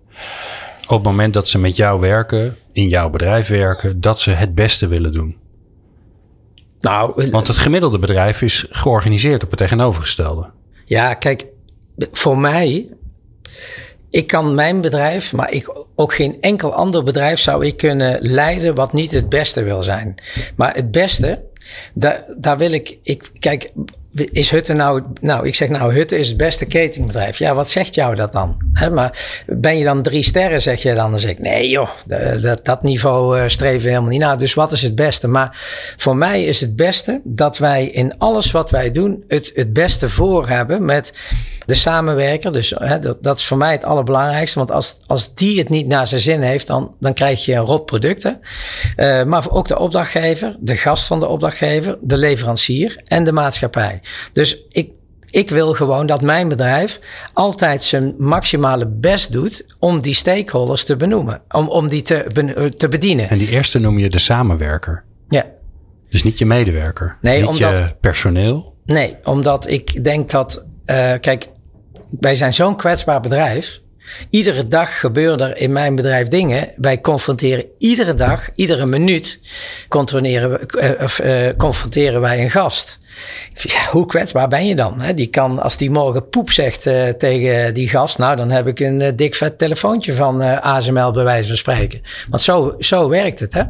op 0.82 0.98
het 0.98 1.04
moment 1.04 1.34
dat 1.34 1.48
ze 1.48 1.60
met 1.60 1.76
jou 1.76 2.00
werken, 2.00 2.58
in 2.72 2.88
jouw 2.88 3.10
bedrijf 3.10 3.48
werken, 3.48 4.02
dat 4.02 4.20
ze 4.20 4.32
het 4.32 4.56
beste 4.56 4.88
willen 4.88 5.14
doen? 5.14 5.41
Nou, 6.82 7.30
Want 7.32 7.48
het 7.48 7.58
gemiddelde 7.58 8.00
bedrijf 8.00 8.42
is 8.42 8.66
georganiseerd 8.70 9.44
op 9.44 9.50
het 9.50 9.60
tegenovergestelde. 9.60 10.50
Ja, 10.86 11.14
kijk, 11.14 11.46
voor 12.12 12.38
mij, 12.38 12.88
ik 14.10 14.28
kan 14.28 14.56
mijn 14.56 14.82
bedrijf, 14.82 15.34
maar 15.34 15.52
ik, 15.52 15.74
ook 15.96 16.14
geen 16.14 16.38
enkel 16.42 16.74
ander 16.74 17.04
bedrijf 17.04 17.40
zou 17.40 17.66
ik 17.66 17.78
kunnen 17.78 18.18
leiden 18.22 18.76
wat 18.76 18.94
niet 18.94 19.12
het 19.12 19.30
beste 19.30 19.64
wil 19.64 19.84
zijn. 19.84 20.16
Maar 20.56 20.76
het 20.76 20.92
beste, 20.92 21.44
daar, 21.94 22.24
daar 22.38 22.58
wil 22.58 22.72
ik, 22.72 22.98
ik, 23.04 23.32
kijk, 23.40 23.72
is 24.14 24.50
Hutte 24.50 24.74
nou, 24.74 25.04
nou, 25.22 25.48
ik 25.48 25.56
zeg 25.56 25.70
nou, 25.70 25.94
Hutte 25.94 26.18
is 26.18 26.28
het 26.28 26.38
beste 26.38 26.66
ketingbedrijf. 26.66 27.38
Ja, 27.38 27.54
wat 27.54 27.70
zegt 27.70 27.96
jou 27.96 28.16
dat 28.16 28.32
dan? 28.32 28.58
Maar 28.92 29.44
ben 29.48 29.78
je 29.78 29.84
dan 29.84 30.02
drie 30.02 30.24
sterren, 30.24 30.62
zeg 30.62 30.82
je 30.82 30.94
dan? 30.94 31.12
Dan 31.12 31.20
zeg 31.20 31.32
ik, 31.32 31.40
nee 31.40 31.70
joh, 31.70 31.90
dat, 32.42 32.66
dat 32.66 32.84
niveau 32.84 33.40
uh, 33.40 33.48
streven 33.48 33.82
we 33.82 33.90
helemaal 33.90 34.10
niet 34.10 34.22
naar. 34.22 34.38
Dus 34.38 34.54
wat 34.54 34.72
is 34.72 34.82
het 34.82 34.96
beste? 34.96 35.28
Maar 35.28 35.50
voor 35.98 36.16
mij 36.16 36.44
is 36.44 36.62
het 36.62 36.76
beste 36.76 37.22
dat 37.24 37.58
wij 37.58 37.86
in 37.86 38.18
alles 38.18 38.52
wat 38.52 38.70
wij 38.70 38.92
doen 38.92 39.24
het, 39.28 39.52
het 39.56 39.74
beste 39.74 40.10
voor 40.10 40.48
hebben 40.48 40.86
met 40.86 41.14
de 41.66 41.76
samenwerker. 41.76 42.54
Dus 42.54 42.74
dat, 43.02 43.24
dat 43.24 43.38
is 43.38 43.46
voor 43.46 43.58
mij 43.58 43.72
het 43.72 43.84
allerbelangrijkste. 43.84 44.58
Want 44.58 44.72
als, 44.72 44.98
als 45.08 45.34
die 45.34 45.58
het 45.58 45.70
niet 45.70 45.88
naar 45.88 46.08
zijn 46.08 46.22
zin 46.22 46.42
heeft, 46.42 46.68
dan, 46.68 46.96
dan 47.00 47.14
krijg 47.14 47.46
je 47.46 47.54
een 47.54 47.66
rot 47.66 47.86
producten. 47.86 48.40
Uh, 48.98 49.24
maar 49.24 49.50
ook 49.50 49.68
de 49.68 49.80
opdrachtgever, 49.80 50.56
de 50.60 50.78
gast 50.78 51.08
van 51.08 51.20
de 51.20 51.28
opdrachtgever, 51.28 51.98
de 52.02 52.18
leverancier 52.18 53.02
en 53.04 53.24
de 53.24 53.32
maatschappij. 53.32 54.01
Dus 54.34 54.66
ik, 54.70 54.90
ik 55.32 55.50
wil 55.50 55.74
gewoon 55.74 56.06
dat 56.06 56.22
mijn 56.22 56.48
bedrijf 56.48 57.00
altijd 57.34 57.84
zijn 57.84 58.16
maximale 58.18 58.88
best 58.88 59.32
doet 59.32 59.66
om 59.80 60.02
die 60.02 60.14
stakeholders 60.14 60.84
te 60.84 60.96
benoemen. 60.96 61.42
Om, 61.50 61.68
om 61.68 61.88
die 61.88 62.02
te, 62.02 62.72
te 62.78 62.88
bedienen. 62.88 63.30
En 63.30 63.38
die 63.38 63.50
eerste 63.50 63.80
noem 63.80 64.00
je 64.00 64.10
de 64.10 64.20
samenwerker. 64.20 65.04
Ja. 65.30 65.46
Dus 66.10 66.24
niet 66.24 66.38
je 66.38 66.46
medewerker. 66.46 67.18
Nee, 67.22 67.40
niet 67.40 67.50
omdat, 67.50 67.78
je 67.78 67.96
personeel. 68.00 68.76
Nee, 68.86 69.18
omdat 69.24 69.68
ik 69.68 70.04
denk 70.04 70.30
dat, 70.30 70.64
uh, 70.86 71.14
kijk, 71.20 71.50
wij 72.20 72.36
zijn 72.36 72.54
zo'n 72.54 72.76
kwetsbaar 72.76 73.20
bedrijf. 73.20 73.82
Iedere 74.30 74.68
dag 74.68 75.00
gebeuren 75.00 75.50
er 75.50 75.58
in 75.58 75.72
mijn 75.72 75.96
bedrijf 75.96 76.28
dingen. 76.28 76.70
Wij 76.76 77.00
confronteren 77.02 77.66
iedere 77.78 78.14
dag, 78.14 78.50
iedere 78.56 78.86
minuut, 78.86 79.40
controleren, 79.88 80.60
uh, 80.78 81.48
uh, 81.48 81.56
confronteren 81.58 82.22
wij 82.22 82.44
een 82.44 82.52
gast. 82.52 82.98
Hoe 83.92 84.06
kwetsbaar 84.06 84.48
ben 84.48 84.68
je 84.68 84.76
dan? 84.76 85.02
Hè? 85.02 85.14
Die 85.14 85.28
kan, 85.28 85.60
als 85.60 85.78
die 85.78 85.92
morgen 85.92 86.30
poep 86.30 86.52
zegt 86.52 86.86
uh, 86.86 87.10
tegen 87.10 87.74
die 87.74 87.90
gast, 87.90 88.18
nou 88.18 88.36
dan 88.36 88.52
heb 88.52 88.68
ik 88.68 88.80
een 88.80 89.02
uh, 89.02 89.10
dik 89.16 89.36
vet 89.36 89.58
telefoontje 89.58 90.14
van 90.14 90.42
uh, 90.42 90.60
ASML 90.60 91.12
bij 91.12 91.24
wijze 91.24 91.48
van 91.48 91.58
spreken. 91.58 92.02
Want 92.30 92.42
zo, 92.42 92.76
zo 92.80 93.10
werkt 93.10 93.40
het. 93.40 93.54
Hè? 93.54 93.64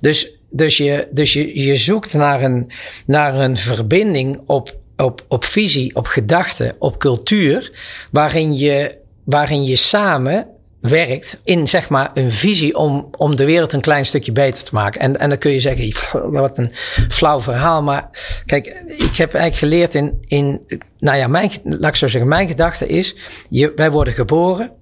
Dus, 0.00 0.36
dus, 0.50 0.76
je, 0.76 1.08
dus 1.10 1.32
je, 1.32 1.62
je 1.62 1.76
zoekt 1.76 2.14
naar 2.14 2.42
een, 2.42 2.70
naar 3.06 3.34
een 3.34 3.56
verbinding 3.56 4.40
op, 4.46 4.76
op, 4.96 5.24
op 5.28 5.44
visie, 5.44 5.96
op 5.96 6.06
gedachten, 6.06 6.74
op 6.78 6.98
cultuur, 6.98 7.78
waarin 8.10 8.56
je, 8.56 8.94
waarin 9.24 9.64
je 9.64 9.76
samen 9.76 10.46
werkt 10.88 11.40
in 11.44 11.68
zeg 11.68 11.88
maar 11.88 12.10
een 12.14 12.32
visie 12.32 12.76
om, 12.76 13.08
om 13.16 13.36
de 13.36 13.44
wereld 13.44 13.72
een 13.72 13.80
klein 13.80 14.06
stukje 14.06 14.32
beter 14.32 14.64
te 14.64 14.74
maken. 14.74 15.00
En, 15.00 15.18
en 15.18 15.28
dan 15.28 15.38
kun 15.38 15.50
je 15.50 15.60
zeggen, 15.60 15.92
wat 16.32 16.58
een 16.58 16.72
flauw 17.08 17.40
verhaal. 17.40 17.82
Maar 17.82 18.10
kijk, 18.46 18.66
ik 18.86 19.16
heb 19.16 19.34
eigenlijk 19.34 19.54
geleerd 19.54 19.94
in, 19.94 20.18
in 20.26 20.60
nou 20.98 21.18
ja, 21.18 21.28
mijn, 21.28 21.50
laat 21.64 21.90
ik 21.90 21.96
zo 21.96 22.08
zeggen, 22.08 22.30
mijn 22.30 22.48
gedachte 22.48 22.86
is, 22.86 23.16
je, 23.48 23.72
wij 23.76 23.90
worden 23.90 24.14
geboren, 24.14 24.72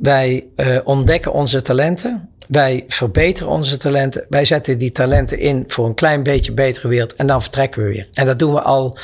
wij 0.00 0.46
uh, 0.56 0.78
ontdekken 0.84 1.32
onze 1.32 1.62
talenten. 1.62 2.28
Wij 2.48 2.84
verbeteren 2.88 3.52
onze 3.52 3.76
talenten. 3.76 4.24
Wij 4.28 4.44
zetten 4.44 4.78
die 4.78 4.92
talenten 4.92 5.38
in 5.38 5.64
voor 5.66 5.86
een 5.86 5.94
klein 5.94 6.22
beetje 6.22 6.52
betere 6.52 6.88
wereld. 6.88 7.14
En 7.14 7.26
dan 7.26 7.42
vertrekken 7.42 7.82
we 7.82 7.88
weer. 7.88 8.08
En 8.12 8.26
dat 8.26 8.38
doen 8.38 8.52
we 8.52 8.60
al 8.60 8.98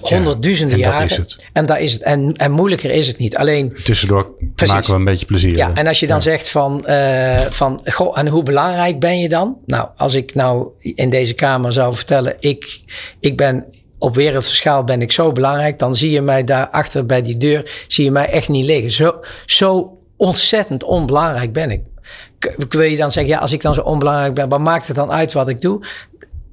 honderdduizenden 0.00 0.78
ja, 0.78 0.84
en 0.84 0.90
jaren. 0.90 1.08
Dat 1.08 1.18
is 1.18 1.32
het. 1.32 1.44
En 1.52 1.66
daar 1.66 1.80
is 1.80 1.92
het. 1.92 2.02
En, 2.02 2.32
en 2.32 2.50
moeilijker 2.50 2.90
is 2.90 3.06
het 3.06 3.18
niet. 3.18 3.36
Alleen. 3.36 3.76
Tussendoor 3.84 4.30
precies. 4.54 4.74
maken 4.74 4.90
we 4.90 4.96
een 4.96 5.04
beetje 5.04 5.26
plezier. 5.26 5.56
Ja, 5.56 5.70
en 5.74 5.86
als 5.86 6.00
je 6.00 6.06
dan 6.06 6.16
ja. 6.16 6.22
zegt 6.22 6.48
van, 6.48 6.84
uh, 6.86 7.40
van. 7.50 7.80
Goh, 7.84 8.18
en 8.18 8.28
hoe 8.28 8.42
belangrijk 8.42 9.00
ben 9.00 9.18
je 9.18 9.28
dan? 9.28 9.56
Nou, 9.66 9.88
als 9.96 10.14
ik 10.14 10.34
nou 10.34 10.68
in 10.80 11.10
deze 11.10 11.34
kamer 11.34 11.72
zou 11.72 11.94
vertellen. 11.94 12.36
Ik, 12.40 12.80
ik 13.20 13.36
ben 13.36 13.64
op 13.98 14.14
wereldse 14.14 14.54
schaal 14.54 14.84
ben 14.84 15.02
ik 15.02 15.12
zo 15.12 15.32
belangrijk. 15.32 15.78
Dan 15.78 15.94
zie 15.94 16.10
je 16.10 16.20
mij 16.20 16.44
daar 16.44 16.68
achter 16.68 17.06
bij 17.06 17.22
die 17.22 17.36
deur. 17.36 17.84
Zie 17.88 18.04
je 18.04 18.10
mij 18.10 18.28
echt 18.28 18.48
niet 18.48 18.64
liggen. 18.64 18.90
Zo, 18.90 19.20
zo 19.46 19.97
ontzettend 20.18 20.84
onbelangrijk 20.84 21.52
ben 21.52 21.70
ik. 21.70 21.82
Wil 22.68 22.82
je 22.82 22.96
dan 22.96 23.10
zeggen, 23.10 23.32
ja, 23.32 23.38
als 23.38 23.52
ik 23.52 23.62
dan 23.62 23.74
zo 23.74 23.80
onbelangrijk 23.80 24.34
ben, 24.34 24.48
wat 24.48 24.60
maakt 24.60 24.86
het 24.86 24.96
dan 24.96 25.12
uit 25.12 25.32
wat 25.32 25.48
ik 25.48 25.60
doe? 25.60 25.80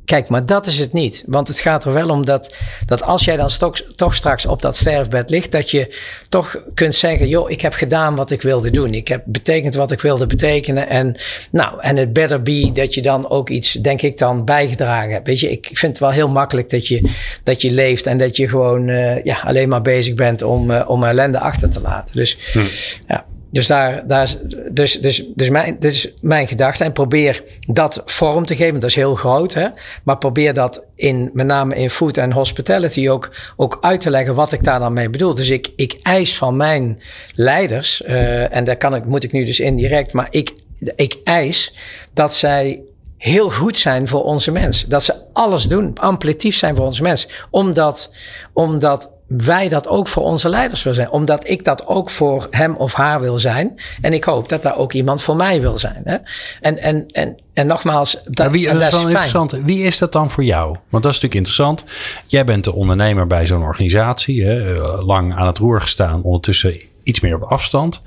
Kijk, 0.06 0.30
maar 0.30 0.46
dat 0.46 0.66
is 0.66 0.80
het 0.80 0.94
niet. 0.94 1.24
Want 1.26 1.48
het 1.48 1.60
gaat 1.60 1.86
er 1.86 1.94
wel 1.94 2.10
om 2.10 2.26
dat, 2.26 2.56
dat 2.86 3.04
als 3.04 3.26
jij 3.26 3.36
dan 3.36 3.50
stok, 3.50 3.78
toch 3.78 4.16
straks 4.16 4.46
op 4.46 4.62
dat 4.62 4.76
sterfbed 4.76 5.30
ligt, 5.30 5.52
dat 5.52 5.72
je 5.72 5.96
toch 6.30 6.62
kunt 6.74 6.96
zeggen: 6.96 7.28
joh, 7.28 7.50
ik 7.50 7.62
heb 7.62 7.74
gedaan 7.74 8.16
wat 8.16 8.32
ik 8.32 8.42
wilde 8.42 8.72
doen. 8.72 8.94
Ik 8.94 9.08
heb 9.08 9.24
betekend 9.26 9.76
wat 9.76 9.92
ik 9.92 10.02
wilde 10.02 10.26
betekenen. 10.26 10.90
En 10.90 11.16
nou, 11.52 11.82
en 11.82 11.98
het 11.98 12.14
better 12.14 12.42
be 12.42 12.72
dat 12.74 12.94
je 12.94 13.02
dan 13.02 13.30
ook 13.30 13.50
iets, 13.50 13.72
denk 13.72 14.02
ik, 14.02 14.18
dan 14.18 14.46
bijgedragen 14.46 15.12
hebt. 15.12 15.28
Weet 15.28 15.40
je, 15.40 15.52
ik 15.52 15.66
vind 15.74 15.92
het 15.92 16.00
wel 16.00 16.12
heel 16.12 16.30
makkelijk 16.30 16.70
dat 16.70 16.88
je, 16.88 17.10
dat 17.44 17.62
je 17.62 17.72
leeft 17.72 18.06
en 18.06 18.18
dat 18.18 18.36
je 18.36 18.50
gewoon 18.50 18.88
uh, 18.88 19.24
ja, 19.24 19.38
alleen 19.44 19.70
maar 19.70 19.82
bezig 19.82 20.14
bent 20.14 20.42
om, 20.42 20.72
uh, 20.72 20.90
om 20.90 21.04
ellende 21.04 21.40
achter 21.40 21.70
te 21.70 21.82
laten. 21.82 22.16
Dus 22.16 22.38
hm. 22.54 22.60
ja. 23.08 23.26
Dus 23.56 23.68
daar, 23.68 24.08
daar 24.08 24.36
dus, 24.72 25.02
dus, 25.02 25.26
dus 25.36 25.50
mijn, 25.50 25.76
dit 25.80 25.94
is 25.94 26.14
mijn 26.22 26.48
gedachte. 26.48 26.84
En 26.84 26.92
probeer 26.92 27.44
dat 27.60 28.02
vorm 28.06 28.46
te 28.46 28.56
geven. 28.56 28.80
Dat 28.80 28.90
is 28.90 28.96
heel 28.96 29.16
groot, 29.16 29.54
hè. 29.54 29.68
Maar 30.04 30.18
probeer 30.18 30.54
dat 30.54 30.84
in, 30.96 31.30
met 31.34 31.46
name 31.46 31.76
in 31.76 31.90
food 31.90 32.18
en 32.18 32.32
hospitality 32.32 33.10
ook, 33.10 33.32
ook 33.56 33.78
uit 33.82 34.02
te 34.02 34.10
leggen 34.10 34.36
wat 34.36 34.52
ik 34.52 34.64
daar 34.64 34.80
dan 34.80 34.94
mee 34.94 35.10
bedoel. 35.10 35.34
Dus 35.34 35.50
ik, 35.50 35.72
ik 35.76 36.00
eis 36.02 36.38
van 36.38 36.58
mijn 36.58 37.02
leiders, 37.34 38.02
uh, 38.08 38.56
en 38.56 38.64
daar 38.64 38.78
kan 38.78 38.96
ik, 38.96 39.06
moet 39.06 39.24
ik 39.24 39.32
nu 39.32 39.44
dus 39.44 39.60
indirect, 39.60 40.14
maar 40.14 40.28
ik, 40.30 40.54
ik 40.96 41.18
eis 41.24 41.76
dat 42.14 42.34
zij 42.34 42.82
heel 43.18 43.50
goed 43.50 43.78
zijn 43.78 44.08
voor 44.08 44.24
onze 44.24 44.52
mens. 44.52 44.86
Dat 44.86 45.04
ze 45.04 45.14
alles 45.34 45.64
doen, 45.64 45.92
amplitief 45.96 46.56
zijn 46.56 46.76
voor 46.76 46.86
onze 46.86 47.02
mens. 47.02 47.28
Omdat, 47.50 48.12
omdat 48.54 49.12
wij 49.28 49.70
dat 49.70 49.88
ook 49.88 50.08
voor 50.08 50.24
onze 50.24 50.50
leiders 50.50 50.84
wil 50.84 50.94
zijn. 50.94 51.10
Omdat 51.10 51.50
ik 51.50 51.64
dat 51.64 51.88
ook 51.88 52.10
voor 52.10 52.48
hem 52.50 52.76
of 52.76 52.94
haar 52.94 53.22
wil 53.22 53.38
zijn. 53.38 53.76
En 54.02 54.14
ik 54.14 54.24
hoop 54.24 54.50
dat 54.50 54.64
daar 54.64 54.78
ook 54.78 54.94
iemand 54.94 55.22
voor 55.22 55.36
mij 55.36 55.62
wil 55.62 55.76
zijn. 55.76 56.02
Hè? 56.04 56.18
En, 56.62 56.78
en, 56.78 57.06
en, 57.08 57.38
en 57.54 57.68
nogmaals, 57.68 58.22
dat, 58.26 58.52
wie, 58.52 58.66
dat, 58.66 58.74
dat 58.74 58.84
is 58.84 58.92
wel 58.92 59.08
interessant. 59.08 59.52
Wie 59.52 59.84
is 59.84 59.98
dat 59.98 60.12
dan 60.12 60.32
voor 60.32 60.44
jou? 60.44 60.78
Want 60.90 61.04
dat 61.04 61.14
is 61.14 61.22
natuurlijk 61.22 61.36
interessant. 61.36 61.84
Jij 62.26 62.46
bent 62.46 62.64
de 62.64 62.74
ondernemer 62.74 63.28
bij 63.28 63.46
zo'n 63.46 63.64
organisatie. 63.64 64.44
Hè? 64.44 64.78
Lang 65.02 65.36
aan 65.36 65.48
het 65.48 65.58
roer 65.58 65.82
gestaan. 65.82 66.24
Ondertussen 66.24 66.80
iets 67.04 67.20
meer 67.20 67.36
op 67.36 67.44
afstand. 67.44 68.02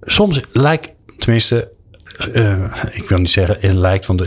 Soms 0.00 0.40
lijkt, 0.52 0.94
tenminste, 1.18 1.70
uh, 2.32 2.72
ik 2.90 3.08
wil 3.08 3.18
niet 3.18 3.30
zeggen, 3.30 3.56
het 3.60 3.76
lijkt, 3.76 4.06
want 4.06 4.20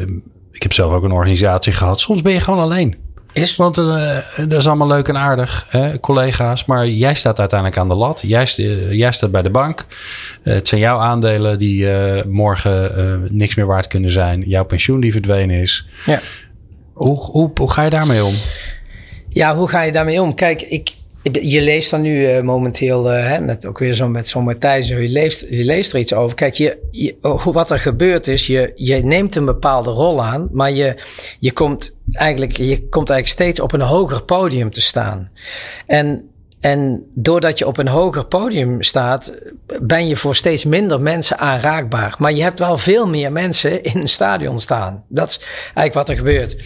ik 0.51 0.63
heb 0.63 0.73
zelf 0.73 0.93
ook 0.93 1.03
een 1.03 1.11
organisatie 1.11 1.73
gehad. 1.73 1.99
Soms 1.99 2.21
ben 2.21 2.33
je 2.33 2.39
gewoon 2.39 2.59
alleen. 2.59 3.06
Is? 3.37 3.55
Want 3.55 3.77
uh, 3.77 4.17
dat 4.47 4.59
is 4.59 4.67
allemaal 4.67 4.87
leuk 4.87 5.07
en 5.07 5.17
aardig, 5.17 5.65
hè, 5.69 5.99
collega's. 5.99 6.65
Maar 6.65 6.87
jij 6.87 7.13
staat 7.13 7.39
uiteindelijk 7.39 7.79
aan 7.79 7.87
de 7.87 7.95
lat. 7.95 8.23
Jij, 8.25 8.53
uh, 8.57 8.91
jij 8.91 9.11
staat 9.11 9.31
bij 9.31 9.41
de 9.41 9.49
bank. 9.49 9.85
Uh, 10.43 10.53
het 10.53 10.67
zijn 10.67 10.81
jouw 10.81 10.99
aandelen 10.99 11.57
die 11.57 11.87
morgen 12.25 13.27
niks 13.31 13.55
meer 13.55 13.65
waard 13.65 13.87
kunnen 13.87 14.11
zijn. 14.11 14.43
Jouw 14.45 14.65
pensioen 14.65 14.99
die 14.99 15.11
verdwenen 15.11 15.61
is. 15.61 15.87
Ja. 16.05 16.19
Hoe, 16.93 17.17
hoe, 17.17 17.51
hoe 17.53 17.71
ga 17.71 17.83
je 17.83 17.89
daarmee 17.89 18.23
om? 18.23 18.33
Ja, 19.29 19.55
hoe 19.55 19.69
ga 19.69 19.81
je 19.81 19.91
daarmee 19.91 20.21
om? 20.21 20.33
Kijk, 20.33 20.61
ik, 20.61 20.95
je 21.31 21.61
leest 21.61 21.91
dan 21.91 22.01
nu 22.01 22.35
uh, 22.35 22.41
momenteel, 22.41 23.13
uh, 23.13 23.27
hè, 23.27 23.39
met, 23.39 23.65
ook 23.65 23.79
weer 23.79 23.93
zo 23.93 24.07
met 24.07 24.27
zo'n 24.27 24.43
Matthijs, 24.43 24.87
je 24.87 24.95
leest, 24.95 25.45
je 25.49 25.63
leest 25.63 25.93
er 25.93 25.99
iets 25.99 26.13
over. 26.13 26.35
Kijk, 26.35 26.53
je, 26.53 26.77
je, 26.91 27.15
wat 27.43 27.71
er 27.71 27.79
gebeurt 27.79 28.27
is, 28.27 28.47
je, 28.47 28.71
je 28.75 28.95
neemt 28.95 29.35
een 29.35 29.45
bepaalde 29.45 29.89
rol 29.89 30.23
aan, 30.23 30.49
maar 30.51 30.71
je, 30.71 30.95
je, 31.39 31.51
komt 31.51 31.95
eigenlijk, 32.11 32.57
je 32.57 32.87
komt 32.89 33.09
eigenlijk 33.09 33.41
steeds 33.41 33.59
op 33.59 33.73
een 33.73 33.87
hoger 33.87 34.23
podium 34.23 34.71
te 34.71 34.81
staan. 34.81 35.31
En, 35.85 36.29
en 36.59 37.05
doordat 37.13 37.57
je 37.57 37.67
op 37.67 37.77
een 37.77 37.87
hoger 37.87 38.25
podium 38.25 38.83
staat, 38.83 39.33
ben 39.81 40.07
je 40.07 40.15
voor 40.15 40.35
steeds 40.35 40.65
minder 40.65 41.01
mensen 41.01 41.37
aanraakbaar. 41.37 42.15
Maar 42.19 42.33
je 42.33 42.41
hebt 42.41 42.59
wel 42.59 42.77
veel 42.77 43.07
meer 43.07 43.31
mensen 43.31 43.83
in 43.83 43.99
een 43.99 44.09
stadion 44.09 44.59
staan. 44.59 45.03
Dat 45.07 45.29
is 45.29 45.39
eigenlijk 45.63 45.93
wat 45.93 46.09
er 46.09 46.17
gebeurt. 46.17 46.57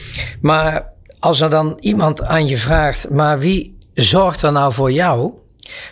Maar 0.41 0.89
als 1.19 1.41
er 1.41 1.49
dan 1.49 1.77
iemand 1.79 2.23
aan 2.23 2.47
je 2.47 2.57
vraagt, 2.57 3.09
maar 3.09 3.39
wie 3.39 3.79
zorgt 3.93 4.41
er 4.41 4.51
nou 4.51 4.73
voor 4.73 4.91
jou? 4.91 5.31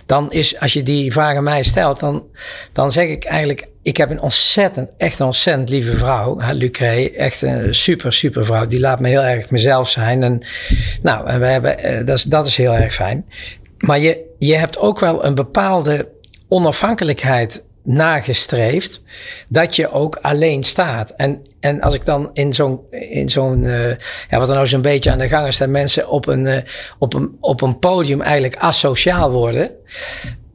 Dan 0.05 0.31
is, 0.31 0.59
als 0.59 0.73
je 0.73 0.83
die 0.83 1.11
vraag 1.11 1.35
aan 1.35 1.43
mij 1.43 1.63
stelt, 1.63 1.99
dan, 1.99 2.23
dan 2.73 2.91
zeg 2.91 3.07
ik 3.07 3.25
eigenlijk, 3.25 3.67
ik 3.81 3.97
heb 3.97 4.09
een 4.09 4.21
ontzettend, 4.21 4.89
echt 4.97 5.19
een 5.19 5.25
ontzettend 5.25 5.69
lieve 5.69 5.97
vrouw, 5.97 6.37
Lucre, 6.51 7.11
echt 7.11 7.41
een 7.41 7.73
super, 7.73 8.13
super 8.13 8.45
vrouw. 8.45 8.67
Die 8.67 8.79
laat 8.79 8.99
me 8.99 9.07
heel 9.07 9.23
erg 9.23 9.49
mezelf 9.49 9.89
zijn. 9.89 10.23
En 10.23 10.41
nou, 11.01 11.27
en 11.27 11.39
we 11.39 11.45
hebben, 11.45 12.05
dat 12.05 12.17
is, 12.17 12.23
dat 12.23 12.47
is 12.47 12.57
heel 12.57 12.73
erg 12.73 12.93
fijn. 12.93 13.25
Maar 13.77 13.99
je, 13.99 14.25
je 14.39 14.55
hebt 14.55 14.77
ook 14.77 14.99
wel 14.99 15.25
een 15.25 15.35
bepaalde 15.35 16.09
onafhankelijkheid 16.47 17.63
nagestreefd 17.89 19.01
dat 19.47 19.75
je 19.75 19.91
ook 19.91 20.15
alleen 20.21 20.63
staat. 20.63 21.13
En, 21.17 21.41
en 21.59 21.81
als 21.81 21.93
ik 21.93 22.05
dan 22.05 22.29
in 22.33 22.53
zo'n, 22.53 22.79
in 22.89 23.29
zo'n 23.29 23.63
uh, 23.63 23.89
ja, 24.29 24.37
wat 24.37 24.49
er 24.49 24.55
nou 24.55 24.67
zo'n 24.67 24.81
beetje 24.81 25.11
aan 25.11 25.17
de 25.17 25.27
gang 25.27 25.47
is, 25.47 25.57
dat 25.57 25.69
mensen 25.69 26.09
op 26.09 26.27
een, 26.27 26.45
uh, 26.45 26.57
op 26.99 27.13
een, 27.13 27.37
op 27.39 27.61
een 27.61 27.79
podium 27.79 28.21
eigenlijk 28.21 28.55
asociaal 28.57 29.31
worden. 29.31 29.71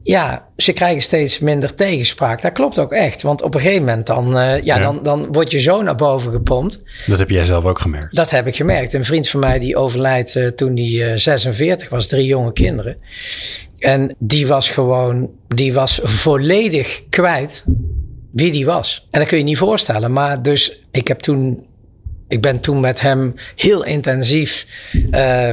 Ja, 0.03 0.47
ze 0.57 0.73
krijgen 0.73 1.01
steeds 1.01 1.39
minder 1.39 1.75
tegenspraak. 1.75 2.41
Dat 2.41 2.51
klopt 2.51 2.79
ook 2.79 2.91
echt. 2.91 3.21
Want 3.21 3.41
op 3.41 3.55
een 3.55 3.61
gegeven 3.61 3.85
moment 3.85 4.07
dan, 4.07 4.27
uh, 4.27 4.35
ja, 4.35 4.59
ja, 4.63 4.79
Dan, 4.79 5.03
dan 5.03 5.31
word 5.31 5.51
je 5.51 5.59
zo 5.59 5.81
naar 5.81 5.95
boven 5.95 6.31
gepompt. 6.31 6.81
Dat 7.05 7.19
heb 7.19 7.29
jij 7.29 7.45
zelf 7.45 7.65
ook 7.65 7.79
gemerkt? 7.79 8.15
Dat 8.15 8.31
heb 8.31 8.47
ik 8.47 8.55
gemerkt. 8.55 8.93
Een 8.93 9.05
vriend 9.05 9.29
van 9.29 9.39
mij 9.39 9.59
die 9.59 9.77
overlijdt 9.77 10.51
toen 10.55 10.77
hij 10.77 11.17
46 11.17 11.89
was, 11.89 12.07
drie 12.07 12.25
jonge 12.25 12.53
kinderen. 12.53 12.97
En 13.85 14.15
die 14.17 14.47
was 14.47 14.69
gewoon, 14.69 15.29
die 15.47 15.73
was 15.73 15.99
volledig 16.03 17.03
kwijt 17.09 17.63
wie 18.31 18.51
die 18.51 18.65
was. 18.65 19.07
En 19.11 19.19
dat 19.19 19.29
kun 19.29 19.37
je 19.37 19.43
niet 19.43 19.57
voorstellen. 19.57 20.13
Maar 20.13 20.41
dus, 20.41 20.81
ik 20.91 21.07
heb 21.07 21.19
toen 21.19 21.65
ik 22.27 22.41
ben 22.41 22.59
toen 22.59 22.79
met 22.79 23.01
hem 23.01 23.33
heel 23.55 23.83
intensief, 23.83 24.65
uh, 24.93 25.01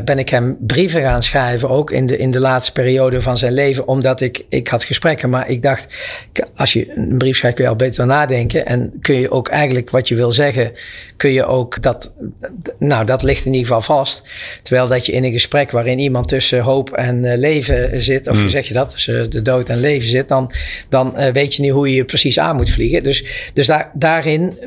ben 0.05 0.19
ik 0.19 0.29
hem 0.29 0.57
brieven 0.61 1.01
gaan 1.01 1.23
schrijven, 1.23 1.69
ook 1.69 1.91
in 1.91 2.07
de, 2.07 2.17
in 2.17 2.31
de 2.31 2.41
laatste 2.41 2.73
periode 2.73 3.23
van 3.23 3.39
zijn 3.39 3.53
leven, 3.53 3.89
omdat 3.89 4.21
ik, 4.21 4.45
ik 4.49 4.69
had 4.69 4.85
gesprekken, 4.85 5.31
maar 5.31 5.49
ik 5.49 5.63
dacht, 5.63 5.87
als 6.57 6.73
je 6.73 6.93
een 6.97 7.19
brief 7.19 7.37
schrijft 7.37 7.57
kun 7.57 7.65
je 7.65 7.71
al 7.71 7.77
beter 7.77 8.07
nadenken 8.07 8.67
en 8.67 8.93
kun 9.01 9.15
je 9.15 9.31
ook 9.31 9.49
eigenlijk 9.49 9.91
wat 9.91 10.09
je 10.09 10.15
wil 10.15 10.33
zeggen, 10.33 10.73
kun 11.17 11.31
je 11.31 11.45
ook 11.45 11.83
dat, 11.83 12.13
nou 12.79 13.05
dat 13.05 13.23
ligt 13.23 13.45
in 13.45 13.53
ieder 13.53 13.67
geval 13.67 13.97
vast. 13.97 14.23
Terwijl 14.63 14.89
dat 14.89 15.07
je 15.07 15.13
in 15.13 15.25
een 15.25 15.33
gesprek 15.33 15.71
waarin 15.71 15.99
iemand 15.99 16.29
tussen 16.29 16.61
hoop 16.61 16.91
en 16.91 17.25
uh, 17.25 17.37
leven 17.37 18.03
zit, 18.03 18.29
of 18.29 18.43
mm. 18.43 18.49
zeg 18.49 18.69
je 18.69 18.75
dat, 18.75 18.91
tussen 18.91 19.31
de 19.31 19.43
dood 19.43 19.69
en 19.69 19.79
leven 19.79 20.09
zit, 20.09 20.29
dan, 20.29 20.53
dan 20.89 21.15
uh, 21.17 21.33
weet 21.33 21.55
je 21.55 21.63
niet 21.63 21.71
hoe 21.71 21.95
je 21.95 22.05
precies 22.05 22.39
aan 22.39 22.57
moet 22.57 22.71
vliegen. 22.71 23.03
Dus, 23.03 23.25
dus 23.55 23.67
daar, 23.67 23.91
daarin, 23.95 24.59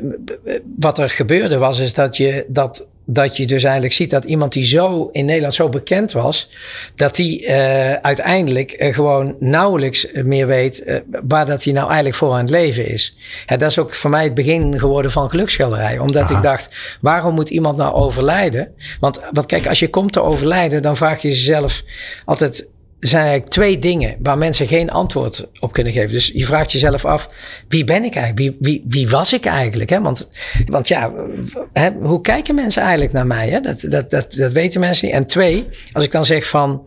wat 0.76 0.98
er 0.98 1.10
gebeurde 1.10 1.58
was, 1.58 1.78
is 1.78 1.94
dat 1.96 2.16
je 2.16 2.44
dat 2.48 2.86
dat 3.06 3.36
je 3.36 3.46
dus 3.46 3.62
eigenlijk 3.62 3.94
ziet 3.94 4.10
dat 4.10 4.24
iemand 4.24 4.52
die 4.52 4.64
zo 4.64 5.08
in 5.12 5.24
Nederland 5.24 5.54
zo 5.54 5.68
bekend 5.68 6.12
was, 6.12 6.50
dat 6.96 7.14
die 7.14 7.46
uh, 7.46 7.92
uiteindelijk 7.92 8.82
uh, 8.82 8.94
gewoon 8.94 9.36
nauwelijks 9.40 10.06
meer 10.12 10.46
weet 10.46 10.82
uh, 10.86 10.96
waar 11.28 11.46
dat 11.46 11.64
hij 11.64 11.72
nou 11.72 11.86
eigenlijk 11.86 12.16
voor 12.16 12.32
aan 12.32 12.38
het 12.38 12.50
leven 12.50 12.88
is. 12.88 13.18
Ja, 13.46 13.56
dat 13.56 13.70
is 13.70 13.78
ook 13.78 13.94
voor 13.94 14.10
mij 14.10 14.24
het 14.24 14.34
begin 14.34 14.78
geworden 14.78 15.10
van 15.10 15.30
geluksschilderij. 15.30 15.98
Omdat 15.98 16.22
Aha. 16.22 16.36
ik 16.36 16.42
dacht, 16.42 16.96
waarom 17.00 17.34
moet 17.34 17.50
iemand 17.50 17.76
nou 17.76 17.94
overlijden? 17.94 18.68
Want, 19.00 19.20
want 19.32 19.46
kijk, 19.46 19.66
als 19.66 19.78
je 19.78 19.90
komt 19.90 20.12
te 20.12 20.22
overlijden, 20.22 20.82
dan 20.82 20.96
vraag 20.96 21.22
je 21.22 21.28
jezelf 21.28 21.82
altijd 22.24 22.68
zijn 22.98 23.22
eigenlijk 23.22 23.52
twee 23.52 23.78
dingen 23.78 24.16
waar 24.22 24.38
mensen 24.38 24.66
geen 24.66 24.90
antwoord 24.90 25.48
op 25.60 25.72
kunnen 25.72 25.92
geven. 25.92 26.12
Dus 26.12 26.30
je 26.34 26.46
vraagt 26.46 26.72
jezelf 26.72 27.04
af, 27.04 27.28
wie 27.68 27.84
ben 27.84 28.04
ik 28.04 28.14
eigenlijk? 28.14 28.38
Wie, 28.38 28.56
wie, 28.60 28.84
wie 28.88 29.08
was 29.08 29.32
ik 29.32 29.44
eigenlijk? 29.44 29.90
Hè? 29.90 30.00
Want, 30.00 30.28
want 30.66 30.88
ja, 30.88 31.12
hè, 31.72 31.90
hoe 32.02 32.20
kijken 32.20 32.54
mensen 32.54 32.82
eigenlijk 32.82 33.12
naar 33.12 33.26
mij? 33.26 33.48
Hè? 33.48 33.60
Dat, 33.60 33.80
dat, 33.80 34.10
dat, 34.10 34.34
dat 34.34 34.52
weten 34.52 34.80
mensen 34.80 35.06
niet. 35.06 35.16
En 35.16 35.26
twee, 35.26 35.68
als 35.92 36.04
ik 36.04 36.12
dan 36.12 36.24
zeg 36.24 36.48
van, 36.48 36.86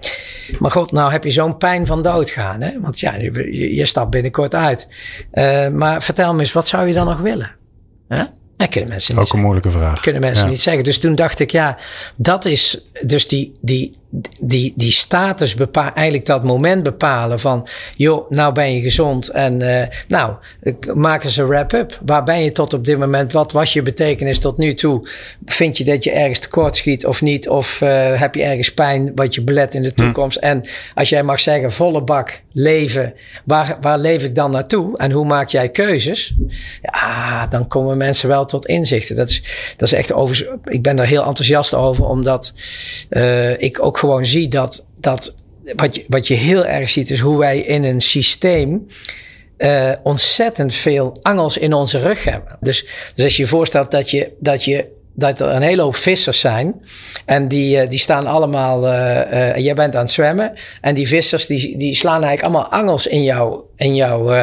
maar 0.60 0.72
god, 0.72 0.92
nou 0.92 1.12
heb 1.12 1.24
je 1.24 1.32
zo'n 1.32 1.58
pijn 1.58 1.86
van 1.86 2.02
doodgaan. 2.02 2.62
Hè? 2.62 2.80
Want 2.80 3.00
ja, 3.00 3.16
je, 3.16 3.76
je 3.76 3.86
stapt 3.86 4.10
binnenkort 4.10 4.56
uit. 4.56 4.88
Uh, 5.34 5.68
maar 5.68 6.04
vertel 6.04 6.34
me 6.34 6.40
eens, 6.40 6.54
wat 6.54 6.68
zou 6.68 6.88
je 6.88 6.94
dan 6.94 7.06
nog 7.06 7.20
willen? 7.20 7.56
Hè? 8.08 8.24
Dat 8.58 8.70
kunnen 8.70 8.90
mensen 8.90 9.16
niet 9.16 9.24
Ook 9.24 9.34
een 9.34 9.40
moeilijke 9.40 9.72
vraag. 9.72 10.02
Kunnen 10.02 10.22
mensen 10.22 10.44
ja. 10.44 10.50
niet 10.50 10.62
zeggen. 10.62 10.84
Dus 10.84 11.00
toen 11.00 11.16
dacht 11.16 11.40
ik, 11.40 11.52
ja, 11.52 11.78
dat 12.16 12.46
is 12.46 12.86
dus 13.02 13.28
die, 13.28 13.58
die, 13.62 13.99
die, 14.40 14.74
die 14.76 14.92
status 14.92 15.56
bepaalt, 15.56 15.94
eigenlijk 15.94 16.26
dat 16.26 16.44
moment 16.44 16.84
bepalen 16.84 17.40
van, 17.40 17.68
joh, 17.96 18.30
nou 18.30 18.54
ben 18.54 18.74
je 18.74 18.82
gezond 18.82 19.28
en 19.28 19.64
uh, 19.64 19.84
nou, 20.08 20.34
maak 20.94 21.24
eens 21.24 21.38
een 21.38 21.48
wrap-up. 21.48 22.00
Waar 22.06 22.24
ben 22.24 22.44
je 22.44 22.52
tot 22.52 22.74
op 22.74 22.86
dit 22.86 22.98
moment? 22.98 23.34
Wat 23.34 23.52
was 23.52 23.74
je 23.74 23.82
betekenis 23.82 24.40
tot 24.40 24.58
nu 24.58 24.74
toe? 24.74 25.10
Vind 25.46 25.78
je 25.78 25.84
dat 25.84 26.04
je 26.04 26.12
ergens 26.12 26.40
tekort 26.40 26.76
schiet 26.76 27.06
of 27.06 27.22
niet? 27.22 27.50
Of 27.50 27.82
uh, 27.82 28.20
heb 28.20 28.36
je 28.36 28.44
ergens 28.44 28.74
pijn 28.74 29.12
wat 29.16 29.36
je 29.36 29.42
belet 29.42 29.76
in 29.76 29.84
de 29.84 29.94
toekomst? 29.94 30.40
Hm. 30.40 30.46
En 30.46 30.64
als 30.96 31.10
jij 31.10 31.24
mag 31.24 31.40
zeggen, 31.40 31.72
volle 31.72 32.02
bak 32.04 32.42
leven, 32.54 33.14
waar, 33.46 33.78
waar 33.82 34.00
leef 34.00 34.24
ik 34.24 34.36
dan 34.36 34.52
naartoe? 34.52 34.98
En 34.98 35.12
hoe 35.12 35.26
maak 35.26 35.50
jij 35.50 35.70
keuzes? 35.70 36.34
Ja, 36.82 37.48
dan 37.48 37.68
komen 37.68 37.98
mensen 37.98 38.30
wel 38.30 38.46
tot 38.46 38.66
inzichten. 38.66 39.16
Dat 39.16 39.30
is, 39.30 39.44
dat 39.78 39.88
is 39.88 39.94
echt 39.94 40.14
over, 40.14 40.58
ik 40.64 40.82
ben 40.82 40.96
daar 40.96 41.08
heel 41.08 41.26
enthousiast 41.26 41.74
over, 41.74 42.06
omdat 42.06 42.54
uh, 43.10 43.62
ik 43.62 43.84
ook 43.84 43.98
gewoon 44.00 44.26
zie 44.26 44.48
dat, 44.48 44.86
dat 44.98 45.34
wat, 45.76 45.96
je, 45.96 46.06
wat 46.08 46.28
je 46.28 46.34
heel 46.34 46.66
erg 46.66 46.90
ziet, 46.90 47.10
is 47.10 47.20
hoe 47.20 47.38
wij 47.38 47.60
in 47.60 47.84
een 47.84 48.02
systeem 48.02 48.88
uh, 49.58 49.92
ontzettend 50.04 50.74
veel 50.74 51.18
angels 51.22 51.58
in 51.58 51.74
onze 51.74 52.00
rug 52.00 52.24
hebben. 52.24 52.58
Dus, 52.60 52.86
dus 53.16 53.26
als 53.26 53.36
je 53.36 53.44
je 53.44 53.50
voorstelt 53.50 53.92
dat 53.92 54.10
je, 54.10 54.32
dat 54.40 54.64
je 54.64 54.86
dat 55.20 55.40
er 55.40 55.48
een 55.48 55.62
hele 55.62 55.82
hoop 55.82 55.96
vissers 55.96 56.40
zijn. 56.40 56.76
En 57.26 57.48
die, 57.48 57.84
uh, 57.84 57.90
die 57.90 58.00
staan 58.00 58.28
allemaal. 58.28 58.88
Uh, 58.88 59.32
uh, 59.32 59.56
jij 59.56 59.74
bent 59.74 59.96
aan 59.96 60.02
het 60.02 60.12
zwemmen. 60.12 60.54
En 60.82 60.96
die 60.96 61.08
vissers 61.08 61.46
die, 61.46 61.78
die 61.78 61.96
slaan 61.96 62.24
eigenlijk 62.24 62.44
allemaal 62.44 62.80
angels 62.80 63.08
in, 63.08 63.24
jou, 63.24 63.60
in, 63.76 63.96
jou, 63.96 64.36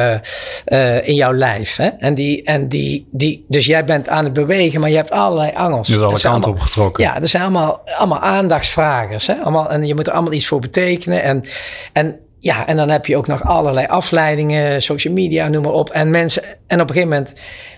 in 1.03 1.15
jouw 1.15 1.33
lijf. 1.33 1.75
Hè? 1.75 1.87
En 1.87 2.13
die, 2.13 2.43
en 2.43 2.69
die, 2.69 3.07
die, 3.11 3.45
dus 3.47 3.65
jij 3.65 3.85
bent 3.85 4.09
aan 4.09 4.23
het 4.23 4.33
bewegen, 4.33 4.79
maar 4.79 4.89
je 4.89 4.95
hebt 4.95 5.11
allerlei 5.11 5.51
angels. 5.55 5.87
Je 5.87 5.93
hebt 5.93 6.05
alle 6.05 6.19
kanten 6.19 6.51
opgetrokken. 6.51 7.03
Ja, 7.03 7.21
er 7.21 7.27
zijn 7.27 7.43
allemaal, 7.43 7.81
allemaal 7.97 8.19
aandachtsvragers. 8.19 9.27
Hè? 9.27 9.33
Allemaal, 9.33 9.69
en 9.69 9.85
je 9.85 9.95
moet 9.95 10.07
er 10.07 10.13
allemaal 10.13 10.33
iets 10.33 10.47
voor 10.47 10.59
betekenen. 10.59 11.23
En, 11.23 11.43
en 11.93 12.19
ja, 12.39 12.67
en 12.67 12.77
dan 12.77 12.89
heb 12.89 13.05
je 13.05 13.17
ook 13.17 13.27
nog 13.27 13.43
allerlei 13.43 13.87
afleidingen, 13.87 14.81
social 14.81 15.13
media, 15.13 15.47
noem 15.47 15.63
maar 15.63 15.71
op. 15.71 15.89
En 15.89 16.09
mensen, 16.09 16.43
en 16.43 16.81
op 16.81 16.89
een 16.89 16.95
gegeven 16.95 17.17
moment 17.17 17.33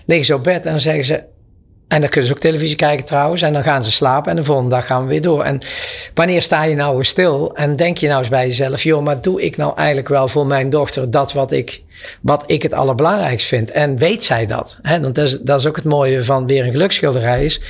liggen 0.06 0.26
ze 0.26 0.34
op 0.34 0.44
bed 0.44 0.64
en 0.64 0.70
dan 0.70 0.80
zeggen 0.80 1.04
ze: 1.04 1.22
en 1.90 2.00
dan 2.00 2.10
kunnen 2.10 2.28
ze 2.28 2.34
ook 2.34 2.40
televisie 2.40 2.76
kijken 2.76 3.04
trouwens. 3.04 3.42
En 3.42 3.52
dan 3.52 3.62
gaan 3.62 3.84
ze 3.84 3.90
slapen 3.90 4.30
en 4.30 4.36
de 4.36 4.44
volgende 4.44 4.70
dag 4.70 4.86
gaan 4.86 5.02
we 5.02 5.08
weer 5.08 5.22
door. 5.22 5.44
En 5.44 5.60
wanneer 6.14 6.42
sta 6.42 6.64
je 6.64 6.74
nou 6.74 6.96
eens 6.96 7.08
stil 7.08 7.50
en 7.54 7.76
denk 7.76 7.98
je 7.98 8.06
nou 8.06 8.18
eens 8.18 8.28
bij 8.28 8.46
jezelf... 8.46 8.82
joh, 8.82 9.02
maar 9.02 9.20
doe 9.20 9.42
ik 9.42 9.56
nou 9.56 9.76
eigenlijk 9.76 10.08
wel 10.08 10.28
voor 10.28 10.46
mijn 10.46 10.70
dochter 10.70 11.10
dat 11.10 11.32
wat 11.32 11.52
ik, 11.52 11.82
wat 12.20 12.44
ik 12.46 12.62
het 12.62 12.72
allerbelangrijkst 12.72 13.46
vind? 13.46 13.70
En 13.70 13.98
weet 13.98 14.24
zij 14.24 14.46
dat? 14.46 14.78
Hè? 14.82 15.00
Want 15.00 15.14
dat 15.14 15.26
is, 15.26 15.40
dat 15.40 15.58
is 15.58 15.66
ook 15.66 15.76
het 15.76 15.84
mooie 15.84 16.24
van 16.24 16.46
weer 16.46 16.64
een 16.64 16.70
geluksschilderij 16.70 17.44
is... 17.44 17.60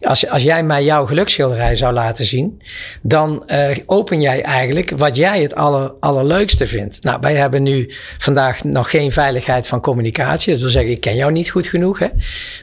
Als, 0.00 0.28
als 0.28 0.42
jij 0.42 0.62
mij 0.62 0.84
jouw 0.84 1.06
geluksschilderij 1.06 1.76
zou 1.76 1.92
laten 1.92 2.24
zien... 2.24 2.62
dan 3.02 3.42
uh, 3.46 3.76
open 3.86 4.20
jij 4.20 4.42
eigenlijk 4.42 4.90
wat 4.96 5.16
jij 5.16 5.42
het 5.42 5.54
aller, 5.54 5.92
allerleukste 6.00 6.66
vindt. 6.66 7.02
Nou, 7.02 7.18
wij 7.20 7.34
hebben 7.34 7.62
nu 7.62 7.92
vandaag 8.18 8.64
nog 8.64 8.90
geen 8.90 9.12
veiligheid 9.12 9.66
van 9.66 9.80
communicatie. 9.80 10.52
Dat 10.52 10.60
wil 10.60 10.70
zeggen, 10.70 10.90
ik 10.90 11.00
ken 11.00 11.14
jou 11.14 11.32
niet 11.32 11.50
goed 11.50 11.66
genoeg. 11.66 11.98
Hè? 11.98 12.06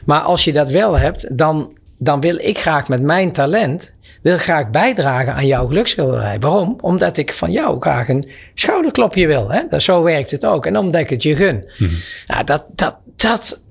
Maar 0.04 0.20
als 0.20 0.44
je 0.44 0.52
dat 0.52 0.68
wel 0.68 0.93
hebt, 0.98 1.38
dan, 1.38 1.76
dan 1.98 2.20
wil 2.20 2.36
ik 2.38 2.58
graag 2.58 2.88
met 2.88 3.02
mijn 3.02 3.32
talent 3.32 3.92
wil 4.22 4.38
graag 4.38 4.70
bijdragen 4.70 5.34
aan 5.34 5.46
jouw 5.46 5.66
geluksschilderij. 5.66 6.38
Waarom? 6.38 6.78
Omdat 6.80 7.16
ik 7.16 7.32
van 7.32 7.52
jou 7.52 7.80
graag 7.80 8.08
een 8.08 8.30
schouderklopje 8.54 9.26
wil. 9.26 9.50
Hè? 9.50 9.62
Dat, 9.70 9.82
zo 9.82 10.02
werkt 10.02 10.30
het 10.30 10.46
ook. 10.46 10.66
En 10.66 10.76
omdat 10.76 11.00
ik 11.00 11.10
het 11.10 11.22
je 11.22 11.36
gun. 11.36 11.70
Mm-hmm. 11.78 11.98
Nou, 12.26 12.44
dat, 12.44 12.64
dat, 12.74 12.96
dat 13.16 13.63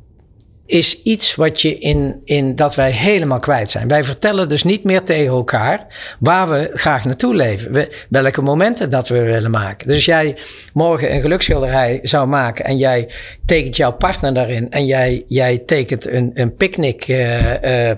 is 0.74 1.01
iets 1.03 1.36
wat 1.36 1.61
je 1.61 1.78
in, 1.78 2.21
in 2.26 2.55
dat 2.55 2.76
wij 2.76 2.91
helemaal 2.91 3.39
kwijt 3.39 3.69
zijn. 3.69 3.88
Wij 3.88 4.03
vertellen 4.03 4.49
dus 4.49 4.63
niet 4.63 4.84
meer 4.84 5.03
tegen 5.03 5.34
elkaar 5.34 5.86
waar 6.19 6.49
we 6.49 6.71
graag 6.74 7.05
naartoe 7.05 7.36
leven. 7.36 7.71
We, 7.71 8.05
welke 8.09 8.41
momenten 8.41 8.89
dat 8.89 9.07
we 9.07 9.21
willen 9.21 9.51
maken. 9.51 9.88
Dus 9.88 9.95
als 9.95 10.05
jij 10.05 10.36
morgen 10.74 11.13
een 11.13 11.21
geluksschilderij 11.21 11.99
zou 12.03 12.28
maken 12.28 12.65
en 12.65 12.78
jij 12.78 13.09
tekent 13.45 13.76
jouw 13.76 13.91
partner 13.91 14.34
daarin 14.34 14.71
en 14.71 14.86
jij, 14.86 15.24
jij 15.28 15.57
tekent 15.57 16.07
een, 16.07 16.32
een 16.34 16.55
picknick 16.55 17.07
uh, 17.07 17.51
uh, 17.63 17.91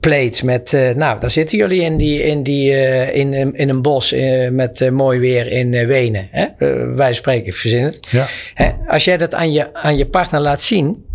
plate 0.00 0.44
met, 0.44 0.72
uh, 0.72 0.94
nou, 0.94 1.20
daar 1.20 1.30
zitten 1.30 1.58
jullie 1.58 1.80
in, 1.82 1.96
die, 1.96 2.22
in, 2.22 2.42
die, 2.42 2.70
in, 3.12 3.54
in 3.54 3.68
een 3.68 3.82
bos 3.82 4.14
met 4.50 4.90
mooi 4.90 5.18
weer 5.18 5.50
in 5.50 5.86
Wenen. 5.86 6.28
Hè? 6.30 6.46
wij 6.94 7.12
spreken, 7.12 7.46
ik 7.46 7.54
verzin 7.54 7.84
het. 7.84 7.98
Ja. 8.10 8.26
Hè? 8.54 8.70
Als 8.86 9.04
jij 9.04 9.16
dat 9.16 9.34
aan 9.34 9.52
je, 9.52 9.74
aan 9.74 9.96
je 9.96 10.06
partner 10.06 10.40
laat 10.40 10.62
zien, 10.62 11.10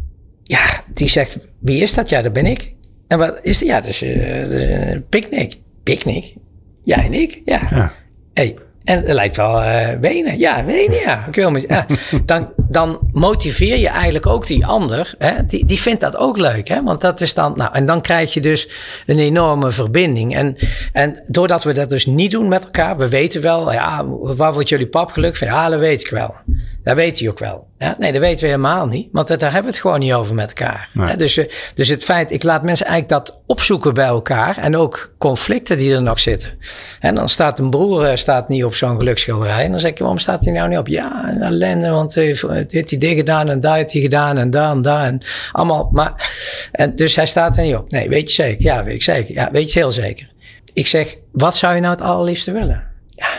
ja, 0.47 0.81
die 0.93 1.07
zegt, 1.07 1.37
wie 1.59 1.81
is 1.81 1.93
dat? 1.93 2.09
Ja, 2.09 2.21
dat 2.21 2.33
ben 2.33 2.45
ik. 2.45 2.73
En 3.07 3.17
wat 3.17 3.39
is 3.41 3.59
het? 3.59 3.69
Ja, 3.69 3.81
dus, 3.81 4.03
uh, 4.03 4.47
dus 4.47 4.61
een 4.61 5.05
picknick. 5.09 5.55
Picknick? 5.83 6.35
Jij 6.83 7.05
en 7.05 7.13
ik? 7.13 7.41
Ja. 7.45 7.67
ja. 7.69 7.93
Hey, 8.33 8.55
en 8.87 8.97
het 8.97 9.13
lijkt 9.13 9.35
wel 9.35 9.61
uh, 9.61 9.87
wenen. 10.01 10.37
Ja, 10.39 10.65
wenen, 10.65 10.99
ja. 10.99 11.25
Ik 11.27 11.35
wil 11.35 11.51
met, 11.51 11.65
ja. 11.67 11.85
Dan, 12.25 12.51
dan 12.69 13.09
motiveer 13.11 13.77
je 13.77 13.87
eigenlijk 13.87 14.25
ook 14.25 14.47
die 14.47 14.65
ander. 14.65 15.15
Hè? 15.17 15.45
Die, 15.45 15.65
die 15.65 15.79
vindt 15.79 16.01
dat 16.01 16.17
ook 16.17 16.37
leuk. 16.37 16.67
Hè? 16.67 16.83
Want 16.83 17.01
dat 17.01 17.21
is 17.21 17.33
dan. 17.33 17.53
Nou, 17.55 17.73
en 17.73 17.85
dan 17.85 18.01
krijg 18.01 18.33
je 18.33 18.41
dus 18.41 18.69
een 19.05 19.19
enorme 19.19 19.71
verbinding. 19.71 20.35
En, 20.35 20.55
en 20.93 21.23
doordat 21.27 21.63
we 21.63 21.73
dat 21.73 21.89
dus 21.89 22.05
niet 22.05 22.31
doen 22.31 22.47
met 22.47 22.63
elkaar. 22.63 22.97
We 22.97 23.09
weten 23.09 23.41
wel, 23.41 23.71
ja, 23.71 24.05
waar 24.21 24.53
wordt 24.53 24.69
jullie 24.69 24.87
pap 24.87 25.11
gelukkig 25.11 25.37
van? 25.37 25.47
Ja, 25.47 25.69
dat 25.69 25.79
weet 25.79 26.01
ik 26.01 26.09
wel. 26.09 26.35
Dat 26.83 26.95
weet 26.95 27.19
hij 27.19 27.29
ook 27.29 27.39
wel. 27.39 27.67
Ja? 27.77 27.95
Nee, 27.99 28.11
dat 28.11 28.21
weten 28.21 28.39
we 28.39 28.45
helemaal 28.45 28.87
niet. 28.87 29.07
Want 29.11 29.27
daar 29.27 29.39
hebben 29.39 29.61
we 29.61 29.67
het 29.67 29.79
gewoon 29.79 29.99
niet 29.99 30.13
over 30.13 30.35
met 30.35 30.47
elkaar. 30.47 30.89
Nee. 30.93 31.15
Dus, 31.15 31.39
dus 31.73 31.87
het 31.87 32.03
feit, 32.03 32.31
ik 32.31 32.43
laat 32.43 32.63
mensen 32.63 32.85
eigenlijk 32.85 33.25
dat 33.25 33.39
opzoeken 33.45 33.93
bij 33.93 34.05
elkaar. 34.05 34.57
En 34.57 34.75
ook 34.75 35.13
conflicten 35.17 35.77
die 35.77 35.93
er 35.93 36.01
nog 36.01 36.19
zitten. 36.19 36.49
En 36.99 37.15
dan 37.15 37.29
staat 37.29 37.59
een 37.59 37.69
broer 37.69 38.17
staat 38.17 38.49
niet 38.49 38.63
op 38.63 38.73
zo'n 38.73 38.97
geluksschilderij. 38.97 39.63
En 39.63 39.71
dan 39.71 39.79
zeg 39.79 39.91
ik, 39.91 39.97
waarom 39.97 40.17
staat 40.17 40.45
hij 40.45 40.53
nou 40.53 40.69
niet 40.69 40.77
op? 40.77 40.87
Ja, 40.87 41.35
ellende, 41.39 41.89
want 41.89 42.15
hij 42.15 42.25
heeft 42.67 42.89
hij 42.89 42.99
dit 42.99 43.15
gedaan 43.15 43.49
en 43.49 43.59
daar 43.59 43.75
heeft 43.75 43.91
hij 43.91 44.01
gedaan 44.01 44.37
en 44.37 44.49
daar 44.49 44.71
en 44.71 44.81
daar. 44.81 45.05
En 45.05 45.19
allemaal. 45.51 45.89
Maar, 45.91 46.29
en 46.71 46.95
dus 46.95 47.15
hij 47.15 47.25
staat 47.25 47.57
er 47.57 47.63
niet 47.63 47.75
op. 47.75 47.91
Nee, 47.91 48.09
weet 48.09 48.27
je 48.27 48.33
zeker? 48.33 48.63
Ja, 48.63 48.83
weet 48.83 48.95
ik 48.95 49.03
zeker. 49.03 49.33
Ja, 49.33 49.49
weet 49.51 49.73
je 49.73 49.79
heel 49.79 49.91
zeker. 49.91 50.27
Ik 50.73 50.87
zeg, 50.87 51.17
wat 51.31 51.55
zou 51.55 51.75
je 51.75 51.81
nou 51.81 51.93
het 51.93 52.03
allerliefste 52.03 52.51
willen? 52.51 52.83
Ja, 53.09 53.29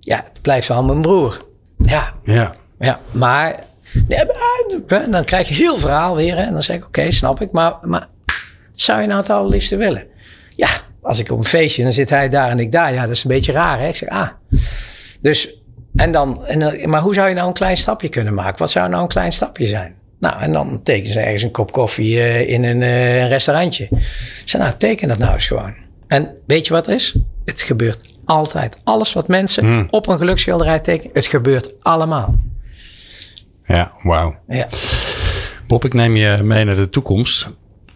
ja 0.00 0.24
het 0.28 0.42
blijft 0.42 0.68
wel 0.68 0.84
mijn 0.84 1.00
broer. 1.00 1.46
Ja. 1.78 2.14
Ja. 2.24 2.54
Ja, 2.78 3.00
maar 3.12 3.66
dan 5.10 5.24
krijg 5.24 5.48
je 5.48 5.54
heel 5.54 5.78
verhaal 5.78 6.16
weer. 6.16 6.36
Hè? 6.36 6.42
En 6.42 6.52
dan 6.52 6.62
zeg 6.62 6.76
ik, 6.76 6.86
oké, 6.86 6.98
okay, 6.98 7.10
snap 7.10 7.40
ik. 7.40 7.52
Maar, 7.52 7.74
maar 7.82 8.08
wat 8.68 8.80
zou 8.80 9.00
je 9.00 9.06
nou 9.06 9.20
het 9.20 9.30
allerliefste 9.30 9.76
willen? 9.76 10.06
Ja, 10.56 10.68
als 11.02 11.18
ik 11.18 11.30
op 11.30 11.38
een 11.38 11.44
feestje, 11.44 11.82
dan 11.82 11.92
zit 11.92 12.10
hij 12.10 12.28
daar 12.28 12.50
en 12.50 12.58
ik 12.58 12.72
daar. 12.72 12.92
Ja, 12.92 13.02
dat 13.02 13.16
is 13.16 13.24
een 13.24 13.30
beetje 13.30 13.52
raar. 13.52 13.80
Hè? 13.80 13.88
Ik 13.88 13.96
zeg, 13.96 14.08
ah. 14.08 14.28
Dus, 15.20 15.62
en 15.96 16.12
dan, 16.12 16.46
en, 16.46 16.88
maar 16.90 17.00
hoe 17.00 17.14
zou 17.14 17.28
je 17.28 17.34
nou 17.34 17.46
een 17.46 17.52
klein 17.52 17.76
stapje 17.76 18.08
kunnen 18.08 18.34
maken? 18.34 18.58
Wat 18.58 18.70
zou 18.70 18.88
nou 18.88 19.02
een 19.02 19.08
klein 19.08 19.32
stapje 19.32 19.66
zijn? 19.66 19.94
Nou, 20.20 20.40
en 20.40 20.52
dan 20.52 20.82
tekenen 20.82 21.12
ze 21.12 21.20
ergens 21.20 21.42
een 21.42 21.50
kop 21.50 21.72
koffie 21.72 22.16
uh, 22.16 22.48
in 22.48 22.64
een 22.64 22.80
uh, 22.80 23.28
restaurantje. 23.28 23.88
Zeg, 24.44 24.60
nou, 24.60 24.74
teken 24.76 25.08
dat 25.08 25.18
nou 25.18 25.34
eens 25.34 25.46
gewoon. 25.46 25.74
En 26.06 26.34
weet 26.46 26.66
je 26.66 26.72
wat 26.72 26.86
er 26.86 26.94
is? 26.94 27.14
Het 27.44 27.62
gebeurt 27.62 28.00
altijd. 28.24 28.76
Alles 28.84 29.12
wat 29.12 29.28
mensen 29.28 29.64
hmm. 29.64 29.86
op 29.90 30.06
een 30.06 30.18
geluksschilderij 30.18 30.80
tekenen, 30.80 31.14
het 31.14 31.26
gebeurt 31.26 31.72
allemaal. 31.82 32.38
Ja, 33.68 33.92
wauw. 34.02 34.34
Ja. 34.48 34.68
Bob, 35.66 35.84
ik 35.84 35.94
neem 35.94 36.16
je 36.16 36.38
mee 36.42 36.64
naar 36.64 36.76
de 36.76 36.88
toekomst. 36.88 37.48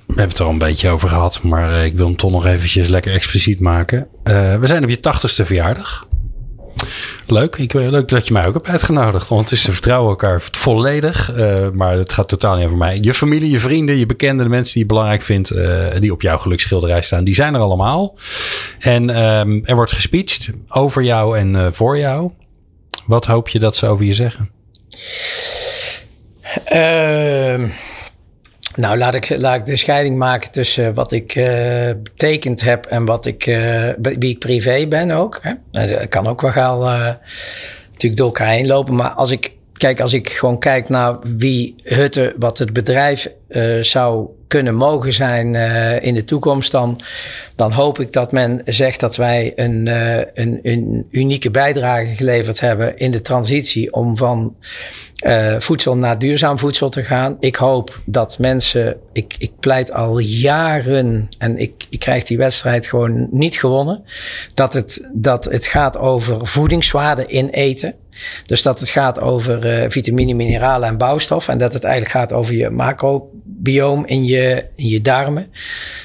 We 0.06 0.18
hebben 0.18 0.28
het 0.28 0.38
er 0.38 0.44
al 0.44 0.50
een 0.50 0.58
beetje 0.58 0.88
over 0.88 1.08
gehad, 1.08 1.42
maar 1.42 1.70
eh, 1.70 1.84
ik 1.84 1.94
wil 1.94 2.06
hem 2.06 2.16
toch 2.16 2.30
nog 2.30 2.46
eventjes 2.46 2.88
lekker 2.88 3.12
expliciet 3.12 3.60
maken. 3.60 3.98
Uh, 4.24 4.58
we 4.58 4.66
zijn 4.66 4.82
op 4.82 4.88
je 4.88 5.00
tachtigste 5.00 5.44
verjaardag. 5.46 6.08
leuk. 7.26 7.56
Ik, 7.56 7.72
leuk 7.72 8.08
dat 8.08 8.26
je 8.26 8.32
mij 8.32 8.46
ook 8.46 8.54
hebt 8.54 8.68
uitgenodigd. 8.68 9.30
Ondertussen 9.30 9.72
vertrouwen 9.72 10.10
elkaar 10.10 10.42
volledig. 10.50 11.36
Uh, 11.36 11.68
maar 11.70 11.96
het 11.96 12.12
gaat 12.12 12.28
totaal 12.28 12.56
niet 12.56 12.64
over 12.64 12.76
mij. 12.76 12.98
Je 13.00 13.14
familie, 13.14 13.50
je 13.50 13.58
vrienden, 13.58 13.98
je 13.98 14.06
bekenden, 14.06 14.44
de 14.44 14.50
mensen 14.50 14.72
die 14.74 14.82
je 14.82 14.88
belangrijk 14.88 15.22
vindt, 15.22 15.52
uh, 15.52 15.86
die 15.98 16.12
op 16.12 16.22
jouw 16.22 16.38
geluksschilderij 16.38 17.02
staan, 17.02 17.24
die 17.24 17.34
zijn 17.34 17.54
er 17.54 17.60
allemaal. 17.60 18.18
En 18.78 19.22
um, 19.22 19.64
er 19.64 19.74
wordt 19.74 19.92
gespeecht 19.92 20.50
over 20.68 21.02
jou 21.02 21.38
en 21.38 21.54
uh, 21.54 21.66
voor 21.70 21.98
jou. 21.98 22.30
Wat 23.06 23.26
hoop 23.26 23.48
je 23.48 23.58
dat 23.58 23.76
ze 23.76 23.86
over 23.86 24.04
je 24.04 24.14
zeggen? 24.14 24.50
Uh, 26.72 27.70
nou, 28.76 28.98
laat 28.98 29.14
ik, 29.14 29.26
de 29.64 29.76
scheiding 29.76 30.16
maken 30.16 30.50
tussen 30.50 30.94
wat 30.94 31.12
ik 31.12 31.34
uh, 31.34 31.90
betekend 32.02 32.60
heb 32.60 32.86
en 32.86 33.04
wat 33.04 33.26
ik, 33.26 33.46
uh, 33.46 33.92
wie 33.98 34.30
ik 34.30 34.38
privé 34.38 34.86
ben 34.86 35.10
ook. 35.10 35.38
Hè? 35.42 35.52
Nou, 35.70 35.88
dat 35.88 36.08
kan 36.08 36.26
ook 36.26 36.40
wel 36.40 36.50
gaan 36.50 36.78
uh, 36.78 37.14
natuurlijk 37.90 38.16
door 38.16 38.26
elkaar 38.26 38.50
heen 38.50 38.66
lopen. 38.66 38.94
Maar 38.94 39.10
als 39.10 39.30
ik, 39.30 39.52
kijk, 39.82 40.00
als 40.00 40.12
ik 40.12 40.28
gewoon 40.28 40.58
kijk 40.58 40.88
naar 40.88 41.18
wie 41.36 41.74
Hutte, 41.82 42.34
wat 42.38 42.58
het 42.58 42.72
bedrijf 42.72 43.32
zou 43.80 44.28
kunnen 44.46 44.74
mogen 44.74 45.12
zijn 45.12 45.54
in 46.02 46.14
de 46.14 46.24
toekomst, 46.24 46.70
dan, 46.70 47.00
dan 47.56 47.72
hoop 47.72 48.00
ik 48.00 48.12
dat 48.12 48.32
men 48.32 48.62
zegt 48.64 49.00
dat 49.00 49.16
wij 49.16 49.52
een, 49.56 49.86
een, 50.34 50.58
een 50.62 51.06
unieke 51.10 51.50
bijdrage 51.50 52.06
geleverd 52.06 52.60
hebben 52.60 52.98
in 52.98 53.10
de 53.10 53.20
transitie 53.20 53.92
om 53.92 54.16
van 54.16 54.56
uh, 55.26 55.54
voedsel 55.58 55.96
naar 55.96 56.18
duurzaam 56.18 56.58
voedsel 56.58 56.88
te 56.88 57.04
gaan. 57.04 57.36
Ik 57.40 57.56
hoop 57.56 58.00
dat 58.04 58.38
mensen, 58.38 58.96
ik, 59.12 59.34
ik 59.38 59.52
pleit 59.60 59.92
al 59.92 60.18
jaren 60.18 61.28
en 61.38 61.58
ik, 61.58 61.86
ik 61.90 61.98
krijg 61.98 62.24
die 62.24 62.38
wedstrijd 62.38 62.86
gewoon 62.86 63.28
niet 63.30 63.56
gewonnen. 63.56 64.04
Dat 64.54 64.72
het, 64.72 65.08
dat 65.12 65.44
het 65.44 65.66
gaat 65.66 65.98
over 65.98 66.46
voedingswaarde 66.46 67.26
in 67.26 67.48
eten. 67.48 67.94
Dus 68.46 68.62
dat 68.62 68.80
het 68.80 68.90
gaat 68.90 69.20
over 69.20 69.82
uh, 69.82 69.90
vitamine, 69.90 70.34
mineralen 70.34 70.88
en 70.88 70.96
bouwstof. 70.96 71.48
En 71.48 71.58
dat 71.58 71.72
het 71.72 71.84
eigenlijk 71.84 72.14
gaat 72.14 72.32
over 72.32 72.54
je 72.54 72.70
macrobioom 72.70 74.06
in 74.06 74.24
je, 74.24 74.64
je 74.76 75.00
darmen. 75.00 75.46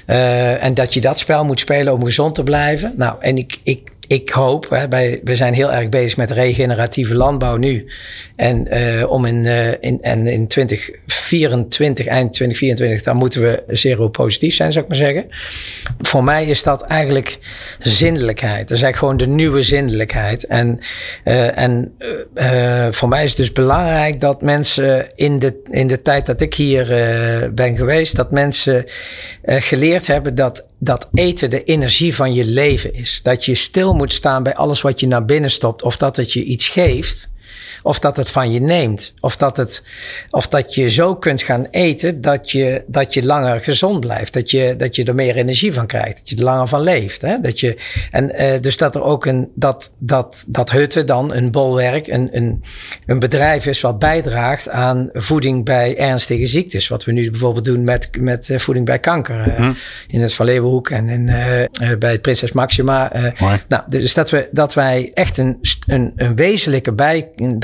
Uh, 0.07 0.63
en 0.63 0.73
dat 0.73 0.93
je 0.93 1.01
dat 1.01 1.19
spel 1.19 1.45
moet 1.45 1.59
spelen 1.59 1.93
om 1.93 2.05
gezond 2.05 2.35
te 2.35 2.43
blijven. 2.43 2.93
Nou, 2.97 3.15
en 3.19 3.37
ik, 3.37 3.59
ik 3.63 3.91
ik 4.07 4.29
hoop, 4.29 4.69
hè, 4.69 4.87
wij, 4.87 5.21
we 5.23 5.35
zijn 5.35 5.53
heel 5.53 5.71
erg 5.71 5.89
bezig 5.89 6.17
met 6.17 6.31
regeneratieve 6.31 7.15
landbouw 7.15 7.55
nu. 7.55 7.91
En 8.35 8.77
uh, 8.77 9.11
om 9.11 9.25
in, 9.25 9.45
in, 9.81 10.01
en 10.01 10.27
in 10.27 10.47
2024, 11.27 12.07
eind 12.07 12.33
2024, 12.33 13.03
dan 13.03 13.17
moeten 13.17 13.41
we 13.41 13.63
zero 13.67 14.07
positief 14.07 14.55
zijn, 14.55 14.71
zou 14.71 14.83
ik 14.83 14.89
maar 14.89 14.99
zeggen. 14.99 15.25
Voor 15.99 16.23
mij 16.23 16.45
is 16.45 16.63
dat 16.63 16.81
eigenlijk 16.81 17.39
zindelijkheid. 17.79 18.67
Dat 18.67 18.77
is 18.77 18.83
eigenlijk 18.83 18.97
gewoon 18.97 19.17
de 19.17 19.35
nieuwe 19.41 19.61
zindelijkheid. 19.61 20.45
En, 20.45 20.79
uh, 21.25 21.57
en 21.57 21.93
voor 22.91 23.09
mij 23.09 23.23
is 23.23 23.29
het 23.29 23.37
dus 23.37 23.51
belangrijk 23.51 24.19
dat 24.19 24.41
mensen 24.41 25.07
in 25.15 25.39
de, 25.39 25.61
in 25.65 25.87
de 25.87 26.01
tijd 26.01 26.25
dat 26.25 26.41
ik 26.41 26.53
hier 26.53 26.85
ben 27.53 27.75
geweest, 27.75 28.15
dat 28.15 28.31
mensen 28.31 28.85
geleerd 29.43 30.07
hebben 30.07 30.35
dat 30.35 30.67
dat 30.79 31.09
eten 31.13 31.49
de 31.49 31.63
energie 31.63 32.15
van 32.15 32.33
je 32.33 32.45
leven 32.45 32.93
is. 32.93 33.19
Dat 33.23 33.45
je 33.45 33.55
stil 33.55 33.93
moet 33.93 34.13
staan 34.13 34.43
bij 34.43 34.55
alles 34.55 34.81
wat 34.81 34.99
je 34.99 35.07
naar 35.07 35.25
binnen 35.25 35.51
stopt. 35.51 35.83
Of 35.83 35.97
dat 35.97 36.15
het 36.15 36.33
je 36.33 36.43
iets 36.43 36.67
geeft. 36.67 37.29
Of 37.83 37.99
dat 37.99 38.17
het 38.17 38.29
van 38.29 38.51
je 38.51 38.59
neemt. 38.59 39.13
Of 39.19 39.37
dat, 39.37 39.57
het, 39.57 39.83
of 40.29 40.47
dat 40.47 40.73
je 40.73 40.89
zo 40.89 41.15
kunt 41.15 41.41
gaan 41.41 41.67
eten 41.71 42.21
dat 42.21 42.51
je, 42.51 42.83
dat 42.87 43.13
je 43.13 43.25
langer 43.25 43.61
gezond 43.61 43.99
blijft. 43.99 44.33
Dat 44.33 44.51
je, 44.51 44.75
dat 44.77 44.95
je 44.95 45.03
er 45.03 45.15
meer 45.15 45.35
energie 45.35 45.73
van 45.73 45.87
krijgt. 45.87 46.17
Dat 46.17 46.29
je 46.29 46.35
er 46.35 46.43
langer 46.43 46.67
van 46.67 46.81
leeft. 46.81 47.21
Hè? 47.21 47.39
Dat 47.41 47.59
je, 47.59 47.77
en 48.11 48.41
uh, 48.41 48.61
dus 48.61 48.77
dat 48.77 48.95
er 48.95 49.03
ook 49.03 49.25
een, 49.25 49.51
dat, 49.55 49.91
dat, 49.97 50.43
dat 50.47 50.71
Hutte 50.71 51.03
dan 51.03 51.33
een 51.33 51.51
bolwerk, 51.51 52.07
een, 52.07 52.29
een, 52.31 52.63
een 53.05 53.19
bedrijf 53.19 53.65
is 53.65 53.81
wat 53.81 53.99
bijdraagt 53.99 54.69
aan 54.69 55.09
voeding 55.13 55.65
bij 55.65 55.97
ernstige 55.97 56.45
ziektes. 56.45 56.87
Wat 56.87 57.05
we 57.05 57.11
nu 57.11 57.31
bijvoorbeeld 57.31 57.65
doen 57.65 57.83
met, 57.83 58.09
met 58.19 58.49
uh, 58.49 58.57
voeding 58.57 58.85
bij 58.85 58.99
kanker. 58.99 59.47
Uh, 59.47 59.55
hm. 59.55 59.73
In 60.07 60.21
het 60.21 60.33
Van 60.33 60.45
Leeuwenhoek 60.45 60.89
en 60.89 61.09
in, 61.09 61.25
bij 61.99 62.11
het 62.11 62.21
Prinses 62.21 62.51
Maxima. 62.51 63.11
nou, 63.67 63.83
dus 63.87 64.13
dat, 64.13 64.29
we, 64.29 64.47
dat 64.51 64.73
wij 64.73 65.11
echt 65.13 65.37
een, 65.37 65.59
een, 65.87 66.13
een 66.15 66.35
wezenlijke 66.35 66.93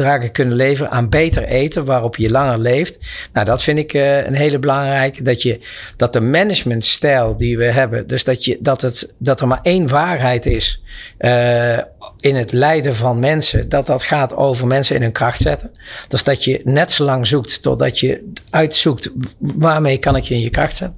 bijdrage 0.04 0.32
kunnen 0.32 0.56
leveren 0.56 0.92
aan 0.92 1.10
beter 1.10 1.44
eten, 1.44 1.86
waarop 1.86 2.16
je 2.16 2.30
langer 2.30 2.58
leeft. 2.58 2.98
Nou, 3.34 3.46
dat 3.46 3.64
vind 3.64 3.78
ik 3.78 3.94
uh, 3.94 4.26
een 4.26 4.36
hele 4.36 4.60
belangrijke. 4.60 5.24
Dat, 5.24 5.42
je, 5.42 5.60
dat 5.98 6.14
de 6.14 6.22
managementstijl 6.22 7.38
die 7.38 7.58
we 7.58 7.66
hebben, 7.66 8.08
dus 8.08 8.24
dat, 8.24 8.46
je, 8.46 8.58
dat, 8.60 8.82
het, 8.82 9.14
dat 9.18 9.42
er 9.42 9.48
maar 9.48 9.60
één 9.62 9.88
waarheid 9.88 10.46
is 10.46 10.82
uh, 11.20 11.78
in 12.20 12.36
het 12.36 12.52
leiden 12.52 12.96
van 12.96 13.20
mensen, 13.20 13.70
dat 13.70 13.86
dat 13.86 14.04
gaat 14.04 14.36
over 14.36 14.68
mensen 14.68 14.96
in 14.96 15.02
hun 15.02 15.12
kracht 15.12 15.42
zetten. 15.42 15.72
Dus 16.08 16.24
dat 16.24 16.44
je 16.44 16.62
net 16.64 16.92
zo 16.92 17.04
lang 17.04 17.28
zoekt 17.28 17.62
totdat 17.62 18.00
je 18.00 18.32
uitzoekt 18.50 19.12
waarmee 19.40 19.98
kan 19.98 20.16
ik 20.16 20.24
je 20.24 20.34
in 20.34 20.42
je 20.42 20.50
kracht 20.50 20.76
zetten. 20.76 20.98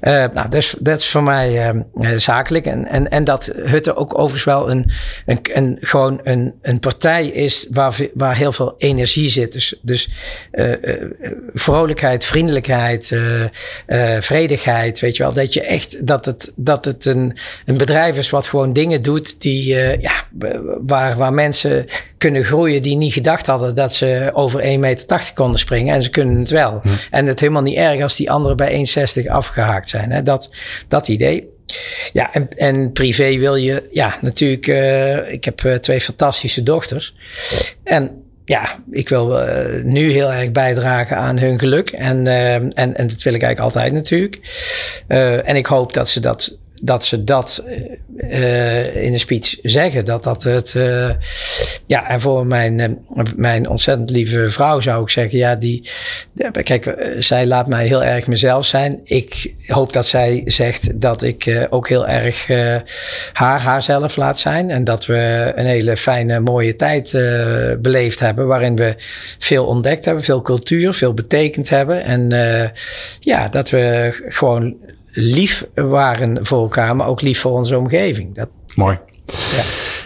Uh, 0.00 0.12
nou, 0.12 0.48
dat 0.48 0.54
is, 0.54 0.74
dat 0.78 0.98
is 0.98 1.08
voor 1.08 1.22
mij 1.22 1.74
uh, 1.94 2.10
zakelijk. 2.16 2.66
En, 2.66 2.88
en, 2.88 3.10
en 3.10 3.24
dat 3.24 3.52
Hutte 3.56 3.96
ook 3.96 4.18
overigens 4.18 4.44
wel 4.44 4.70
een, 4.70 4.90
een, 5.26 5.76
gewoon 5.80 6.20
een, 6.22 6.54
een 6.62 6.80
partij 6.80 7.26
is 7.26 7.66
waar 8.14 8.31
heel 8.34 8.52
veel 8.52 8.74
energie 8.78 9.28
zit. 9.28 9.52
Dus, 9.52 9.74
dus 9.82 10.08
uh, 10.52 10.74
vrolijkheid, 11.54 12.24
vriendelijkheid, 12.24 13.12
vredigheid, 14.18 15.00
weet 15.00 15.16
je 15.16 15.22
wel. 15.22 15.32
Dat 15.32 15.52
je 15.52 15.62
echt, 15.62 16.06
dat 16.06 16.24
het, 16.24 16.52
dat 16.54 16.84
het 16.84 17.04
een, 17.04 17.36
een 17.66 17.76
bedrijf 17.76 18.16
is 18.16 18.30
wat 18.30 18.48
gewoon 18.48 18.72
dingen 18.72 19.02
doet 19.02 19.40
die, 19.40 19.74
ja, 20.00 20.24
waar, 20.80 21.16
waar 21.16 21.32
mensen 21.32 21.86
kunnen 22.18 22.44
groeien 22.44 22.82
die 22.82 22.96
niet 22.96 23.12
gedacht 23.12 23.46
hadden 23.46 23.74
dat 23.74 23.94
ze 23.94 24.30
over 24.32 24.62
1,80 24.62 24.78
meter 24.78 25.32
konden 25.34 25.58
springen. 25.58 25.94
En 25.94 26.02
ze 26.02 26.10
kunnen 26.10 26.38
het 26.38 26.50
wel. 26.50 26.78
Hm. 26.82 26.88
En 27.10 27.26
het 27.26 27.40
helemaal 27.40 27.62
niet 27.62 27.76
erg 27.76 28.02
als 28.02 28.16
die 28.16 28.30
anderen 28.30 28.56
bij 28.56 28.86
1,60 29.24 29.26
afgehaakt 29.26 29.88
zijn. 29.88 30.10
Hè? 30.10 30.22
Dat, 30.22 30.50
dat 30.88 31.08
idee. 31.08 31.50
Ja, 32.12 32.32
en, 32.32 32.48
en 32.56 32.92
privé 32.92 33.38
wil 33.38 33.54
je, 33.54 33.88
ja, 33.92 34.18
natuurlijk, 34.20 34.66
uh, 34.66 35.32
ik 35.32 35.44
heb 35.44 35.62
uh, 35.62 35.74
twee 35.74 36.00
fantastische 36.00 36.62
dochters. 36.62 37.14
En 37.84 38.21
ja, 38.44 38.78
ik 38.90 39.08
wil 39.08 39.48
uh, 39.48 39.84
nu 39.84 40.10
heel 40.10 40.32
erg 40.32 40.50
bijdragen 40.50 41.16
aan 41.16 41.38
hun 41.38 41.58
geluk. 41.58 41.90
En, 41.90 42.26
en, 42.26 42.96
en 42.96 43.06
dat 43.06 43.22
wil 43.22 43.34
ik 43.34 43.42
eigenlijk 43.42 43.58
altijd 43.58 43.92
natuurlijk. 43.92 44.40
en 45.46 45.56
ik 45.56 45.66
hoop 45.66 45.92
dat 45.92 46.08
ze 46.08 46.20
dat 46.20 46.56
dat 46.84 47.04
ze 47.04 47.24
dat 47.24 47.64
uh, 48.16 49.04
in 49.04 49.12
de 49.12 49.18
speech 49.18 49.56
zeggen. 49.62 50.04
Dat 50.04 50.22
dat 50.22 50.42
het. 50.42 50.74
Uh, 50.76 51.10
ja, 51.86 52.08
en 52.08 52.20
voor 52.20 52.46
mijn, 52.46 52.78
uh, 52.78 53.24
mijn 53.36 53.68
ontzettend 53.68 54.10
lieve 54.10 54.48
vrouw 54.48 54.80
zou 54.80 55.02
ik 55.02 55.10
zeggen: 55.10 55.38
ja, 55.38 55.54
die. 55.54 55.90
Kijk, 56.62 56.94
zij 57.18 57.46
laat 57.46 57.66
mij 57.66 57.86
heel 57.86 58.04
erg 58.04 58.26
mezelf 58.26 58.66
zijn. 58.66 59.00
Ik 59.04 59.54
hoop 59.66 59.92
dat 59.92 60.06
zij 60.06 60.42
zegt 60.44 61.00
dat 61.00 61.22
ik 61.22 61.66
ook 61.70 61.88
heel 61.88 62.06
erg 62.06 62.46
haar 63.32 63.60
haarzelf 63.60 64.16
laat 64.16 64.38
zijn. 64.38 64.70
En 64.70 64.84
dat 64.84 65.06
we 65.06 65.52
een 65.54 65.66
hele 65.66 65.96
fijne, 65.96 66.40
mooie 66.40 66.76
tijd 66.76 67.10
beleefd 67.82 68.20
hebben. 68.20 68.46
Waarin 68.46 68.76
we 68.76 68.94
veel 69.38 69.66
ontdekt 69.66 70.04
hebben, 70.04 70.24
veel 70.24 70.42
cultuur, 70.42 70.92
veel 70.92 71.14
betekend 71.14 71.68
hebben. 71.68 72.04
En 72.04 72.30
ja, 73.20 73.48
dat 73.48 73.70
we 73.70 74.10
gewoon 74.28 74.74
lief 75.12 75.66
waren 75.74 76.46
voor 76.46 76.62
elkaar, 76.62 76.96
maar 76.96 77.06
ook 77.06 77.20
lief 77.20 77.40
voor 77.40 77.52
onze 77.52 77.78
omgeving. 77.78 78.34
Dat, 78.34 78.48
Mooi. 78.74 78.98
Ja. 79.26 79.62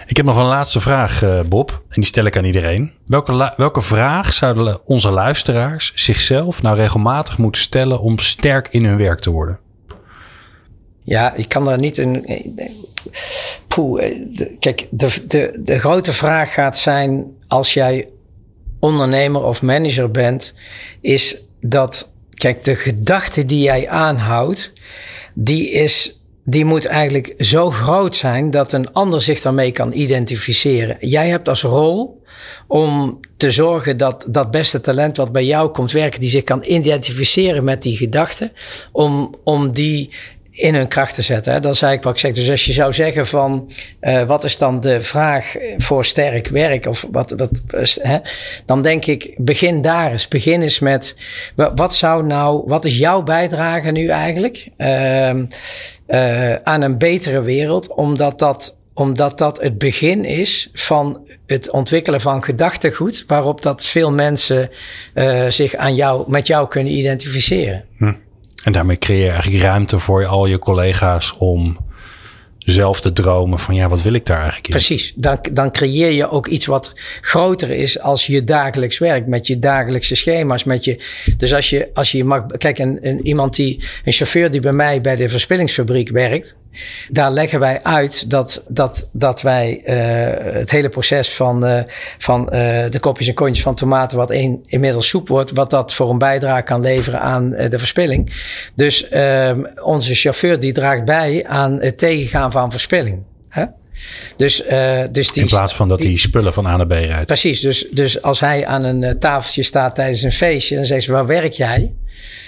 Ik 0.06 0.16
heb 0.16 0.26
nog 0.26 0.36
een 0.36 0.44
laatste 0.44 0.80
vraag, 0.80 1.22
uh, 1.22 1.40
Bob. 1.42 1.70
En 1.70 1.86
die 1.88 2.04
stel 2.04 2.24
ik 2.24 2.36
aan 2.36 2.44
iedereen. 2.44 2.92
Welke, 3.06 3.52
welke 3.56 3.82
vraag 3.82 4.32
zouden 4.32 4.80
onze 4.84 5.10
luisteraars 5.10 5.92
zichzelf 5.94 6.62
nou 6.62 6.76
regelmatig 6.76 7.38
moeten 7.38 7.62
stellen 7.62 8.00
om 8.00 8.18
sterk 8.18 8.68
in 8.70 8.84
hun 8.84 8.96
werk 8.96 9.20
te 9.20 9.30
worden? 9.30 9.58
Ja, 11.02 11.34
ik 11.34 11.48
kan 11.48 11.64
daar 11.64 11.78
niet 11.78 11.98
een. 11.98 12.26
Poeh, 13.68 14.04
kijk, 14.58 14.86
de, 14.90 15.24
de, 15.28 15.60
de 15.64 15.78
grote 15.78 16.12
vraag 16.12 16.54
gaat 16.54 16.78
zijn: 16.78 17.24
als 17.48 17.74
jij 17.74 18.08
ondernemer 18.80 19.42
of 19.42 19.62
manager 19.62 20.10
bent, 20.10 20.54
is 21.00 21.36
dat 21.60 22.12
Kijk, 22.36 22.64
de 22.64 22.76
gedachte 22.76 23.44
die 23.44 23.62
jij 23.62 23.88
aanhoudt, 23.88 24.72
die 25.34 25.70
is 25.70 26.20
die 26.48 26.64
moet 26.64 26.84
eigenlijk 26.84 27.34
zo 27.38 27.70
groot 27.70 28.16
zijn 28.16 28.50
dat 28.50 28.72
een 28.72 28.92
ander 28.92 29.22
zich 29.22 29.40
daarmee 29.40 29.72
kan 29.72 29.92
identificeren. 29.92 30.96
Jij 31.00 31.28
hebt 31.28 31.48
als 31.48 31.62
rol 31.62 32.22
om 32.66 33.20
te 33.36 33.50
zorgen 33.50 33.96
dat 33.96 34.24
dat 34.28 34.50
beste 34.50 34.80
talent 34.80 35.16
wat 35.16 35.32
bij 35.32 35.44
jou 35.44 35.70
komt 35.70 35.92
werken, 35.92 36.20
die 36.20 36.30
zich 36.30 36.44
kan 36.44 36.62
identificeren 36.64 37.64
met 37.64 37.82
die 37.82 37.96
gedachte, 37.96 38.52
om, 38.92 39.34
om 39.44 39.72
die 39.72 40.10
in 40.56 40.74
hun 40.74 40.88
kracht 40.88 41.14
te 41.14 41.22
zetten. 41.22 41.52
Hè? 41.52 41.60
Dat 41.60 41.74
is 41.74 41.82
eigenlijk 41.82 42.02
wat 42.02 42.12
ik 42.12 42.34
zeg. 42.34 42.44
Dus 42.44 42.50
als 42.50 42.64
je 42.64 42.72
zou 42.72 42.92
zeggen 42.92 43.26
van 43.26 43.70
uh, 44.00 44.22
wat 44.22 44.44
is 44.44 44.58
dan 44.58 44.80
de 44.80 45.00
vraag 45.00 45.54
voor 45.76 46.04
sterk 46.04 46.48
werk 46.48 46.86
of 46.86 47.06
wat, 47.10 47.34
wat 47.36 47.60
hè? 48.02 48.18
dan 48.66 48.82
denk 48.82 49.06
ik 49.06 49.34
begin 49.36 49.82
daar 49.82 50.10
eens. 50.10 50.28
Begin 50.28 50.62
eens 50.62 50.78
met 50.78 51.16
wat 51.74 51.94
zou 51.94 52.26
nou, 52.26 52.62
wat 52.66 52.84
is 52.84 52.98
jouw 52.98 53.22
bijdrage 53.22 53.90
nu 53.90 54.08
eigenlijk 54.08 54.68
uh, 54.78 55.28
aan 56.62 56.82
een 56.82 56.98
betere 56.98 57.42
wereld? 57.42 57.94
Omdat 57.94 58.38
dat 58.38 58.76
omdat 58.94 59.38
dat 59.38 59.60
het 59.62 59.78
begin 59.78 60.24
is 60.24 60.70
van 60.72 61.26
het 61.46 61.70
ontwikkelen 61.70 62.20
van 62.20 62.44
gedachtegoed, 62.44 63.24
waarop 63.26 63.62
dat 63.62 63.84
veel 63.84 64.12
mensen 64.12 64.70
zich 65.48 65.74
aan 65.74 65.94
jou, 65.94 66.24
met 66.30 66.46
jou 66.46 66.68
kunnen 66.68 66.92
identificeren. 66.92 67.84
Hm. 67.98 68.12
En 68.66 68.72
daarmee 68.72 68.98
creëer 68.98 69.24
je 69.24 69.30
eigenlijk 69.30 69.62
ruimte 69.62 69.98
voor 69.98 70.26
al 70.26 70.46
je 70.46 70.58
collega's 70.58 71.34
om 71.38 71.76
zelf 72.58 73.00
te 73.00 73.12
dromen 73.12 73.58
van 73.58 73.74
ja, 73.74 73.88
wat 73.88 74.02
wil 74.02 74.12
ik 74.12 74.26
daar 74.26 74.36
eigenlijk 74.36 74.66
in? 74.66 74.74
Precies, 74.74 75.12
dan, 75.16 75.38
dan 75.52 75.72
creëer 75.72 76.10
je 76.10 76.30
ook 76.30 76.46
iets 76.46 76.66
wat 76.66 76.92
groter 77.20 77.70
is 77.70 78.00
als 78.00 78.26
je 78.26 78.44
dagelijks 78.44 78.98
werk, 78.98 79.26
met 79.26 79.46
je 79.46 79.58
dagelijkse 79.58 80.14
schema's, 80.14 80.64
met 80.64 80.84
je, 80.84 81.02
dus 81.36 81.54
als 81.54 81.70
je, 81.70 81.88
als 81.94 82.12
je 82.12 82.24
mag, 82.24 82.46
kijk, 82.46 82.78
een, 82.78 82.98
een, 83.02 83.26
iemand 83.26 83.54
die, 83.54 83.84
een 84.04 84.12
chauffeur 84.12 84.50
die 84.50 84.60
bij 84.60 84.72
mij 84.72 85.00
bij 85.00 85.16
de 85.16 85.28
verspillingsfabriek 85.28 86.10
werkt, 86.10 86.56
daar 87.08 87.30
leggen 87.30 87.60
wij 87.60 87.82
uit 87.82 88.30
dat, 88.30 88.62
dat, 88.68 89.08
dat 89.12 89.42
wij 89.42 89.82
uh, 89.84 90.54
het 90.54 90.70
hele 90.70 90.88
proces 90.88 91.34
van, 91.34 91.66
uh, 91.66 91.82
van 92.18 92.40
uh, 92.42 92.50
de 92.90 93.00
kopjes 93.00 93.28
en 93.28 93.34
kontjes 93.34 93.62
van 93.62 93.74
tomaten, 93.74 94.18
wat 94.18 94.30
een, 94.30 94.64
inmiddels 94.66 95.08
soep 95.08 95.28
wordt, 95.28 95.50
wat 95.50 95.70
dat 95.70 95.94
voor 95.94 96.10
een 96.10 96.18
bijdrage 96.18 96.62
kan 96.62 96.80
leveren 96.80 97.20
aan 97.20 97.50
de 97.50 97.78
verspilling. 97.78 98.32
Dus 98.74 99.08
onze 99.82 100.14
chauffeur 100.14 100.58
die 100.58 100.72
draagt 100.72 101.04
bij 101.04 101.46
aan 101.46 101.80
het 101.80 101.98
tegengaan 101.98 102.52
van 102.52 102.70
verspilling. 102.70 103.22
Dus, 104.36 104.66
uh, 104.70 105.02
dus 105.10 105.32
die, 105.32 105.42
In 105.42 105.48
plaats 105.48 105.74
van 105.74 105.88
dat 105.88 106.02
hij 106.02 106.16
spullen 106.16 106.52
van 106.52 106.66
A 106.66 106.76
naar 106.76 106.86
B 106.86 106.90
rijdt. 106.90 107.26
Precies. 107.26 107.60
Dus, 107.60 107.86
dus 107.90 108.22
als 108.22 108.40
hij 108.40 108.66
aan 108.66 108.84
een 108.84 109.18
tafeltje 109.18 109.62
staat 109.62 109.94
tijdens 109.94 110.22
een 110.22 110.32
feestje, 110.32 110.74
dan 110.76 110.84
zegt 110.84 111.02
ze: 111.04 111.12
Waar 111.12 111.26
werk 111.26 111.52
jij? 111.52 111.92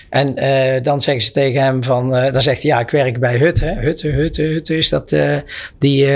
En 0.09 0.43
uh, 0.45 0.83
dan 0.83 1.01
zeggen 1.01 1.25
ze 1.25 1.31
tegen 1.31 1.63
hem 1.63 1.85
van, 1.85 2.17
uh, 2.17 2.33
dan 2.33 2.43
zegt 2.43 2.63
hij, 2.63 2.71
ja, 2.71 2.81
ik 2.81 2.91
werk 2.91 3.21
bij 3.21 3.37
Hutte. 3.37 3.77
Hutte, 3.81 4.09
Hutte, 4.09 4.43
Hutte 4.43 4.77
is 4.77 4.89
dat, 4.89 5.13
uh, 5.13 5.37
die, 5.79 6.07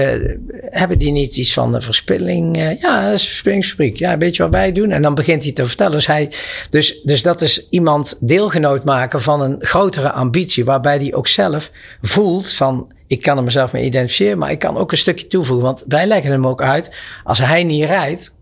hebben 0.70 0.98
die 0.98 1.12
niet 1.12 1.36
iets 1.36 1.52
van 1.52 1.72
de 1.72 1.80
verspilling? 1.80 2.56
ja, 2.80 3.04
dat 3.04 3.14
is 3.14 3.22
een 3.22 3.28
verspillingsfabriek. 3.28 3.96
Ja, 3.96 4.18
weet 4.18 4.36
je 4.36 4.42
wat 4.42 4.52
wij 4.52 4.72
doen? 4.72 4.90
En 4.90 5.02
dan 5.02 5.14
begint 5.14 5.42
hij 5.42 5.52
te 5.52 5.66
vertellen. 5.66 5.92
Dus, 5.92 6.06
hij, 6.06 6.30
dus, 6.70 7.00
dus 7.02 7.22
dat 7.22 7.42
is 7.42 7.66
iemand 7.70 8.16
deelgenoot 8.20 8.84
maken 8.84 9.22
van 9.22 9.40
een 9.40 9.56
grotere 9.60 10.12
ambitie, 10.12 10.64
waarbij 10.64 10.96
hij 10.96 11.14
ook 11.14 11.28
zelf 11.28 11.70
voelt 12.00 12.52
van, 12.52 12.92
ik 13.12 13.22
kan 13.22 13.36
er 13.36 13.42
mezelf 13.42 13.72
mee 13.72 13.84
identificeren, 13.84 14.38
maar 14.38 14.50
ik 14.50 14.58
kan 14.58 14.76
ook 14.76 14.92
een 14.92 14.98
stukje 14.98 15.26
toevoegen. 15.26 15.66
Want 15.66 15.84
wij 15.88 16.06
leggen 16.06 16.30
hem 16.30 16.46
ook 16.46 16.62
uit, 16.62 16.94
als 17.24 17.38
hij 17.38 17.64
niet 17.64 17.84
rijdt, 17.84 18.34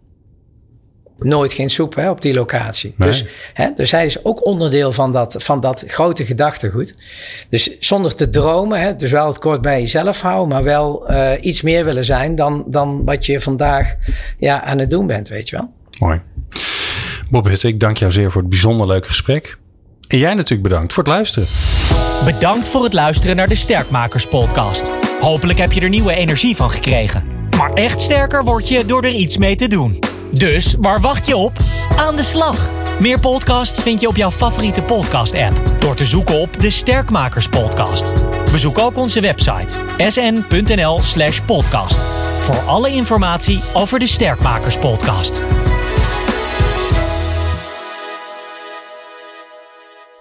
nooit 1.18 1.52
geen 1.52 1.70
soep 1.70 1.94
hè, 1.94 2.10
op 2.10 2.22
die 2.22 2.34
locatie. 2.34 2.94
Dus, 2.98 3.24
hè, 3.54 3.68
dus 3.76 3.90
hij 3.90 4.06
is 4.06 4.24
ook 4.24 4.46
onderdeel 4.46 4.92
van 4.92 5.12
dat, 5.12 5.34
van 5.38 5.60
dat 5.60 5.84
grote 5.86 6.24
gedachtegoed. 6.24 6.94
Dus 7.48 7.78
zonder 7.78 8.14
te 8.14 8.30
dromen, 8.30 8.80
hè, 8.80 8.94
dus 8.94 9.10
wel 9.10 9.26
het 9.26 9.38
kort 9.38 9.60
bij 9.60 9.80
jezelf 9.80 10.20
houden, 10.20 10.48
maar 10.48 10.62
wel 10.62 11.10
uh, 11.10 11.32
iets 11.40 11.62
meer 11.62 11.84
willen 11.84 12.04
zijn 12.04 12.34
dan, 12.34 12.64
dan 12.66 13.04
wat 13.04 13.26
je 13.26 13.40
vandaag 13.40 13.96
ja, 14.38 14.62
aan 14.62 14.78
het 14.78 14.90
doen 14.90 15.06
bent, 15.06 15.28
weet 15.28 15.48
je 15.48 15.56
wel. 15.56 15.72
Mooi. 15.98 16.20
Bob 17.30 17.46
Hutte, 17.46 17.68
ik 17.68 17.80
dank 17.80 17.96
jou 17.96 18.12
zeer 18.12 18.30
voor 18.32 18.40
het 18.40 18.50
bijzonder 18.50 18.86
leuke 18.86 19.08
gesprek. 19.08 19.58
En 20.08 20.18
jij 20.18 20.34
natuurlijk 20.34 20.68
bedankt 20.68 20.92
voor 20.92 21.02
het 21.02 21.12
luisteren. 21.12 21.48
Bedankt 22.24 22.68
voor 22.68 22.84
het 22.84 22.92
luisteren 22.92 23.36
naar 23.36 23.48
de 23.48 23.54
Sterkmakers 23.54 24.26
podcast. 24.26 24.90
Hopelijk 25.20 25.58
heb 25.58 25.72
je 25.72 25.80
er 25.80 25.88
nieuwe 25.88 26.14
energie 26.14 26.56
van 26.56 26.70
gekregen. 26.70 27.24
Maar 27.56 27.72
echt 27.72 28.00
sterker 28.00 28.44
word 28.44 28.68
je 28.68 28.84
door 28.84 29.02
er 29.02 29.10
iets 29.10 29.36
mee 29.38 29.54
te 29.54 29.68
doen. 29.68 29.98
Dus 30.32 30.74
waar 30.80 31.00
wacht 31.00 31.26
je 31.26 31.36
op? 31.36 31.58
Aan 31.96 32.16
de 32.16 32.22
slag! 32.22 32.68
Meer 32.98 33.20
podcasts 33.20 33.82
vind 33.82 34.00
je 34.00 34.08
op 34.08 34.16
jouw 34.16 34.30
favoriete 34.30 34.82
podcast-app 34.82 35.60
door 35.78 35.94
te 35.94 36.04
zoeken 36.04 36.34
op 36.34 36.60
de 36.60 36.70
Sterkmakers 36.70 37.48
Podcast. 37.48 38.12
Bezoek 38.52 38.78
ook 38.78 38.96
onze 38.96 39.20
website 39.20 39.74
sn.nl/podcast 40.08 41.96
voor 42.40 42.58
alle 42.66 42.90
informatie 42.90 43.60
over 43.72 43.98
de 43.98 44.06
Sterkmakers 44.06 44.78
Podcast. 44.78 45.40